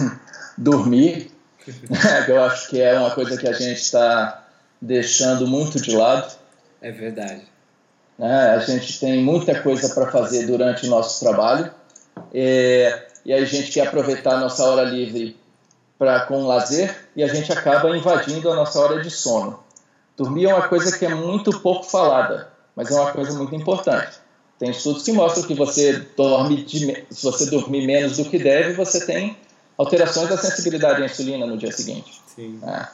Dormir, 0.56 1.30
eu 2.26 2.42
acho 2.42 2.70
que 2.70 2.80
é 2.80 2.98
uma 2.98 3.10
coisa 3.10 3.36
que 3.36 3.46
a 3.46 3.52
gente 3.52 3.82
está 3.82 4.48
deixando 4.80 5.46
muito 5.46 5.78
de 5.78 5.94
lado. 5.94 6.34
É 6.80 6.90
verdade. 6.90 7.42
É, 8.18 8.54
a 8.54 8.60
gente 8.60 8.98
tem 8.98 9.22
muita 9.22 9.60
coisa 9.60 9.94
para 9.94 10.10
fazer 10.10 10.46
durante 10.46 10.86
o 10.86 10.90
nosso 10.90 11.20
trabalho 11.20 11.70
é, 12.32 13.08
e 13.26 13.34
a 13.34 13.44
gente 13.44 13.70
quer 13.70 13.88
aproveitar 13.88 14.36
a 14.36 14.40
nossa 14.40 14.64
hora 14.64 14.84
livre 14.84 15.36
para 15.98 16.20
com 16.20 16.46
lazer 16.46 16.96
e 17.14 17.22
a 17.22 17.28
gente 17.28 17.52
acaba 17.52 17.94
invadindo 17.94 18.50
a 18.50 18.56
nossa 18.56 18.80
hora 18.80 19.02
de 19.02 19.10
sono. 19.10 19.62
Dormir 20.16 20.46
é 20.46 20.54
uma 20.54 20.66
coisa 20.66 20.98
que 20.98 21.04
é 21.04 21.14
muito 21.14 21.60
pouco 21.60 21.84
falada, 21.84 22.48
mas 22.74 22.90
é 22.90 22.98
uma 22.98 23.12
coisa 23.12 23.36
muito 23.36 23.54
importante. 23.54 24.26
Tem 24.58 24.70
estudos 24.70 25.02
que 25.02 25.12
mostram 25.12 25.44
que 25.44 25.54
você 25.54 26.04
dorme 26.16 26.64
de, 26.64 27.04
se 27.10 27.24
você 27.24 27.46
dormir 27.46 27.86
menos 27.86 28.16
do 28.16 28.24
que 28.24 28.38
deve, 28.38 28.72
você 28.72 29.04
tem 29.06 29.36
alterações 29.76 30.28
da 30.28 30.36
sensibilidade 30.36 31.02
à 31.02 31.06
insulina 31.06 31.46
no 31.46 31.56
dia 31.56 31.70
seguinte. 31.70 32.20
É. 32.38 32.88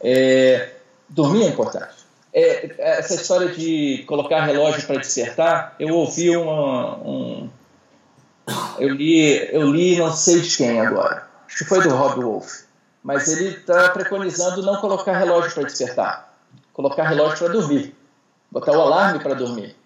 É, 0.00 0.70
dormir 1.08 1.44
é 1.44 1.48
importante. 1.48 2.02
É, 2.32 2.98
essa 2.98 3.14
história 3.14 3.48
de 3.48 4.04
colocar 4.06 4.44
relógio 4.44 4.86
para 4.86 5.00
despertar, 5.00 5.74
eu 5.78 5.94
ouvi 5.94 6.36
uma, 6.36 6.96
um, 6.98 7.50
eu 8.78 8.88
li, 8.88 9.48
eu 9.52 9.70
li 9.70 9.96
não 9.96 10.12
sei 10.12 10.40
de 10.40 10.56
quem 10.56 10.80
agora. 10.80 11.26
Acho 11.46 11.58
que 11.58 11.64
foi 11.64 11.82
do 11.82 11.90
Rob 11.90 12.22
Wolf. 12.22 12.62
Mas 13.02 13.26
ele 13.28 13.56
está 13.56 13.88
preconizando 13.88 14.62
não 14.62 14.80
colocar 14.80 15.18
relógio 15.18 15.52
para 15.52 15.64
despertar 15.64 16.32
colocar 16.72 17.06
relógio 17.08 17.38
para 17.38 17.48
dormir, 17.48 17.94
botar 18.50 18.72
o 18.72 18.80
alarme 18.80 19.20
para 19.20 19.34
dormir. 19.34 19.76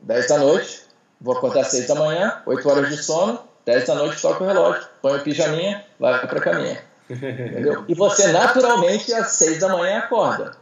10 0.00 0.28
da 0.28 0.38
noite, 0.38 0.82
vou 1.20 1.36
acordar 1.36 1.60
às 1.60 1.68
6 1.68 1.86
da 1.86 1.94
manhã, 1.94 2.42
8 2.46 2.68
horas 2.68 2.88
de 2.88 3.02
sono, 3.02 3.40
10 3.64 3.86
da 3.86 3.94
noite 3.94 4.20
toca 4.20 4.44
o 4.44 4.46
relógio, 4.46 4.86
põe 5.02 5.18
o 5.18 5.22
pijaminha, 5.22 5.84
vai 5.98 6.26
para 6.26 6.38
a 6.38 6.42
caminha. 6.42 6.82
Entendeu? 7.08 7.84
E 7.88 7.94
você 7.94 8.28
naturalmente 8.28 9.12
às 9.12 9.28
6 9.32 9.60
da 9.60 9.68
manhã 9.68 9.98
acorda. 9.98 10.52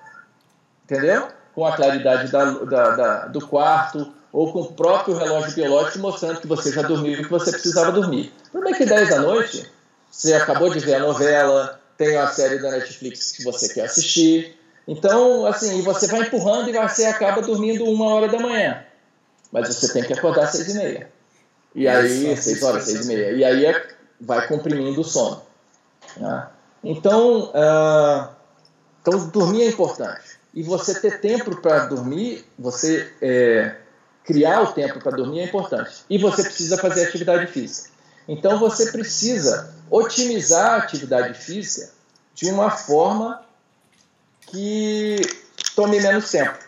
Entendeu? 0.84 1.28
Com 1.54 1.66
a 1.66 1.76
claridade 1.76 2.30
da, 2.30 2.44
da, 2.44 2.90
da, 2.90 3.26
do 3.26 3.46
quarto 3.46 4.12
ou 4.32 4.52
com 4.52 4.60
o 4.62 4.72
próprio 4.72 5.16
relógio 5.16 5.54
biológico 5.54 5.98
mostrando 6.00 6.40
que 6.40 6.46
você 6.46 6.72
já 6.72 6.82
dormiu 6.82 7.20
e 7.20 7.24
que 7.24 7.30
você 7.30 7.52
precisava 7.52 7.92
dormir. 7.92 8.32
O 8.48 8.50
problema 8.52 8.76
é 8.76 8.78
que 8.78 8.86
10 8.86 9.08
da 9.08 9.20
noite, 9.20 9.70
você 10.10 10.34
acabou 10.34 10.70
de 10.70 10.80
ver 10.80 10.96
a 10.96 11.00
novela, 11.00 11.80
tem 11.96 12.16
a 12.16 12.26
série 12.26 12.58
da 12.60 12.72
Netflix 12.72 13.32
que 13.32 13.44
você 13.44 13.72
quer 13.72 13.84
assistir, 13.84 14.58
então, 14.86 15.46
assim, 15.46 15.80
você 15.82 16.06
vai 16.06 16.22
empurrando 16.22 16.68
e 16.68 16.72
você 16.72 17.06
acaba 17.06 17.40
dormindo 17.40 17.84
uma 17.84 18.06
hora 18.06 18.28
da 18.28 18.38
manhã. 18.38 18.84
Mas 19.54 19.68
você 19.68 19.92
tem 19.92 20.02
que 20.02 20.12
acordar 20.12 20.46
às 20.46 20.50
seis 20.50 20.68
e 20.70 20.74
meia. 20.74 21.08
E 21.76 21.86
aí, 21.86 22.36
seis 22.36 22.60
horas, 22.60 22.82
seis 22.86 23.04
e 23.04 23.06
meia. 23.06 23.30
E 23.30 23.44
aí 23.44 23.64
é, 23.64 23.88
vai 24.20 24.48
comprimindo 24.48 25.00
o 25.00 25.04
sono. 25.04 25.42
Né? 26.16 26.48
Então, 26.82 27.52
uh, 27.52 28.34
então, 29.00 29.28
dormir 29.28 29.62
é 29.62 29.68
importante. 29.68 30.40
E 30.52 30.60
você 30.60 30.98
ter 30.98 31.20
tempo 31.20 31.54
para 31.62 31.86
dormir, 31.86 32.44
você 32.58 33.08
é, 33.22 33.76
criar 34.24 34.60
o 34.62 34.72
tempo 34.72 34.98
para 34.98 35.16
dormir 35.16 35.38
é 35.38 35.44
importante. 35.44 36.04
E 36.10 36.18
você 36.18 36.42
precisa 36.42 36.76
fazer 36.76 37.06
atividade 37.06 37.46
física. 37.46 37.90
Então, 38.26 38.58
você 38.58 38.90
precisa 38.90 39.72
otimizar 39.88 40.72
a 40.72 40.76
atividade 40.78 41.38
física 41.38 41.92
de 42.34 42.50
uma 42.50 42.72
forma 42.72 43.40
que 44.48 45.20
tome 45.76 46.00
menos 46.00 46.28
tempo. 46.28 46.63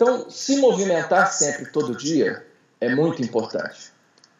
Então, 0.00 0.30
se 0.30 0.56
movimentar 0.56 1.30
sempre, 1.30 1.66
todo 1.66 1.94
dia, 1.94 2.46
é 2.80 2.94
muito 2.94 3.20
importante. 3.20 3.92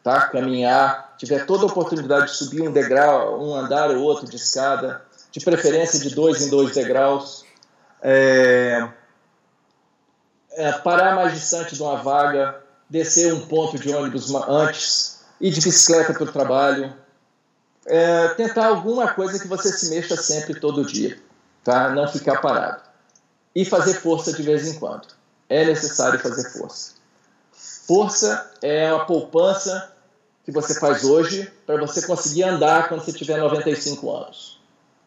Tá? 0.03 0.29
Caminhar 0.29 1.15
tiver 1.19 1.45
toda 1.45 1.65
a 1.65 1.67
oportunidade 1.67 2.29
de 2.29 2.39
subir 2.39 2.67
um 2.67 2.73
degrau, 2.73 3.39
um 3.39 3.55
andar 3.55 3.91
ou 3.91 3.99
outro 3.99 4.27
de 4.27 4.37
escada, 4.37 5.03
de 5.31 5.39
preferência 5.45 6.01
de 6.01 6.15
dois 6.15 6.41
em 6.41 6.49
dois 6.49 6.73
degraus, 6.73 7.45
é, 8.01 8.89
é, 10.53 10.73
parar 10.79 11.15
mais 11.15 11.35
distante 11.35 11.75
de 11.75 11.83
uma 11.83 11.97
vaga, 11.97 12.59
descer 12.89 13.35
um 13.35 13.47
ponto 13.47 13.79
de 13.79 13.95
ônibus 13.95 14.35
antes, 14.49 15.21
ir 15.39 15.51
de 15.51 15.61
bicicleta 15.61 16.15
para 16.15 16.25
o 16.25 16.33
trabalho, 16.33 16.97
é, 17.85 18.29
tentar 18.29 18.69
alguma 18.69 19.13
coisa 19.13 19.39
que 19.39 19.47
você 19.47 19.71
se 19.71 19.91
mexa 19.91 20.17
sempre, 20.17 20.59
todo 20.59 20.87
dia, 20.87 21.19
tá? 21.63 21.91
Não 21.91 22.09
ficar 22.09 22.41
parado. 22.41 22.81
E 23.55 23.67
fazer 23.67 23.93
força 23.93 24.33
de 24.33 24.43
vez 24.43 24.67
em 24.67 24.79
quando. 24.79 25.20
É 25.51 25.65
necessário 25.65 26.19
fazer 26.19 26.49
força. 26.51 26.93
Força 27.53 28.51
é 28.63 28.89
a 28.89 29.01
poupança 29.01 29.93
que 30.45 30.53
você 30.53 30.79
faz 30.79 31.05
hoje 31.05 31.53
para 31.67 31.79
você 31.79 32.07
conseguir 32.07 32.45
andar 32.45 32.89
quando 32.89 33.05
você 33.05 33.13
tiver 33.13 33.37
95 33.37 34.11
anos. 34.11 34.61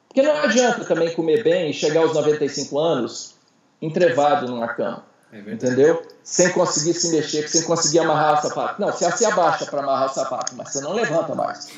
Porque 0.08 0.22
não 0.22 0.36
adianta 0.36 0.86
também 0.86 1.12
comer 1.16 1.44
bem 1.44 1.72
e 1.72 1.74
chegar 1.74 2.02
aos 2.02 2.14
95 2.14 2.78
anos 2.78 3.36
entrevado 3.82 4.48
numa 4.48 4.68
cama. 4.68 5.04
É 5.34 5.40
entendeu? 5.40 6.06
Sem 6.24 6.52
conseguir 6.52 6.94
se 6.94 7.10
mexer, 7.10 7.50
sem 7.50 7.64
conseguir 7.64 8.00
amarrar 8.00 8.40
o 8.40 8.48
sapato. 8.48 8.80
Não, 8.80 8.92
você 8.92 9.12
se 9.12 9.26
abaixa 9.26 9.66
para 9.66 9.82
amarrar 9.82 10.12
o 10.12 10.14
sapato, 10.14 10.54
mas 10.56 10.70
você 10.70 10.82
não 10.82 10.94
levanta 10.94 11.34
mais. 11.34 11.70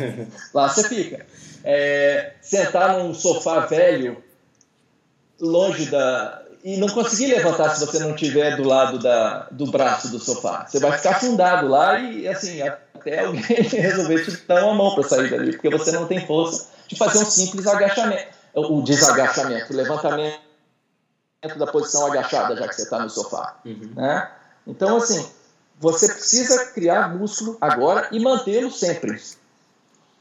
Lá 0.54 0.68
você 0.68 0.88
fica. 0.88 1.26
É, 1.62 2.32
sentar 2.40 2.98
num 2.98 3.12
sofá 3.12 3.60
velho, 3.66 4.24
longe 5.38 5.90
da. 5.90 6.42
E 6.64 6.76
não 6.76 6.88
conseguir 6.88 7.26
levantar 7.26 7.70
se 7.70 7.84
você 7.84 7.98
não 7.98 8.14
estiver 8.14 8.56
do 8.56 8.62
lado 8.62 8.98
da, 8.98 9.48
do 9.50 9.66
braço 9.70 10.08
do 10.08 10.20
sofá. 10.20 10.64
Você 10.66 10.78
vai 10.78 10.96
ficar 10.96 11.16
afundado 11.16 11.66
lá 11.66 11.98
e, 11.98 12.28
assim, 12.28 12.62
até 12.62 13.24
alguém 13.24 13.42
resolver 13.66 14.24
te 14.24 14.30
dar 14.46 14.64
uma 14.64 14.74
mão 14.74 14.94
para 14.94 15.02
sair 15.02 15.28
dali, 15.28 15.52
porque 15.52 15.70
você 15.70 15.90
não 15.90 16.06
tem 16.06 16.24
força 16.24 16.68
de 16.86 16.96
fazer 16.96 17.18
um 17.18 17.30
simples 17.30 17.66
agachamento. 17.66 18.28
O 18.54 18.80
desagachamento, 18.82 19.72
o 19.72 19.76
levantamento 19.76 20.38
da 21.58 21.66
posição 21.66 22.06
agachada, 22.06 22.54
já 22.54 22.68
que 22.68 22.74
você 22.76 22.82
está 22.82 23.00
no 23.00 23.10
sofá. 23.10 23.56
Uhum. 23.64 23.92
Né? 23.96 24.30
Então, 24.66 24.98
assim, 24.98 25.28
você 25.80 26.06
precisa 26.06 26.66
criar 26.66 27.12
músculo 27.16 27.56
agora 27.60 28.08
e 28.12 28.20
mantê-lo 28.20 28.70
sempre, 28.70 29.20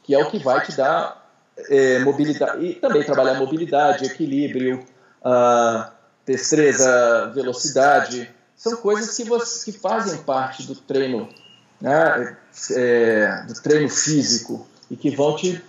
que 0.02 0.16
é 0.16 0.18
o 0.18 0.32
que 0.32 0.40
vai 0.40 0.66
te 0.66 0.76
dar 0.76 1.30
é, 1.70 2.00
mobilidade. 2.00 2.66
E 2.66 2.74
também 2.76 3.04
trabalhar 3.04 3.36
mobilidade, 3.36 4.06
equilíbrio, 4.06 4.84
uh, 5.24 5.92
destreza, 6.26 7.32
velocidade. 7.34 8.30
São 8.56 8.76
coisas 8.78 9.16
que, 9.16 9.24
você, 9.24 9.72
que 9.72 9.78
fazem 9.78 10.20
parte 10.24 10.64
do 10.64 10.76
treino, 10.76 11.30
né? 11.80 12.38
É, 12.72 13.44
do 13.48 13.54
treino 13.62 13.90
físico 13.90 14.68
e 14.90 14.96
que 14.96 15.16
vão 15.16 15.36
te 15.36 15.62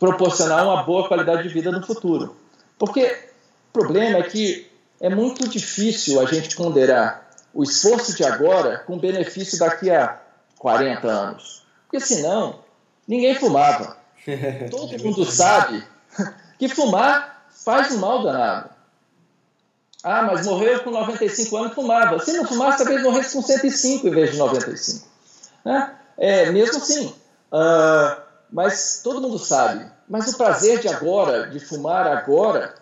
proporcionar 0.00 0.64
uma 0.64 0.82
boa 0.82 1.06
qualidade 1.06 1.44
de 1.44 1.48
vida 1.48 1.70
no 1.70 1.84
futuro. 1.86 2.34
Porque 2.78 3.04
o 3.68 3.72
problema 3.72 4.18
é 4.18 4.22
que 4.22 4.68
é 5.00 5.08
muito 5.08 5.46
difícil 5.48 6.20
a 6.20 6.24
gente 6.24 6.56
ponderar 6.56 7.28
o 7.54 7.62
esforço 7.62 8.16
de 8.16 8.24
agora 8.24 8.78
com 8.78 8.94
o 8.94 8.98
benefício 8.98 9.58
daqui 9.58 9.90
a 9.90 10.20
40 10.58 11.06
anos. 11.06 11.62
Porque 11.84 12.04
senão, 12.04 12.60
ninguém 13.06 13.34
fumava. 13.34 13.96
Todo 14.70 15.02
mundo 15.04 15.24
sabe 15.24 15.84
que 16.58 16.68
fumar 16.68 17.46
faz 17.64 17.92
um 17.92 17.98
mal 17.98 18.22
danado. 18.22 18.70
Ah, 20.02 20.22
mas 20.22 20.44
morreu 20.44 20.82
com 20.82 20.90
95 20.90 21.56
anos 21.56 21.74
fumava. 21.74 22.18
Se 22.18 22.32
não 22.32 22.44
fumasse, 22.44 22.78
talvez 22.78 23.02
morresse 23.02 23.34
com 23.34 23.42
105 23.42 24.08
em 24.08 24.10
vez 24.10 24.32
de 24.32 24.38
95. 24.38 25.06
Né? 25.64 25.94
É, 26.18 26.50
mesmo 26.50 26.78
assim. 26.78 27.14
Uh, 27.52 28.20
mas 28.50 29.00
todo 29.02 29.20
mundo 29.20 29.38
sabe. 29.38 29.86
Mas 30.08 30.28
o 30.32 30.36
prazer 30.36 30.80
de 30.80 30.88
agora, 30.88 31.48
de 31.48 31.60
fumar 31.60 32.06
agora, 32.06 32.74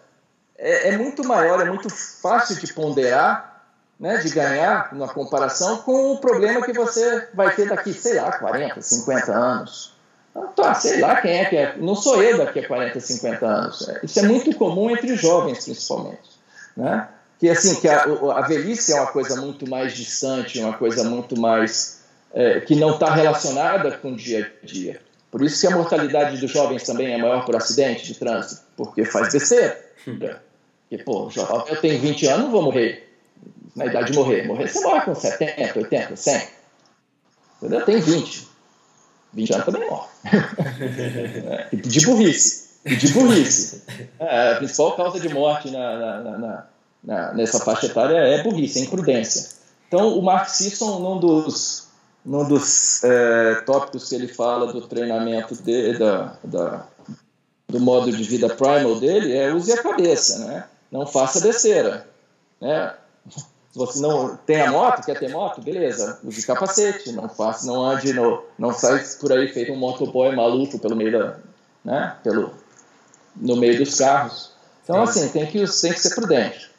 é, 0.59 0.89
é 0.89 0.99
muito 0.99 1.23
maior, 1.25 1.61
é 1.61 1.65
muito 1.65 1.89
fácil 1.91 2.57
de 2.57 2.73
ponderar, 2.73 3.65
né, 3.99 4.17
de 4.17 4.31
ganhar 4.31 4.95
na 4.95 5.07
comparação 5.09 5.79
com 5.79 6.13
o 6.13 6.19
problema 6.19 6.65
que 6.65 6.73
você 6.73 7.29
vai 7.35 7.55
ter 7.55 7.69
daqui, 7.69 7.93
sei 7.93 8.15
lá, 8.15 8.33
40, 8.39 8.81
50 8.81 9.33
anos. 9.33 9.95
Então, 10.31 10.49
tá, 10.53 10.75
sei 10.75 11.01
lá 11.01 11.21
quem 11.21 11.39
é 11.39 11.45
que 11.45 11.57
é. 11.57 11.77
Não 11.77 11.95
sou 11.95 12.23
eu 12.23 12.39
daqui 12.39 12.61
a 12.61 12.67
40, 12.67 12.99
50 12.99 13.47
anos. 13.47 13.89
É, 13.89 14.01
isso 14.03 14.19
é 14.19 14.23
muito 14.23 14.57
comum 14.57 14.91
entre 14.91 15.15
jovens, 15.17 15.65
principalmente. 15.65 16.30
Né? 16.77 17.09
Que 17.39 17.49
assim, 17.49 17.81
que 17.81 17.89
a, 17.89 18.05
a 18.05 18.41
velhice 18.43 18.93
é 18.93 18.97
uma 18.97 19.07
coisa 19.07 19.41
muito 19.41 19.69
mais 19.69 19.95
distante, 19.95 20.61
uma 20.61 20.77
coisa 20.77 21.05
muito 21.05 21.39
mais. 21.39 22.01
É, 22.33 22.61
que 22.61 22.77
não 22.77 22.95
está 22.95 23.13
relacionada 23.13 23.91
com 23.99 24.13
o 24.13 24.17
dia 24.17 24.53
a 24.63 24.67
dia. 24.67 25.01
Por 25.31 25.43
isso 25.43 25.61
que 25.61 25.73
a 25.73 25.77
mortalidade 25.77 26.39
dos 26.39 26.51
jovens 26.51 26.85
também 26.85 27.13
é 27.13 27.19
maior 27.19 27.45
por 27.45 27.57
acidente 27.57 28.07
de 28.07 28.15
trânsito, 28.15 28.63
porque 28.77 29.05
faz 29.05 29.33
besteira. 29.33 29.81
Porque, 30.05 31.03
pô, 31.05 31.29
eu 31.69 31.81
tenho 31.81 32.01
20 32.01 32.27
anos, 32.27 32.45
não 32.45 32.51
vou 32.53 32.63
morrer 32.63 33.11
na 33.75 33.87
idade 33.87 34.13
de 34.13 34.19
morrer. 34.19 34.47
Morrer 34.47 34.69
você 34.69 34.81
morre 34.81 35.01
com 35.03 35.15
70, 35.15 35.79
80, 35.79 36.17
100. 36.17 36.49
Entendeu? 37.59 37.85
Tem 37.85 38.01
20. 38.01 38.49
20 39.33 39.53
anos 39.53 39.67
também 39.67 39.89
morre. 39.89 40.09
é, 41.73 41.77
de 41.77 42.07
burrice. 42.07 42.70
De 42.85 43.13
burrice. 43.13 43.83
É, 44.19 44.53
a 44.53 44.57
principal 44.57 44.97
causa 44.97 45.21
de 45.21 45.29
morte 45.29 45.71
na, 45.71 45.99
na, 45.99 46.67
na, 47.05 47.33
nessa 47.35 47.61
faixa 47.61 47.87
etária 47.87 48.17
é 48.17 48.43
burrice, 48.43 48.79
é 48.79 48.83
imprudência. 48.83 49.51
Então, 49.87 50.19
o 50.19 50.23
Mark 50.23 50.49
Sisson, 50.49 50.99
num 50.99 51.19
dos, 51.19 51.89
num 52.25 52.47
dos 52.49 53.03
é, 53.05 53.57
tópicos 53.67 54.09
que 54.09 54.15
ele 54.15 54.29
fala 54.29 54.73
do 54.73 54.87
treinamento 54.87 55.55
de, 55.63 55.99
da, 55.99 56.37
da, 56.45 56.87
do 57.69 57.81
modo 57.81 58.11
de 58.11 58.23
vida 58.23 58.49
primal 58.49 58.99
dele, 58.99 59.37
é 59.37 59.53
use 59.53 59.73
a 59.73 59.83
cabeça, 59.83 60.39
né? 60.47 60.65
não 60.91 61.07
faça 61.07 61.41
besteira. 61.41 62.07
Né? 62.61 62.95
Se 63.29 63.79
você 63.79 64.01
não 64.01 64.37
tem 64.37 64.63
a 64.63 64.73
moto, 64.73 65.05
quer 65.05 65.19
ter 65.19 65.31
moto, 65.31 65.61
beleza, 65.61 66.19
use 66.25 66.45
capacete, 66.45 67.13
não 67.13 67.29
faça, 67.29 67.67
não 67.67 67.85
ande, 67.85 68.13
no, 68.13 68.43
não 68.59 68.73
sai 68.73 69.05
por 69.21 69.33
aí 69.33 69.49
feito 69.49 69.73
um 69.73 69.77
motoboy 69.77 70.35
maluco 70.35 70.79
pelo 70.79 70.97
meio 70.97 71.13
da, 71.13 71.37
né, 71.85 72.17
pelo, 72.23 72.53
no 73.37 73.57
meio 73.57 73.79
dos 73.79 73.97
carros. 73.97 74.53
Então, 74.83 75.03
assim, 75.03 75.29
tem 75.29 75.47
que, 75.47 75.65
tem 75.65 75.93
que 75.93 76.01
ser 76.01 76.15
prudente. 76.15 76.71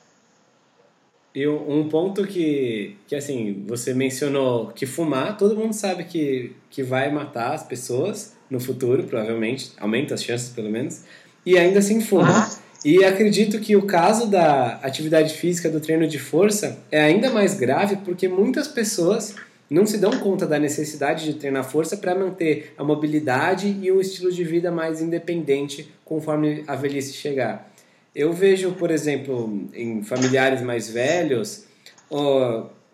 E 1.34 1.48
um 1.48 1.88
ponto 1.88 2.28
que, 2.28 2.98
que, 3.08 3.16
assim, 3.16 3.64
você 3.66 3.94
mencionou 3.94 4.68
que 4.68 4.86
fumar, 4.86 5.38
todo 5.38 5.56
mundo 5.56 5.74
sabe 5.74 6.04
que, 6.04 6.54
que 6.70 6.84
vai 6.84 7.10
matar 7.10 7.54
as 7.54 7.64
pessoas 7.64 8.34
no 8.50 8.60
futuro, 8.60 9.04
provavelmente, 9.04 9.72
aumenta 9.80 10.14
as 10.14 10.24
chances, 10.24 10.50
pelo 10.50 10.70
menos, 10.70 11.04
e 11.46 11.58
ainda 11.58 11.80
assim 11.80 12.02
fuma. 12.02 12.50
E 12.84 13.04
acredito 13.06 13.60
que 13.60 13.76
o 13.76 13.84
caso 13.84 14.28
da 14.28 14.80
atividade 14.84 15.36
física, 15.36 15.70
do 15.70 15.80
treino 15.80 16.08
de 16.08 16.20
força, 16.20 16.80
é 16.92 17.02
ainda 17.02 17.30
mais 17.30 17.54
grave 17.54 17.98
porque 17.98 18.28
muitas 18.28 18.68
pessoas 18.68 19.36
não 19.72 19.86
se 19.86 19.98
dão 19.98 20.12
conta 20.20 20.46
da 20.46 20.60
necessidade 20.60 21.24
de 21.24 21.36
treinar 21.36 21.64
força 21.64 21.96
para 21.96 22.14
manter 22.14 22.74
a 22.78 22.84
mobilidade 22.84 23.80
e 23.82 23.90
um 23.90 24.02
estilo 24.02 24.30
de 24.30 24.44
vida 24.44 24.70
mais 24.70 25.02
independente 25.02 25.90
conforme 26.04 26.66
a 26.68 26.76
velhice 26.76 27.14
chegar. 27.14 27.72
Eu 28.14 28.34
vejo, 28.34 28.74
por 28.74 28.92
exemplo, 28.92 29.70
em 29.74 30.04
familiares 30.04 30.62
mais 30.62 30.90
velhos, 30.90 31.64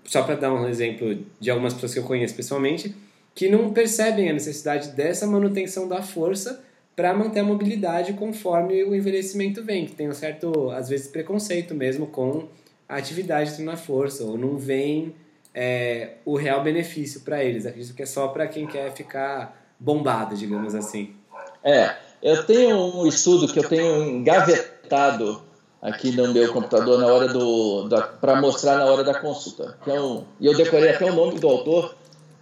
só 0.05 0.21
para 0.21 0.35
dar 0.35 0.53
um 0.53 0.69
exemplo 0.69 1.17
de 1.39 1.49
algumas 1.49 1.73
pessoas 1.73 1.93
que 1.93 1.99
eu 1.99 2.03
conheço 2.03 2.35
pessoalmente, 2.35 2.95
que 3.33 3.49
não 3.49 3.73
percebem 3.73 4.29
a 4.29 4.33
necessidade 4.33 4.89
dessa 4.89 5.25
manutenção 5.25 5.87
da 5.87 6.03
força 6.03 6.63
para 6.95 7.11
manter 7.11 7.39
a 7.39 7.43
mobilidade 7.43 8.13
conforme 8.13 8.83
o 8.83 8.93
envelhecimento 8.93 9.63
vem, 9.63 9.87
que 9.87 9.95
tem 9.95 10.07
um 10.07 10.13
certo, 10.13 10.69
às 10.69 10.89
vezes, 10.89 11.07
preconceito 11.07 11.73
mesmo 11.73 12.05
com 12.05 12.47
a 12.87 12.97
atividade 12.97 13.59
na 13.63 13.75
força, 13.75 14.23
ou 14.23 14.37
não 14.37 14.57
vem 14.59 15.15
é, 15.59 16.17
o 16.23 16.37
real 16.37 16.61
benefício 16.61 17.21
para 17.21 17.43
eles. 17.43 17.65
Acredito 17.65 17.95
que 17.95 18.03
é 18.03 18.05
só 18.05 18.27
para 18.27 18.45
quem 18.47 18.67
quer 18.67 18.93
ficar 18.93 19.59
bombado, 19.79 20.35
digamos 20.35 20.75
assim. 20.75 21.15
É, 21.63 21.95
eu 22.21 22.45
tenho 22.45 22.77
um 22.77 23.07
estudo 23.07 23.51
que 23.51 23.57
eu 23.57 23.67
tenho 23.67 24.03
engavetado 24.03 25.41
aqui 25.81 26.11
no 26.15 26.31
meu 26.31 26.53
computador 26.53 26.99
na 26.99 27.07
hora 27.07 27.27
do 27.29 27.89
para 28.21 28.39
mostrar 28.39 28.77
na 28.77 28.85
hora 28.85 29.03
da 29.03 29.19
consulta. 29.19 29.75
Que 29.83 29.89
é 29.89 29.99
um, 29.99 30.25
e 30.39 30.45
eu 30.45 30.55
decorei 30.55 30.91
até 30.91 31.05
o 31.05 31.15
nome 31.15 31.39
do 31.39 31.47
autor, 31.47 31.95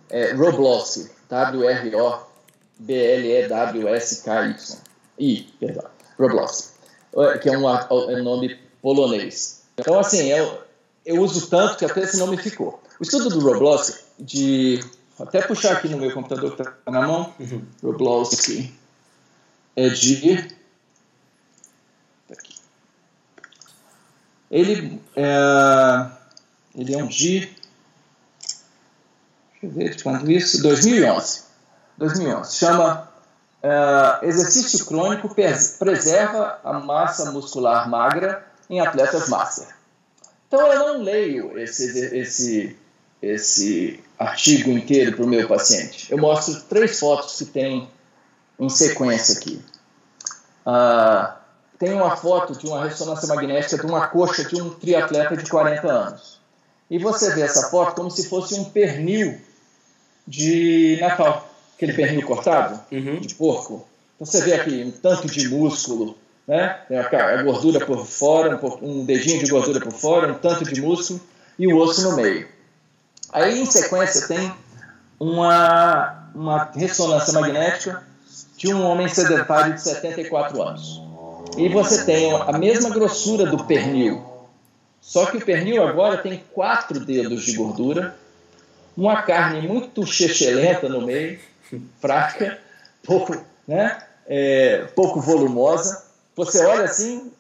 é 0.10 0.34
Roblowski, 0.34 1.10
W-R-O 1.30 2.20
B-L-E-W-S-K-Y. 2.78 4.56
I, 5.18 5.48
perdão, 5.58 5.86
Roblowski, 6.20 6.74
que 7.42 7.48
é 7.48 7.58
um, 7.58 7.70
é 7.70 7.88
um 7.90 8.24
nome 8.24 8.60
polonês. 8.82 9.64
Então, 9.78 9.98
assim, 9.98 10.28
eu, 10.28 10.60
eu 11.06 11.22
uso 11.22 11.50
tanto 11.50 11.78
que 11.78 11.86
até 11.86 12.02
esse 12.02 12.18
nome 12.18 12.36
ficou. 12.36 12.84
O 13.00 13.04
estudo 13.04 13.30
do 13.30 13.40
Roblowski, 13.40 14.00
de. 14.20 14.80
Até 15.20 15.42
puxar 15.42 15.74
aqui 15.74 15.88
no 15.88 15.98
meu 15.98 16.14
computador 16.14 16.56
que 16.56 16.62
está 16.62 16.92
na 16.92 17.08
mão. 17.08 17.34
Uhum. 17.40 17.66
Roblowski 17.84 18.74
é 19.76 19.90
de. 19.90 20.56
Aqui. 22.32 22.56
Ele 24.50 25.02
é, 25.16 26.08
ele 26.76 26.94
é 26.94 27.04
um 27.04 27.08
de. 27.08 27.40
Deixa 29.52 29.64
eu 29.64 29.70
ver 29.72 29.96
de 29.96 30.04
quando 30.04 30.32
isso? 30.32 30.62
2011. 30.62 31.44
2011. 31.98 32.56
Chama 32.56 33.10
uh, 33.64 34.26
Exercício 34.26 34.86
Crônico 34.86 35.34
Preserva 35.34 36.60
a 36.64 36.80
Massa 36.80 37.32
Muscular 37.32 37.90
Magra 37.90 38.46
em 38.70 38.80
Atletas 38.80 39.30
Master. 39.30 39.68
Então 40.48 40.72
eu 40.72 40.80
não 40.80 41.04
leio 41.04 41.58
esse, 41.58 41.84
esse, 42.16 42.78
esse 43.22 44.00
artigo 44.18 44.72
inteiro 44.72 45.16
para 45.16 45.26
o 45.26 45.28
meu 45.28 45.48
paciente. 45.48 46.12
Eu 46.12 46.18
mostro 46.18 46.62
três 46.70 47.00
fotos 47.00 47.38
que 47.38 47.46
tem 47.46 47.90
em 48.60 48.70
sequência 48.70 49.38
aqui. 49.38 49.62
Uh, 50.66 51.34
tem 51.78 51.94
uma 51.94 52.16
foto 52.16 52.58
de 52.58 52.68
uma 52.68 52.84
ressonância 52.84 53.28
magnética 53.28 53.78
de 53.78 53.86
uma 53.86 54.08
coxa 54.08 54.46
de 54.46 54.62
um 54.62 54.70
triatleta 54.70 55.36
de 55.36 55.50
40 55.50 55.88
anos. 55.88 56.40
E 56.90 56.98
você 56.98 57.34
vê 57.34 57.42
essa 57.42 57.70
foto 57.70 57.96
como 57.96 58.12
se 58.12 58.30
fosse 58.30 58.60
um 58.60 58.66
pernil 58.66 59.40
de 60.28 60.98
Natal, 61.02 61.50
aquele 61.76 61.94
pernil 61.94 62.26
cortado 62.26 62.80
uhum. 62.92 63.20
de 63.20 63.34
porco. 63.36 63.88
Então 64.16 64.26
você 64.26 64.42
vê 64.42 64.54
aqui 64.54 64.84
um 64.84 64.92
tanto 64.92 65.28
de 65.28 65.50
músculo, 65.50 66.18
né? 66.48 66.80
Tem 66.88 66.98
a, 66.98 67.44
gordura 67.44 67.86
por 67.86 68.06
fora, 68.06 68.60
um 68.82 69.04
dedinho 69.04 69.44
de 69.44 69.50
gordura 69.50 69.80
por 69.80 69.92
fora, 69.92 70.32
um 70.32 70.36
tanto 70.36 70.64
de 70.64 70.82
músculo 70.82 71.20
e 71.60 71.68
o 71.68 71.78
osso 71.78 72.10
no 72.10 72.16
meio. 72.16 72.48
Aí 73.36 73.60
em 73.60 73.66
sequência 73.66 74.30
tem 74.30 74.54
uma, 75.20 76.30
uma 76.34 76.72
ressonância 76.74 77.34
magnética 77.34 78.02
de 78.56 78.74
um 78.74 78.82
homem 78.82 79.10
sedentário 79.10 79.74
de 79.74 79.82
74 79.82 80.62
anos. 80.62 81.02
E 81.58 81.68
você 81.68 82.06
tem 82.06 82.34
a 82.34 82.58
mesma 82.58 82.90
grossura 82.90 83.46
do 83.46 83.66
pernil, 83.66 84.24
só 85.02 85.26
que 85.26 85.36
o 85.36 85.46
pernil 85.46 85.86
agora 85.86 86.18
tem 86.18 86.46
quatro 86.54 86.98
dedos 87.02 87.44
de 87.44 87.58
gordura, 87.58 88.16
uma 88.96 89.22
carne 89.22 89.68
muito 89.68 90.06
chechelenta 90.08 90.88
no 90.88 91.02
meio, 91.02 91.38
fraca, 92.00 92.58
pouco, 93.04 93.36
né, 93.68 94.02
é, 94.26 94.88
pouco 94.96 95.20
volumosa. 95.20 96.06
Você 96.38 96.66
olha 96.66 96.86
assim 96.86 97.34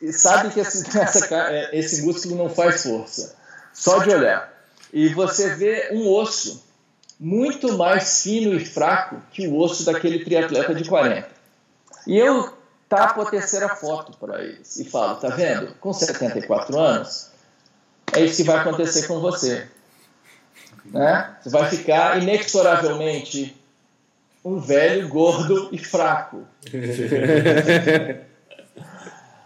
e 0.00 0.12
sabe 0.12 0.50
que 0.50 0.60
esse, 0.60 0.86
essa, 0.96 1.26
é, 1.50 1.76
esse 1.76 2.02
músculo 2.02 2.36
não 2.36 2.48
faz 2.48 2.84
força, 2.84 3.34
só 3.74 3.98
de 3.98 4.10
olhar. 4.10 4.49
E 4.92 5.08
você 5.10 5.54
vê 5.54 5.90
um 5.92 6.08
osso 6.08 6.62
muito 7.18 7.76
mais 7.76 8.22
fino 8.22 8.54
e 8.54 8.64
fraco 8.64 9.20
que 9.30 9.46
o 9.46 9.58
osso 9.58 9.84
daquele 9.84 10.24
triatleta 10.24 10.74
de 10.74 10.88
40. 10.88 11.28
E 12.06 12.18
eu 12.18 12.52
tapo 12.88 13.20
a 13.22 13.30
terceira 13.30 13.68
foto 13.68 14.16
para 14.18 14.42
eles 14.42 14.76
e 14.78 14.84
falo: 14.84 15.16
tá 15.16 15.28
vendo? 15.28 15.74
Com 15.74 15.92
74 15.92 16.78
anos, 16.78 17.30
é 18.12 18.24
isso 18.24 18.38
que 18.38 18.44
vai 18.44 18.58
acontecer 18.58 19.06
com 19.06 19.20
você. 19.20 19.68
Né? 20.86 21.36
Você 21.42 21.50
vai 21.50 21.68
ficar 21.68 22.20
inexoravelmente 22.20 23.56
um 24.44 24.58
velho, 24.58 25.08
gordo 25.08 25.68
e 25.70 25.78
fraco. 25.78 26.46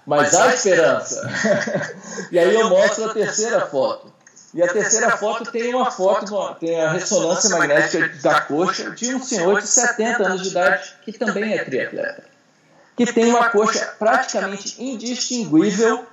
Mas 0.06 0.34
há 0.34 0.54
esperança. 0.54 1.28
e 2.30 2.38
aí 2.38 2.54
eu 2.54 2.68
mostro 2.68 3.06
a 3.06 3.14
terceira 3.14 3.66
foto. 3.66 4.13
E 4.54 4.62
a 4.62 4.72
terceira 4.72 5.16
foto 5.16 5.50
tem 5.50 5.74
uma 5.74 5.90
foto, 5.90 6.54
tem 6.60 6.80
a 6.80 6.92
ressonância 6.92 7.50
magnética 7.50 8.08
da 8.22 8.40
coxa 8.42 8.90
de 8.92 9.14
um 9.14 9.22
senhor 9.22 9.60
de 9.60 9.66
70 9.66 10.22
anos 10.22 10.42
de 10.42 10.48
idade 10.50 10.94
que 11.04 11.12
também 11.12 11.54
é 11.54 11.64
triatleta 11.64 12.34
que 12.96 13.12
tem 13.12 13.26
uma 13.26 13.50
coxa 13.50 13.94
praticamente 13.98 14.82
indistinguível 14.82 16.06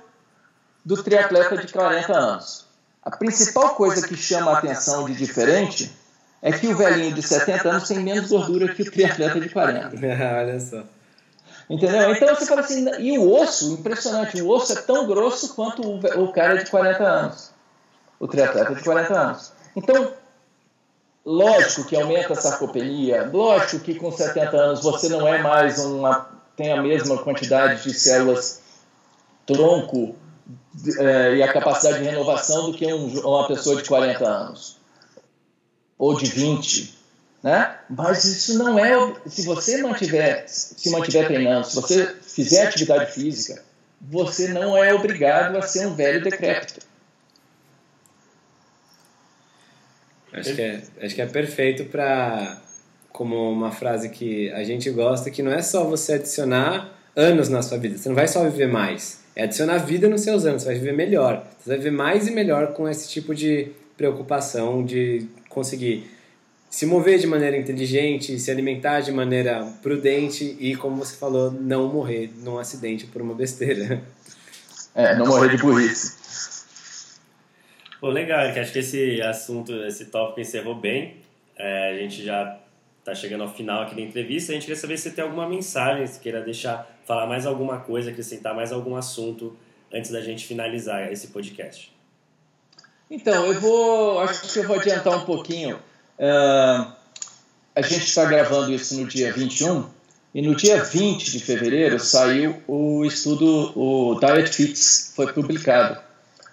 do 0.84 1.02
triatleta 1.02 1.56
de 1.56 1.72
40 1.72 2.12
anos. 2.12 2.66
A 3.02 3.16
principal 3.16 3.74
coisa 3.74 4.06
que 4.06 4.16
chama 4.16 4.52
a 4.52 4.58
atenção 4.58 5.04
de 5.04 5.14
diferente 5.14 5.92
é 6.40 6.50
que 6.50 6.66
o 6.68 6.76
velhinho 6.76 7.14
de 7.14 7.22
70 7.22 7.68
anos 7.68 7.88
tem 7.88 8.00
menos 8.00 8.28
gordura 8.28 8.74
que 8.74 8.82
o 8.82 8.90
triatleta 8.90 9.40
de 9.40 9.48
40. 9.48 9.90
Olha 9.96 10.60
só. 10.60 10.82
Entendeu? 11.70 12.12
Então 12.12 12.34
você 12.34 12.46
fala 12.46 12.60
assim, 12.60 12.84
e 12.98 13.16
o 13.18 13.32
osso, 13.32 13.74
impressionante, 13.74 14.42
o 14.42 14.48
osso 14.48 14.72
é 14.72 14.82
tão 14.82 15.06
grosso 15.06 15.54
quanto 15.54 15.82
o, 15.82 16.24
o 16.24 16.32
cara 16.32 16.56
de 16.56 16.68
40 16.68 17.02
anos, 17.04 17.51
o 18.22 18.28
triatleta 18.28 18.72
de 18.72 18.84
40 18.84 19.20
anos. 19.20 19.52
Então, 19.74 20.12
lógico 21.26 21.84
que 21.84 21.96
aumenta 21.96 22.34
a 22.34 22.36
sarcopenia, 22.36 23.28
lógico 23.32 23.80
que 23.82 23.96
com 23.96 24.12
70 24.12 24.56
anos 24.56 24.80
você 24.80 25.08
não 25.08 25.26
é 25.26 25.42
mais 25.42 25.80
uma 25.80 26.30
tem 26.56 26.70
a 26.70 26.80
mesma 26.80 27.18
quantidade 27.18 27.82
de 27.82 27.92
células 27.92 28.60
tronco 29.44 30.14
é, 30.98 31.34
e 31.34 31.42
a 31.42 31.52
capacidade 31.52 31.98
de 31.98 32.04
renovação 32.04 32.70
do 32.70 32.78
que 32.78 32.86
um, 32.92 33.08
uma 33.26 33.48
pessoa 33.48 33.74
de 33.74 33.88
40 33.88 34.24
anos 34.24 34.76
ou 35.98 36.16
de 36.16 36.26
20, 36.26 36.96
né? 37.42 37.76
Mas 37.90 38.24
isso 38.24 38.56
não 38.56 38.78
é 38.78 39.14
se 39.26 39.44
você 39.44 39.82
mantiver 39.82 40.44
se 40.46 40.90
mantiver 40.90 41.26
treinando, 41.26 41.66
se 41.66 41.74
você 41.74 42.06
fizer 42.22 42.68
atividade 42.68 43.10
física, 43.10 43.64
você 44.00 44.46
não 44.48 44.76
é 44.76 44.94
obrigado 44.94 45.56
a 45.56 45.62
ser 45.62 45.88
um 45.88 45.94
velho 45.94 46.22
decrépito. 46.22 46.91
Acho 50.32 50.54
que 50.54 50.62
é, 50.62 50.82
acho 51.02 51.14
que 51.14 51.22
é 51.22 51.26
perfeito 51.26 51.84
para 51.84 52.60
como 53.10 53.50
uma 53.50 53.70
frase 53.70 54.08
que 54.08 54.50
a 54.52 54.64
gente 54.64 54.88
gosta, 54.90 55.30
que 55.30 55.42
não 55.42 55.52
é 55.52 55.60
só 55.60 55.84
você 55.84 56.14
adicionar 56.14 56.98
anos 57.14 57.48
na 57.50 57.60
sua 57.60 57.76
vida, 57.76 57.98
você 57.98 58.08
não 58.08 58.16
vai 58.16 58.26
só 58.26 58.42
viver 58.44 58.68
mais, 58.68 59.20
é 59.36 59.42
adicionar 59.42 59.78
vida 59.78 60.08
nos 60.08 60.22
seus 60.22 60.46
anos, 60.46 60.62
você 60.62 60.68
vai 60.68 60.78
viver 60.78 60.92
melhor, 60.92 61.46
você 61.58 61.68
vai 61.68 61.76
viver 61.76 61.90
mais 61.90 62.26
e 62.26 62.30
melhor 62.30 62.72
com 62.72 62.88
esse 62.88 63.08
tipo 63.10 63.34
de 63.34 63.70
preocupação 63.98 64.82
de 64.82 65.26
conseguir 65.50 66.10
se 66.70 66.86
mover 66.86 67.18
de 67.18 67.26
maneira 67.26 67.54
inteligente, 67.54 68.38
se 68.38 68.50
alimentar 68.50 69.00
de 69.00 69.12
maneira 69.12 69.62
prudente 69.82 70.56
e, 70.58 70.74
como 70.74 70.96
você 70.96 71.14
falou, 71.14 71.50
não 71.50 71.86
morrer 71.86 72.32
num 72.42 72.58
acidente 72.58 73.06
por 73.06 73.20
uma 73.20 73.34
besteira. 73.34 74.02
É, 74.94 75.14
não 75.14 75.26
morrer 75.26 75.50
de 75.54 75.62
burrice. 75.62 76.21
Pô, 78.02 78.10
legal, 78.10 78.52
que 78.52 78.58
acho 78.58 78.72
que 78.72 78.80
esse 78.80 79.22
assunto, 79.22 79.72
esse 79.84 80.06
tópico 80.06 80.40
encerrou 80.40 80.74
bem. 80.74 81.18
É, 81.56 81.90
a 81.90 81.96
gente 81.98 82.24
já 82.24 82.58
está 82.98 83.14
chegando 83.14 83.44
ao 83.44 83.54
final 83.54 83.82
aqui 83.82 83.94
da 83.94 84.00
entrevista. 84.00 84.50
A 84.50 84.54
gente 84.56 84.64
queria 84.64 84.80
saber 84.80 84.96
se 84.96 85.04
você 85.04 85.10
tem 85.12 85.22
alguma 85.22 85.48
mensagem, 85.48 86.04
se 86.04 86.18
queira 86.18 86.40
deixar, 86.40 86.84
falar 87.06 87.28
mais 87.28 87.46
alguma 87.46 87.78
coisa, 87.78 88.10
acrescentar 88.10 88.56
mais 88.56 88.72
algum 88.72 88.96
assunto 88.96 89.56
antes 89.94 90.10
da 90.10 90.20
gente 90.20 90.44
finalizar 90.44 91.12
esse 91.12 91.28
podcast. 91.28 91.94
Então, 93.08 93.46
eu 93.46 93.60
vou, 93.60 94.18
acho 94.18 94.52
que 94.52 94.58
eu 94.58 94.66
vou 94.66 94.80
adiantar 94.80 95.16
um 95.16 95.24
pouquinho. 95.24 95.76
Uh, 96.18 96.92
a 97.72 97.82
gente 97.82 98.02
está 98.02 98.24
gravando 98.24 98.72
isso 98.72 99.00
no 99.00 99.06
dia 99.06 99.32
21 99.32 99.88
e 100.34 100.42
no 100.42 100.56
dia 100.56 100.82
20 100.82 101.30
de 101.30 101.38
fevereiro 101.38 102.00
saiu 102.00 102.64
o 102.66 103.04
estudo, 103.04 103.72
o 103.78 104.18
Diet 104.18 104.50
Fits, 104.50 105.12
foi 105.14 105.32
publicado, 105.32 106.00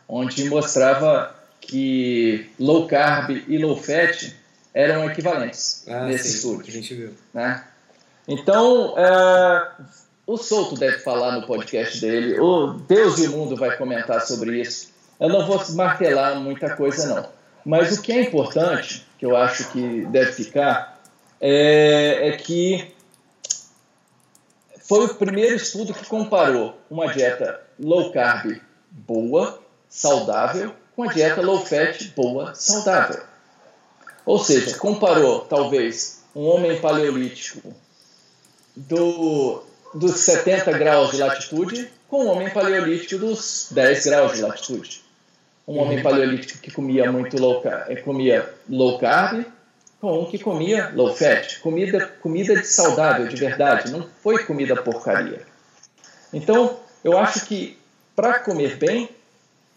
onde 0.07 0.47
mostrava 0.47 1.38
que 1.69 2.49
low 2.59 2.87
carb 2.87 3.43
e 3.47 3.57
low 3.59 3.77
fat 3.77 4.35
eram 4.73 5.09
equivalentes 5.09 5.85
ah, 5.87 6.05
nesse 6.05 6.29
sim, 6.29 6.35
estudo. 6.35 6.63
A 6.67 6.71
gente 6.71 6.95
viu. 6.95 7.13
Né? 7.31 7.63
Então, 8.27 8.95
é, 8.97 9.71
o 10.25 10.35
Souto 10.35 10.75
deve 10.75 10.97
falar 10.99 11.33
no 11.33 11.45
podcast 11.45 12.01
dele, 12.01 12.39
o 12.39 12.73
Deus 12.73 13.19
e 13.19 13.27
o 13.27 13.31
Mundo 13.31 13.55
vai 13.55 13.77
comentar 13.77 14.21
sobre 14.21 14.61
isso. 14.61 14.89
Eu 15.19 15.29
não 15.29 15.45
vou 15.45 15.63
martelar 15.75 16.39
muita 16.39 16.75
coisa, 16.75 17.07
não. 17.07 17.29
Mas 17.63 17.95
o 17.95 18.01
que 18.01 18.11
é 18.11 18.21
importante, 18.21 19.05
que 19.17 19.25
eu 19.25 19.35
acho 19.35 19.71
que 19.71 20.05
deve 20.07 20.31
ficar, 20.31 20.99
é, 21.39 22.29
é 22.29 22.31
que 22.31 22.93
foi 24.79 25.05
o 25.05 25.15
primeiro 25.15 25.55
estudo 25.55 25.93
que 25.93 26.05
comparou 26.05 26.79
uma 26.89 27.13
dieta 27.13 27.61
low 27.79 28.11
carb 28.11 28.59
boa, 28.89 29.59
saudável, 29.87 30.73
com 30.99 31.03
a 31.03 31.13
dieta 31.13 31.39
low 31.39 31.65
fat 31.65 32.11
boa, 32.13 32.53
saudável. 32.53 33.21
Ou 34.25 34.37
seja, 34.37 34.77
comparou 34.77 35.39
talvez 35.39 36.25
um 36.35 36.45
homem 36.45 36.77
paleolítico 36.81 37.73
do, 38.75 39.63
dos 39.93 40.19
70 40.19 40.77
graus 40.77 41.11
de 41.11 41.17
latitude 41.19 41.89
com 42.09 42.25
um 42.25 42.27
homem 42.27 42.49
paleolítico 42.49 43.17
dos 43.17 43.69
10 43.71 44.05
graus 44.07 44.33
de 44.33 44.41
latitude. 44.41 45.01
Um 45.65 45.77
homem 45.77 46.03
paleolítico 46.03 46.59
que 46.59 46.69
comia 46.69 47.09
muito 47.09 47.39
low 47.39 47.61
carb, 47.61 47.97
comia 48.01 48.53
low 48.69 48.99
carb 48.99 49.45
com 50.01 50.19
um 50.19 50.25
que 50.25 50.37
comia 50.37 50.91
low 50.93 51.15
fat, 51.15 51.59
comida, 51.61 52.07
comida 52.21 52.59
de 52.59 52.67
saudável, 52.67 53.25
de 53.25 53.37
verdade, 53.37 53.89
não 53.89 54.05
foi 54.21 54.43
comida 54.43 54.75
porcaria. 54.75 55.47
Então, 56.33 56.77
eu 57.05 57.17
acho 57.17 57.45
que 57.45 57.77
para 58.17 58.39
comer 58.39 58.75
bem, 58.75 59.09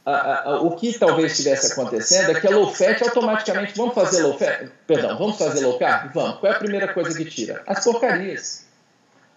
a, 0.04 0.50
a, 0.50 0.60
o 0.62 0.74
que 0.76 0.98
talvez 0.98 1.32
estivesse 1.32 1.72
acontecendo 1.72 2.30
é 2.36 2.40
que 2.40 2.46
a 2.46 2.50
low 2.50 2.72
fat 2.74 3.00
automaticamente, 3.02 3.76
vamos 3.76 3.94
fazer 3.94 4.22
low 4.22 4.36
fat, 4.36 4.68
perdão, 4.86 5.16
vamos 5.16 5.38
fazer 5.38 5.64
low 5.64 5.78
carb? 5.78 6.12
Vamos. 6.12 6.40
Qual 6.40 6.52
é 6.52 6.56
a 6.56 6.58
primeira 6.58 6.92
coisa 6.92 7.16
que 7.16 7.24
tira? 7.24 7.62
As 7.66 7.84
porcarias. 7.84 8.64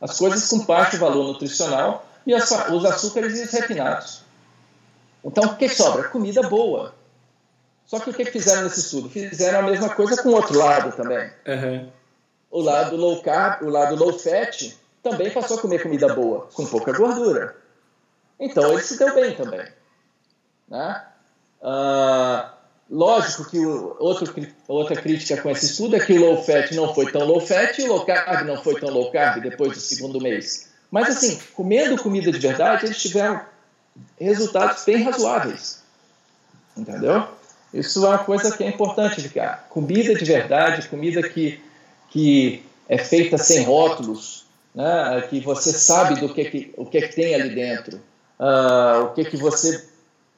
As 0.02 0.18
coisas 0.18 0.48
com 0.50 0.66
baixo 0.66 0.98
valor 0.98 1.24
nutricional 1.24 2.06
e 2.26 2.34
as, 2.34 2.50
os 2.70 2.86
açúcares 2.86 3.40
e 3.40 3.44
os 3.44 3.52
refinados. 3.52 4.24
Então, 5.24 5.44
o 5.46 5.56
que 5.56 5.70
sobra? 5.70 6.10
Comida 6.10 6.44
boa. 6.44 6.94
Só 7.86 8.00
que 8.00 8.10
o 8.10 8.14
que 8.14 8.26
fizeram 8.26 8.64
nesse 8.64 8.80
estudo? 8.80 9.10
Fizeram 9.10 9.60
a 9.60 9.62
mesma 9.64 9.90
coisa 9.90 10.22
com 10.22 10.30
o 10.30 10.34
outro 10.34 10.58
lado 10.58 10.96
também. 10.96 11.32
Uhum. 11.48 11.90
o 12.50 12.62
lado 12.62 12.96
low 12.96 13.22
carb, 13.22 13.64
o 13.64 13.70
lado 13.70 13.96
low 13.96 14.18
fat, 14.18 14.76
também 15.04 15.30
passou 15.30 15.58
a 15.58 15.62
comer 15.62 15.84
comida 15.84 16.14
boa, 16.14 16.48
com 16.54 16.66
pouca 16.66 16.92
gordura. 16.92 17.56
Então 18.40 18.72
ele 18.72 18.82
se 18.82 18.98
deu 18.98 19.14
bem 19.14 19.36
também. 19.36 19.66
Né? 20.70 21.02
Ah, 21.62 22.54
lógico 22.90 23.50
que 23.50 23.60
o, 23.60 23.96
outro, 24.00 24.34
outra 24.68 24.96
crítica 24.96 25.42
com 25.42 25.50
esse 25.50 25.66
estudo 25.66 25.96
é 25.96 26.00
que 26.00 26.14
o 26.14 26.20
low 26.20 26.44
fat 26.44 26.72
não 26.74 26.94
foi 26.94 27.12
tão 27.12 27.26
low 27.26 27.42
fat 27.42 27.78
e 27.80 27.84
o 27.84 27.94
low 27.94 28.06
carb 28.06 28.46
não 28.46 28.62
foi 28.62 28.80
tão 28.80 28.90
low 28.90 29.12
carb 29.12 29.42
depois 29.42 29.74
do 29.74 29.80
segundo 29.80 30.22
mês. 30.22 30.70
Mas 30.92 31.10
assim, 31.10 31.40
comendo 31.54 32.02
comida 32.02 32.32
de 32.32 32.40
verdade, 32.40 32.86
eles 32.86 33.02
tiveram 33.02 33.42
resultados 34.20 34.84
bem 34.86 35.04
razoáveis. 35.04 35.84
Entendeu? 36.78 37.28
Isso 37.74 38.06
é 38.06 38.10
uma 38.10 38.20
coisa 38.20 38.56
que 38.56 38.64
é 38.64 38.70
importante 38.70 39.22
ficar. 39.22 39.68
Comida 39.70 40.14
de 40.16 40.24
verdade, 40.24 40.88
comida 40.88 41.28
que, 41.28 41.60
que 42.10 42.64
é 42.88 42.98
feita 42.98 43.38
sem 43.38 43.64
rótulos, 43.64 44.46
né? 44.74 45.26
que 45.30 45.40
você 45.40 45.74
sabe 45.74 46.20
do 46.20 46.34
que, 46.34 46.46
que, 46.46 46.74
o 46.78 46.86
que, 46.86 47.02
que 47.02 47.16
tem 47.16 47.36
ali 47.36 47.54
dentro, 47.54 48.00
uh, 48.40 49.06
o 49.06 49.14
que, 49.14 49.26
que 49.26 49.38
você 49.38 49.86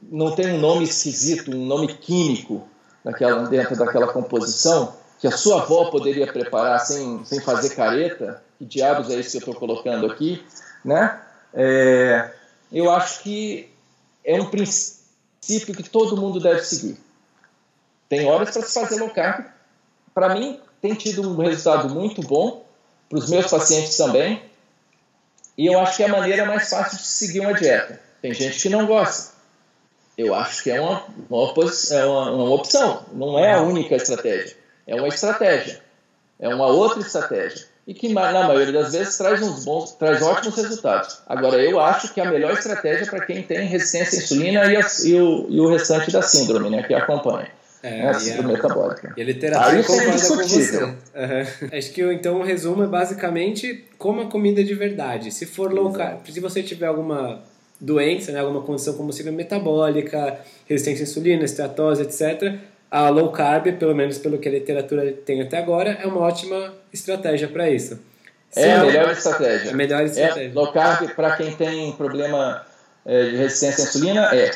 não 0.02 0.36
tem 0.36 0.54
um 0.54 0.60
nome 0.60 0.84
esquisito, 0.84 1.52
um 1.52 1.66
nome 1.66 1.88
químico 1.88 2.68
naquela, 3.04 3.48
dentro 3.48 3.76
daquela 3.76 4.08
composição, 4.08 4.96
que 5.20 5.28
a 5.28 5.32
sua 5.32 5.62
avó 5.62 5.90
poderia 5.90 6.32
preparar 6.32 6.80
sem, 6.80 7.24
sem 7.26 7.40
fazer 7.42 7.76
careta, 7.76 8.44
que 8.58 8.66
diabos 8.66 9.10
é 9.10 9.20
isso 9.20 9.32
que 9.32 9.38
eu 9.38 9.40
estou 9.40 9.56
colocando 9.56 10.06
aqui, 10.06 10.46
né? 10.86 11.20
É, 11.54 12.32
eu 12.72 12.92
acho 12.92 13.24
que 13.24 13.70
é 14.24 14.40
um 14.40 14.50
princípio 14.50 15.74
que 15.76 15.84
todo 15.84 16.18
mundo 16.18 16.40
deve 16.40 16.62
seguir. 16.64 16.98
Tem 18.10 18.28
horas 18.28 18.52
para 18.52 18.62
se 18.62 18.74
fazer 18.74 19.00
low 19.00 19.10
carb. 19.10 19.46
Para 20.14 20.34
mim, 20.34 20.60
tem 20.82 20.94
tido 20.94 21.28
um 21.28 21.38
resultado 21.38 21.90
muito 21.90 22.22
bom, 22.22 22.66
para 23.10 23.20
os 23.20 23.30
meus 23.30 23.50
pacientes 23.50 23.96
também, 23.96 24.44
e 25.58 25.66
eu 25.66 25.80
acho 25.80 25.98
que 25.98 26.04
é 26.04 26.08
a 26.08 26.12
maneira 26.12 26.46
mais 26.46 26.70
fácil 26.70 26.98
de 26.98 27.06
seguir 27.06 27.40
uma 27.40 27.54
dieta. 27.54 28.00
Tem 28.22 28.34
gente 28.34 28.62
que 28.62 28.70
não 28.70 28.86
gosta. 28.86 29.37
Eu 30.18 30.34
acho 30.34 30.64
que 30.64 30.72
é 30.72 30.82
uma, 30.82 31.04
uma, 31.30 31.54
é 31.92 32.06
uma, 32.06 32.32
uma 32.32 32.52
opção, 32.52 33.06
não 33.14 33.38
é 33.38 33.54
a 33.54 33.62
única 33.62 33.96
estratégia. 33.96 34.56
É 34.88 34.96
uma 34.96 35.08
estratégia, 35.08 35.80
é 36.40 36.50
uma 36.50 36.68
outra 36.68 37.02
estratégia 37.02 37.68
e 37.88 37.94
que 37.94 38.10
na 38.10 38.48
maioria 38.48 38.74
das 38.74 38.92
vezes 38.92 39.18
traz 39.18 39.42
uns 39.42 39.64
bons, 39.64 39.94
traz 39.94 40.22
ótimos 40.22 40.58
resultados. 40.58 41.22
Agora 41.26 41.58
eu 41.58 41.80
acho 41.80 42.14
que 42.14 42.20
a 42.20 42.30
melhor 42.30 42.52
estratégia 42.52 43.08
para 43.08 43.26
quem 43.26 43.42
tem 43.42 43.66
resistência 43.66 44.20
à 44.20 44.22
insulina 44.22 44.66
e, 44.66 44.76
a, 44.76 44.86
e, 45.06 45.22
o, 45.22 45.48
e 45.50 45.60
o 45.62 45.70
restante 45.70 46.12
da 46.12 46.22
síndrome, 46.22 46.70
né, 46.70 46.84
que 46.84 46.94
acompanha. 46.94 47.48
É, 47.82 48.00
é 48.02 48.08
a 48.10 48.14
síndrome 48.16 48.54
metabólica. 48.54 49.14
E 49.16 49.22
a 49.22 49.24
literatura 49.24 49.72
Aí 49.72 49.84
concorda 49.84 50.28
com 50.28 50.36
você. 50.36 50.84
Uhum. 50.84 50.98
Acho 51.72 51.92
que 51.92 52.14
então 52.14 52.42
o 52.42 52.44
resumo 52.44 52.84
é 52.84 52.88
basicamente 52.88 53.86
como 53.98 54.22
a 54.22 54.26
comida 54.26 54.62
de 54.62 54.74
verdade. 54.74 55.32
Se 55.32 55.46
for 55.46 55.72
low 55.72 55.94
carb, 55.94 56.28
se 56.28 56.40
você 56.42 56.62
tiver 56.62 56.88
alguma 56.88 57.42
doença, 57.80 58.32
né, 58.32 58.40
alguma 58.40 58.62
condição 58.62 58.94
como 58.96 59.14
síndrome 59.14 59.38
metabólica, 59.38 60.40
resistência 60.66 61.04
à 61.04 61.08
insulina, 61.08 61.44
esteatose, 61.44 62.04
etc., 62.04 62.60
a 62.90 63.10
low 63.10 63.32
carb, 63.32 63.74
pelo 63.78 63.94
menos 63.94 64.18
pelo 64.18 64.38
que 64.38 64.48
a 64.48 64.52
literatura 64.52 65.12
tem 65.12 65.42
até 65.42 65.58
agora, 65.58 65.92
é 65.92 66.08
uma 66.08 66.22
ótima 66.22 66.74
estratégia 66.92 67.48
para 67.48 67.70
isso. 67.70 68.00
Se 68.50 68.62
é 68.62 68.76
a 68.76 68.86
melhor 68.86 69.12
estratégia. 69.12 69.72
A 69.72 69.74
melhor 69.74 70.04
estratégia. 70.04 70.50
É, 70.50 70.54
low 70.54 70.72
carb, 70.72 71.10
para 71.14 71.36
quem 71.36 71.52
tem 71.54 71.92
problema 71.94 72.66
é, 73.06 73.24
de 73.26 73.36
resistência 73.36 73.84
à 73.84 73.88
insulina, 73.88 74.36
é. 74.36 74.52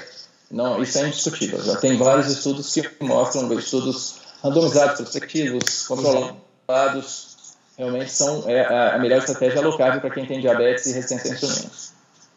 Não, 0.49 0.81
isso 0.81 0.97
é 0.97 1.07
indiscutível. 1.07 1.61
Já 1.61 1.77
tem 1.77 1.97
vários 1.97 2.27
estudos 2.27 2.73
que 2.73 2.89
mostram, 3.01 3.51
estudos 3.57 4.21
randomizados, 4.43 5.01
prospectivos, 5.01 5.87
controlados, 5.87 7.37
realmente 7.77 8.11
são 8.11 8.43
é, 8.49 8.65
a 8.93 8.97
melhor 8.97 9.19
estratégia 9.19 9.61
low 9.61 9.77
carb 9.77 10.01
para 10.01 10.09
quem 10.09 10.25
tem 10.25 10.39
diabetes 10.39 10.85
e 10.87 10.93
resistência 10.93 11.31
à 11.31 11.35
insulina. 11.35 11.71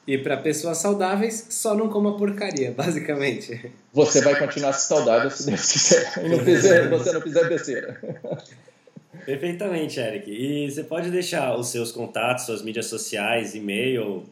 E 0.07 0.19
para 0.19 0.37
pessoas 0.37 0.79
saudáveis, 0.79 1.47
só 1.51 1.75
não 1.75 1.89
coma 1.89 2.17
porcaria, 2.17 2.73
basicamente. 2.77 3.73
Você 3.93 4.21
vai 4.21 4.39
continuar 4.39 4.73
saudável 4.75 5.31
se 5.31 5.47
Deus 5.47 5.73
quiser. 5.73 6.25
E 6.25 6.29
não 6.29 6.39
fizer, 6.41 6.89
você 6.91 7.13
não 7.13 7.21
fizer 7.21 7.49
besteira. 7.49 8.01
Perfeitamente, 9.25 9.99
Eric. 9.99 10.31
E 10.31 10.71
você 10.71 10.85
pode 10.85 11.11
deixar 11.11 11.57
os 11.57 11.69
seus 11.69 11.91
contatos, 11.91 12.45
suas 12.45 12.63
mídias 12.63 12.87
sociais, 12.87 13.55
e-mail 13.55 14.25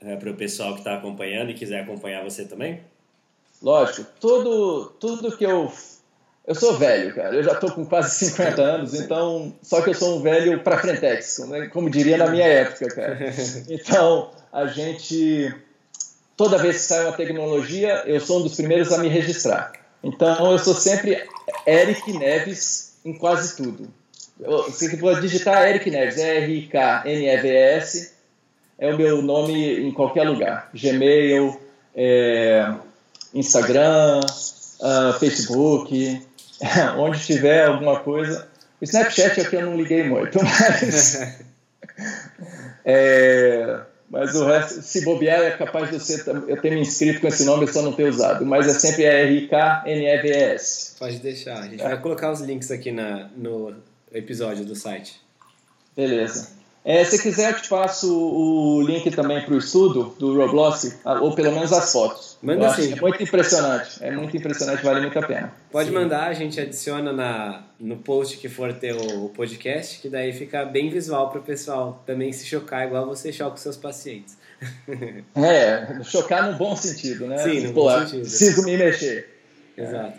é, 0.00 0.14
para 0.14 0.30
o 0.30 0.34
pessoal 0.34 0.74
que 0.74 0.80
está 0.80 0.94
acompanhando 0.94 1.50
e 1.50 1.54
quiser 1.54 1.80
acompanhar 1.80 2.22
você 2.22 2.44
também? 2.44 2.80
Lógico. 3.60 4.06
Tudo, 4.20 4.92
tudo 5.00 5.36
que 5.36 5.44
eu. 5.44 5.72
Eu 6.46 6.54
sou 6.54 6.78
velho, 6.78 7.12
cara. 7.14 7.34
Eu 7.34 7.42
já 7.42 7.52
estou 7.52 7.72
com 7.72 7.84
quase 7.84 8.26
50 8.26 8.62
anos, 8.62 8.94
então. 8.94 9.52
Só 9.60 9.82
que 9.82 9.90
eu 9.90 9.94
sou 9.94 10.18
um 10.18 10.22
velho 10.22 10.62
para 10.62 10.78
frentex, 10.78 11.38
como, 11.38 11.70
como 11.70 11.90
diria 11.90 12.16
na 12.16 12.28
minha 12.28 12.46
época, 12.46 12.86
cara. 12.94 13.18
Então 13.68 14.30
a 14.52 14.66
gente, 14.66 15.54
toda 16.36 16.58
vez 16.58 16.76
que 16.76 16.82
sai 16.82 17.04
uma 17.04 17.16
tecnologia, 17.16 18.02
eu 18.06 18.20
sou 18.20 18.40
um 18.40 18.42
dos 18.42 18.54
primeiros 18.56 18.92
a 18.92 18.98
me 18.98 19.08
registrar. 19.08 19.72
Então 20.02 20.52
eu 20.52 20.58
sou 20.58 20.74
sempre 20.74 21.26
Eric 21.66 22.12
Neves 22.12 22.98
em 23.04 23.14
quase 23.14 23.56
tudo. 23.56 23.88
Você 24.38 24.96
pode 24.96 25.20
digitar 25.20 25.68
Eric 25.68 25.90
Neves, 25.90 26.16
R-I-K-N-E-V-S, 26.16 28.12
é 28.78 28.94
o 28.94 28.96
meu 28.96 29.20
nome 29.20 29.80
em 29.80 29.90
qualquer 29.90 30.22
lugar. 30.22 30.70
Gmail, 30.72 31.60
é, 31.94 32.72
Instagram, 33.34 34.20
uh, 34.20 35.18
Facebook, 35.18 36.22
onde 36.96 37.24
tiver 37.24 37.66
alguma 37.66 38.00
coisa. 38.00 38.48
O 38.80 38.84
Snapchat 38.84 39.40
é 39.40 39.44
que 39.44 39.56
eu 39.56 39.66
não 39.66 39.76
liguei 39.76 40.04
muito, 40.04 40.38
mas. 40.42 41.36
É, 42.90 43.80
mas 44.10 44.34
o 44.34 44.46
resto, 44.46 44.80
se 44.82 45.04
bobear, 45.04 45.40
é 45.40 45.50
capaz 45.50 45.90
de 45.90 45.98
você. 45.98 46.22
Eu 46.48 46.60
ter 46.60 46.70
me 46.70 46.80
inscrito 46.80 47.20
com 47.20 47.28
esse 47.28 47.44
nome, 47.44 47.64
eu 47.64 47.72
só 47.72 47.82
não 47.82 47.92
ter 47.92 48.08
usado. 48.08 48.44
Mas 48.44 48.66
é 48.66 48.72
sempre 48.72 49.04
R-K-N-E-V-S. 49.04 50.96
Pode 50.98 51.18
deixar. 51.18 51.58
A 51.58 51.68
gente 51.68 51.82
é. 51.82 51.84
vai 51.84 52.00
colocar 52.00 52.32
os 52.32 52.40
links 52.40 52.70
aqui 52.70 52.90
na, 52.90 53.28
no 53.36 53.74
episódio 54.12 54.64
do 54.64 54.74
site. 54.74 55.20
Beleza. 55.94 56.57
É, 56.88 57.04
se 57.04 57.22
quiser, 57.22 57.52
eu 57.52 57.60
te 57.60 57.68
passo 57.68 58.10
o 58.10 58.80
link 58.80 59.10
também 59.10 59.42
para 59.42 59.52
o 59.52 59.58
estudo 59.58 60.16
do 60.18 60.34
Roblox, 60.34 60.98
ou 61.20 61.34
pelo 61.34 61.52
menos 61.52 61.70
as 61.70 61.92
fotos. 61.92 62.38
Manda 62.42 62.70
sim. 62.70 62.94
É 62.94 62.96
muito 62.98 63.22
impressionante. 63.22 64.02
É 64.02 64.10
muito 64.10 64.34
impressionante, 64.34 64.82
vale 64.82 65.02
muito 65.02 65.18
a 65.18 65.22
pena. 65.22 65.52
Pode 65.70 65.90
sim. 65.90 65.94
mandar, 65.94 66.28
a 66.28 66.32
gente 66.32 66.58
adiciona 66.58 67.12
na, 67.12 67.62
no 67.78 67.98
post 67.98 68.38
que 68.38 68.48
for 68.48 68.72
ter 68.72 68.96
o 68.96 69.28
podcast, 69.28 70.00
que 70.00 70.08
daí 70.08 70.32
fica 70.32 70.64
bem 70.64 70.88
visual 70.88 71.28
para 71.28 71.40
o 71.40 71.42
pessoal 71.42 72.02
também 72.06 72.32
se 72.32 72.46
chocar, 72.46 72.86
igual 72.86 73.04
você 73.04 73.30
choca 73.30 73.56
os 73.56 73.60
seus 73.60 73.76
pacientes. 73.76 74.38
É, 75.36 76.02
chocar 76.04 76.50
no 76.50 76.56
bom 76.56 76.74
sentido, 76.74 77.26
né? 77.26 77.36
Sim, 77.36 77.66
no 77.66 77.74
Pô, 77.74 77.82
bom 77.82 77.98
sentido. 78.00 78.22
Preciso 78.22 78.64
me 78.64 78.78
mexer. 78.78 79.28
Exato. 79.76 80.18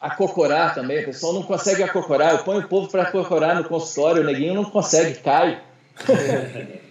Acocorar 0.00 0.74
também, 0.74 1.02
o 1.02 1.04
pessoal 1.06 1.32
não 1.32 1.44
consegue 1.44 1.84
acocorar. 1.84 2.32
Eu 2.32 2.38
ponho 2.40 2.58
o 2.58 2.68
povo 2.68 2.88
para 2.88 3.04
acocorar 3.04 3.54
no 3.54 3.62
consultório, 3.68 4.22
o 4.22 4.26
neguinho 4.26 4.54
não 4.54 4.64
consegue, 4.64 5.20
cai. 5.20 5.62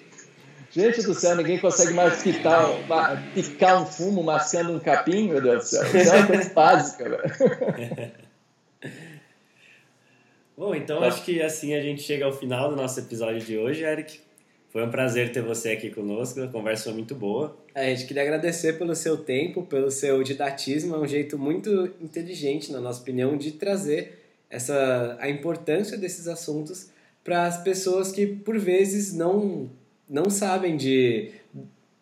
Gente 0.71 1.01
do 1.03 1.13
céu, 1.13 1.37
ninguém 1.37 1.57
consegue 1.57 1.93
mais 1.93 2.21
picar, 2.21 2.67
picar 3.33 3.81
um 3.81 3.85
fumo 3.85 4.21
mascando 4.21 4.73
um 4.73 4.79
capim, 4.79 5.29
meu 5.29 5.41
Deus 5.41 5.63
do 5.63 5.67
céu. 5.69 5.83
Isso 5.85 6.13
é 6.13 6.17
uma 6.17 6.27
coisa 6.27 6.53
básica, 6.53 7.09
velho. 7.09 8.11
Bom, 10.57 10.75
então 10.75 11.01
acho 11.03 11.23
que 11.23 11.41
assim 11.41 11.73
a 11.73 11.81
gente 11.81 12.01
chega 12.01 12.25
ao 12.25 12.33
final 12.33 12.69
do 12.69 12.75
nosso 12.75 12.99
episódio 12.99 13.39
de 13.39 13.57
hoje, 13.57 13.83
Eric. 13.83 14.19
Foi 14.69 14.85
um 14.85 14.91
prazer 14.91 15.31
ter 15.31 15.41
você 15.41 15.71
aqui 15.71 15.89
conosco, 15.89 16.41
a 16.41 16.47
conversa 16.49 16.83
foi 16.85 16.93
muito 16.93 17.15
boa. 17.15 17.57
É, 17.73 17.87
a 17.87 17.95
gente 17.95 18.05
queria 18.05 18.23
agradecer 18.23 18.77
pelo 18.77 18.93
seu 18.93 19.15
tempo, 19.15 19.63
pelo 19.63 19.89
seu 19.89 20.21
didatismo, 20.23 20.95
é 20.95 20.99
um 20.99 21.07
jeito 21.07 21.39
muito 21.39 21.93
inteligente, 22.01 22.73
na 22.73 22.81
nossa 22.81 23.01
opinião, 23.01 23.37
de 23.37 23.53
trazer 23.53 24.19
essa, 24.49 25.17
a 25.21 25.29
importância 25.29 25.97
desses 25.97 26.27
assuntos 26.27 26.89
para 27.25 27.47
as 27.47 27.57
pessoas 27.57 28.11
que 28.11 28.27
por 28.27 28.57
vezes 28.57 29.13
não 29.13 29.69
não 30.07 30.29
sabem 30.29 30.77
de 30.77 31.31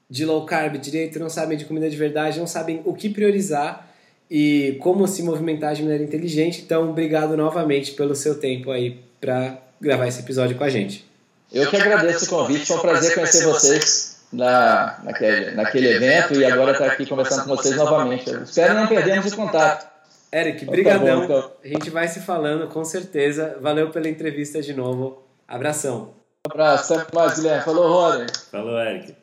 de 0.09 0.26
low 0.26 0.45
carb 0.45 0.76
direito, 0.78 1.17
não 1.17 1.30
sabem 1.30 1.57
de 1.57 1.65
comida 1.65 1.89
de 1.89 1.97
verdade, 1.97 2.38
não 2.38 2.45
sabem 2.45 2.82
o 2.86 2.93
que 2.93 3.09
priorizar 3.09 3.88
e 4.30 4.78
como 4.80 5.07
se 5.07 5.24
movimentar 5.24 5.74
de 5.74 5.82
maneira 5.82 6.03
inteligente. 6.03 6.61
Então, 6.61 6.89
obrigado 6.89 7.36
novamente 7.36 7.93
pelo 7.93 8.13
seu 8.13 8.36
tempo 8.36 8.69
aí 8.69 8.99
para 9.19 9.57
gravar 9.82 10.07
esse 10.07 10.19
episódio 10.19 10.55
com 10.55 10.63
a 10.63 10.69
gente. 10.69 11.03
Eu 11.51 11.67
que 11.67 11.78
agradeço 11.78 12.26
o 12.26 12.30
convite, 12.30 12.65
foi 12.65 12.78
um 12.78 12.82
prazer 12.82 13.15
conhecer 13.15 13.43
vocês 13.43 14.17
na, 14.32 14.99
naquele, 15.03 15.51
naquele 15.51 15.88
evento 15.88 16.36
e 16.36 16.45
agora 16.45 16.74
estar 16.74 16.88
aqui 16.88 17.05
conversando 17.05 17.45
com 17.45 17.55
vocês 17.55 17.76
novamente. 17.76 18.30
Eu 18.30 18.43
espero 18.43 18.76
não 18.76 18.88
perdermos 18.88 19.32
o 19.32 19.36
contato. 19.36 19.92
Eric, 20.34 20.65
brigadão. 20.65 21.25
Então. 21.25 21.51
A 21.63 21.67
gente 21.67 21.91
vai 21.91 22.07
se 22.07 22.21
falando, 22.21 22.67
com 22.67 22.84
certeza. 22.84 23.57
Valeu 23.61 23.91
pela 23.91 24.09
entrevista 24.09 24.61
de 24.61 24.73
novo. 24.73 25.21
Abração. 25.47 26.15
Um 26.47 26.51
abraço, 26.51 26.95
até 26.95 27.15
mais, 27.15 27.36
Guilherme. 27.36 27.63
Falou, 27.63 27.88
Rony. 27.88 28.25
Falou, 28.51 28.79
Eric. 28.79 29.13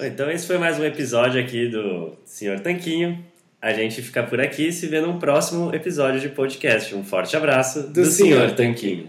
Então, 0.00 0.30
esse 0.30 0.46
foi 0.46 0.58
mais 0.58 0.78
um 0.78 0.84
episódio 0.84 1.42
aqui 1.42 1.68
do 1.68 2.12
Senhor 2.26 2.60
Tanquinho. 2.60 3.24
A 3.60 3.72
gente 3.72 4.02
fica 4.02 4.22
por 4.22 4.40
aqui 4.40 4.68
e 4.68 4.72
se 4.72 4.86
vê 4.86 5.00
num 5.00 5.18
próximo 5.18 5.74
episódio 5.74 6.20
de 6.20 6.28
podcast. 6.28 6.94
Um 6.94 7.04
forte 7.04 7.34
abraço 7.36 7.82
do, 7.84 7.92
do 7.92 8.04
Senhor 8.04 8.52
Tanquinho. 8.52 9.08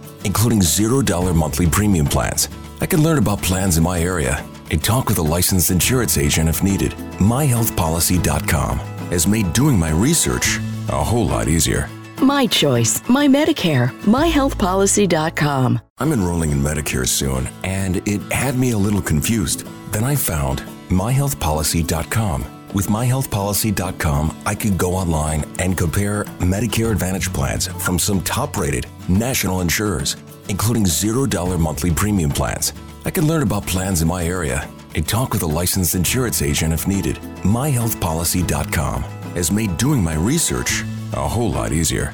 including 0.25 0.59
$0 0.59 1.35
monthly 1.35 1.67
premium 1.67 2.05
plans. 2.05 2.49
I 2.81 2.85
could 2.85 2.99
learn 2.99 3.17
about 3.17 3.41
plans 3.41 3.77
in 3.77 3.83
my 3.83 3.99
area 3.99 4.43
and 4.71 4.83
talk 4.83 5.07
with 5.07 5.17
a 5.17 5.21
licensed 5.21 5.71
insurance 5.71 6.17
agent 6.17 6.49
if 6.49 6.63
needed. 6.63 6.91
MyHealthPolicy.com 7.19 8.79
has 9.11 9.27
made 9.27 9.53
doing 9.53 9.77
my 9.77 9.91
research 9.91 10.59
a 10.89 11.03
whole 11.03 11.25
lot 11.25 11.47
easier. 11.47 11.89
My 12.21 12.45
choice, 12.45 13.01
my 13.09 13.27
Medicare, 13.27 13.89
myhealthpolicy.com. 14.01 15.81
I'm 15.97 16.13
enrolling 16.13 16.51
in 16.51 16.59
Medicare 16.59 17.07
soon, 17.07 17.49
and 17.63 17.97
it 18.07 18.21
had 18.31 18.57
me 18.57 18.71
a 18.71 18.77
little 18.77 19.01
confused. 19.01 19.65
Then 19.91 20.03
I 20.03 20.15
found 20.15 20.59
myhealthpolicy.com. 20.89 22.50
With 22.73 22.87
myhealthpolicy.com, 22.87 24.43
I 24.45 24.55
could 24.55 24.77
go 24.77 24.93
online 24.93 25.43
and 25.59 25.77
compare 25.77 26.23
Medicare 26.39 26.91
Advantage 26.91 27.33
plans 27.33 27.67
from 27.67 27.99
some 27.99 28.21
top 28.21 28.55
rated 28.55 28.85
national 29.09 29.59
insurers, 29.59 30.15
including 30.47 30.85
$0 30.85 31.59
monthly 31.59 31.91
premium 31.91 32.31
plans. 32.31 32.71
I 33.03 33.11
could 33.11 33.25
learn 33.25 33.43
about 33.43 33.67
plans 33.67 34.01
in 34.01 34.07
my 34.07 34.23
area 34.23 34.69
and 34.95 35.05
talk 35.05 35.33
with 35.33 35.43
a 35.43 35.47
licensed 35.47 35.95
insurance 35.95 36.41
agent 36.41 36.71
if 36.71 36.87
needed. 36.87 37.17
MyHealthPolicy.com 37.43 39.03
has 39.35 39.51
made 39.51 39.75
doing 39.77 40.01
my 40.01 40.15
research 40.15 40.83
a 41.11 41.27
whole 41.27 41.51
lot 41.51 41.73
easier. 41.73 42.13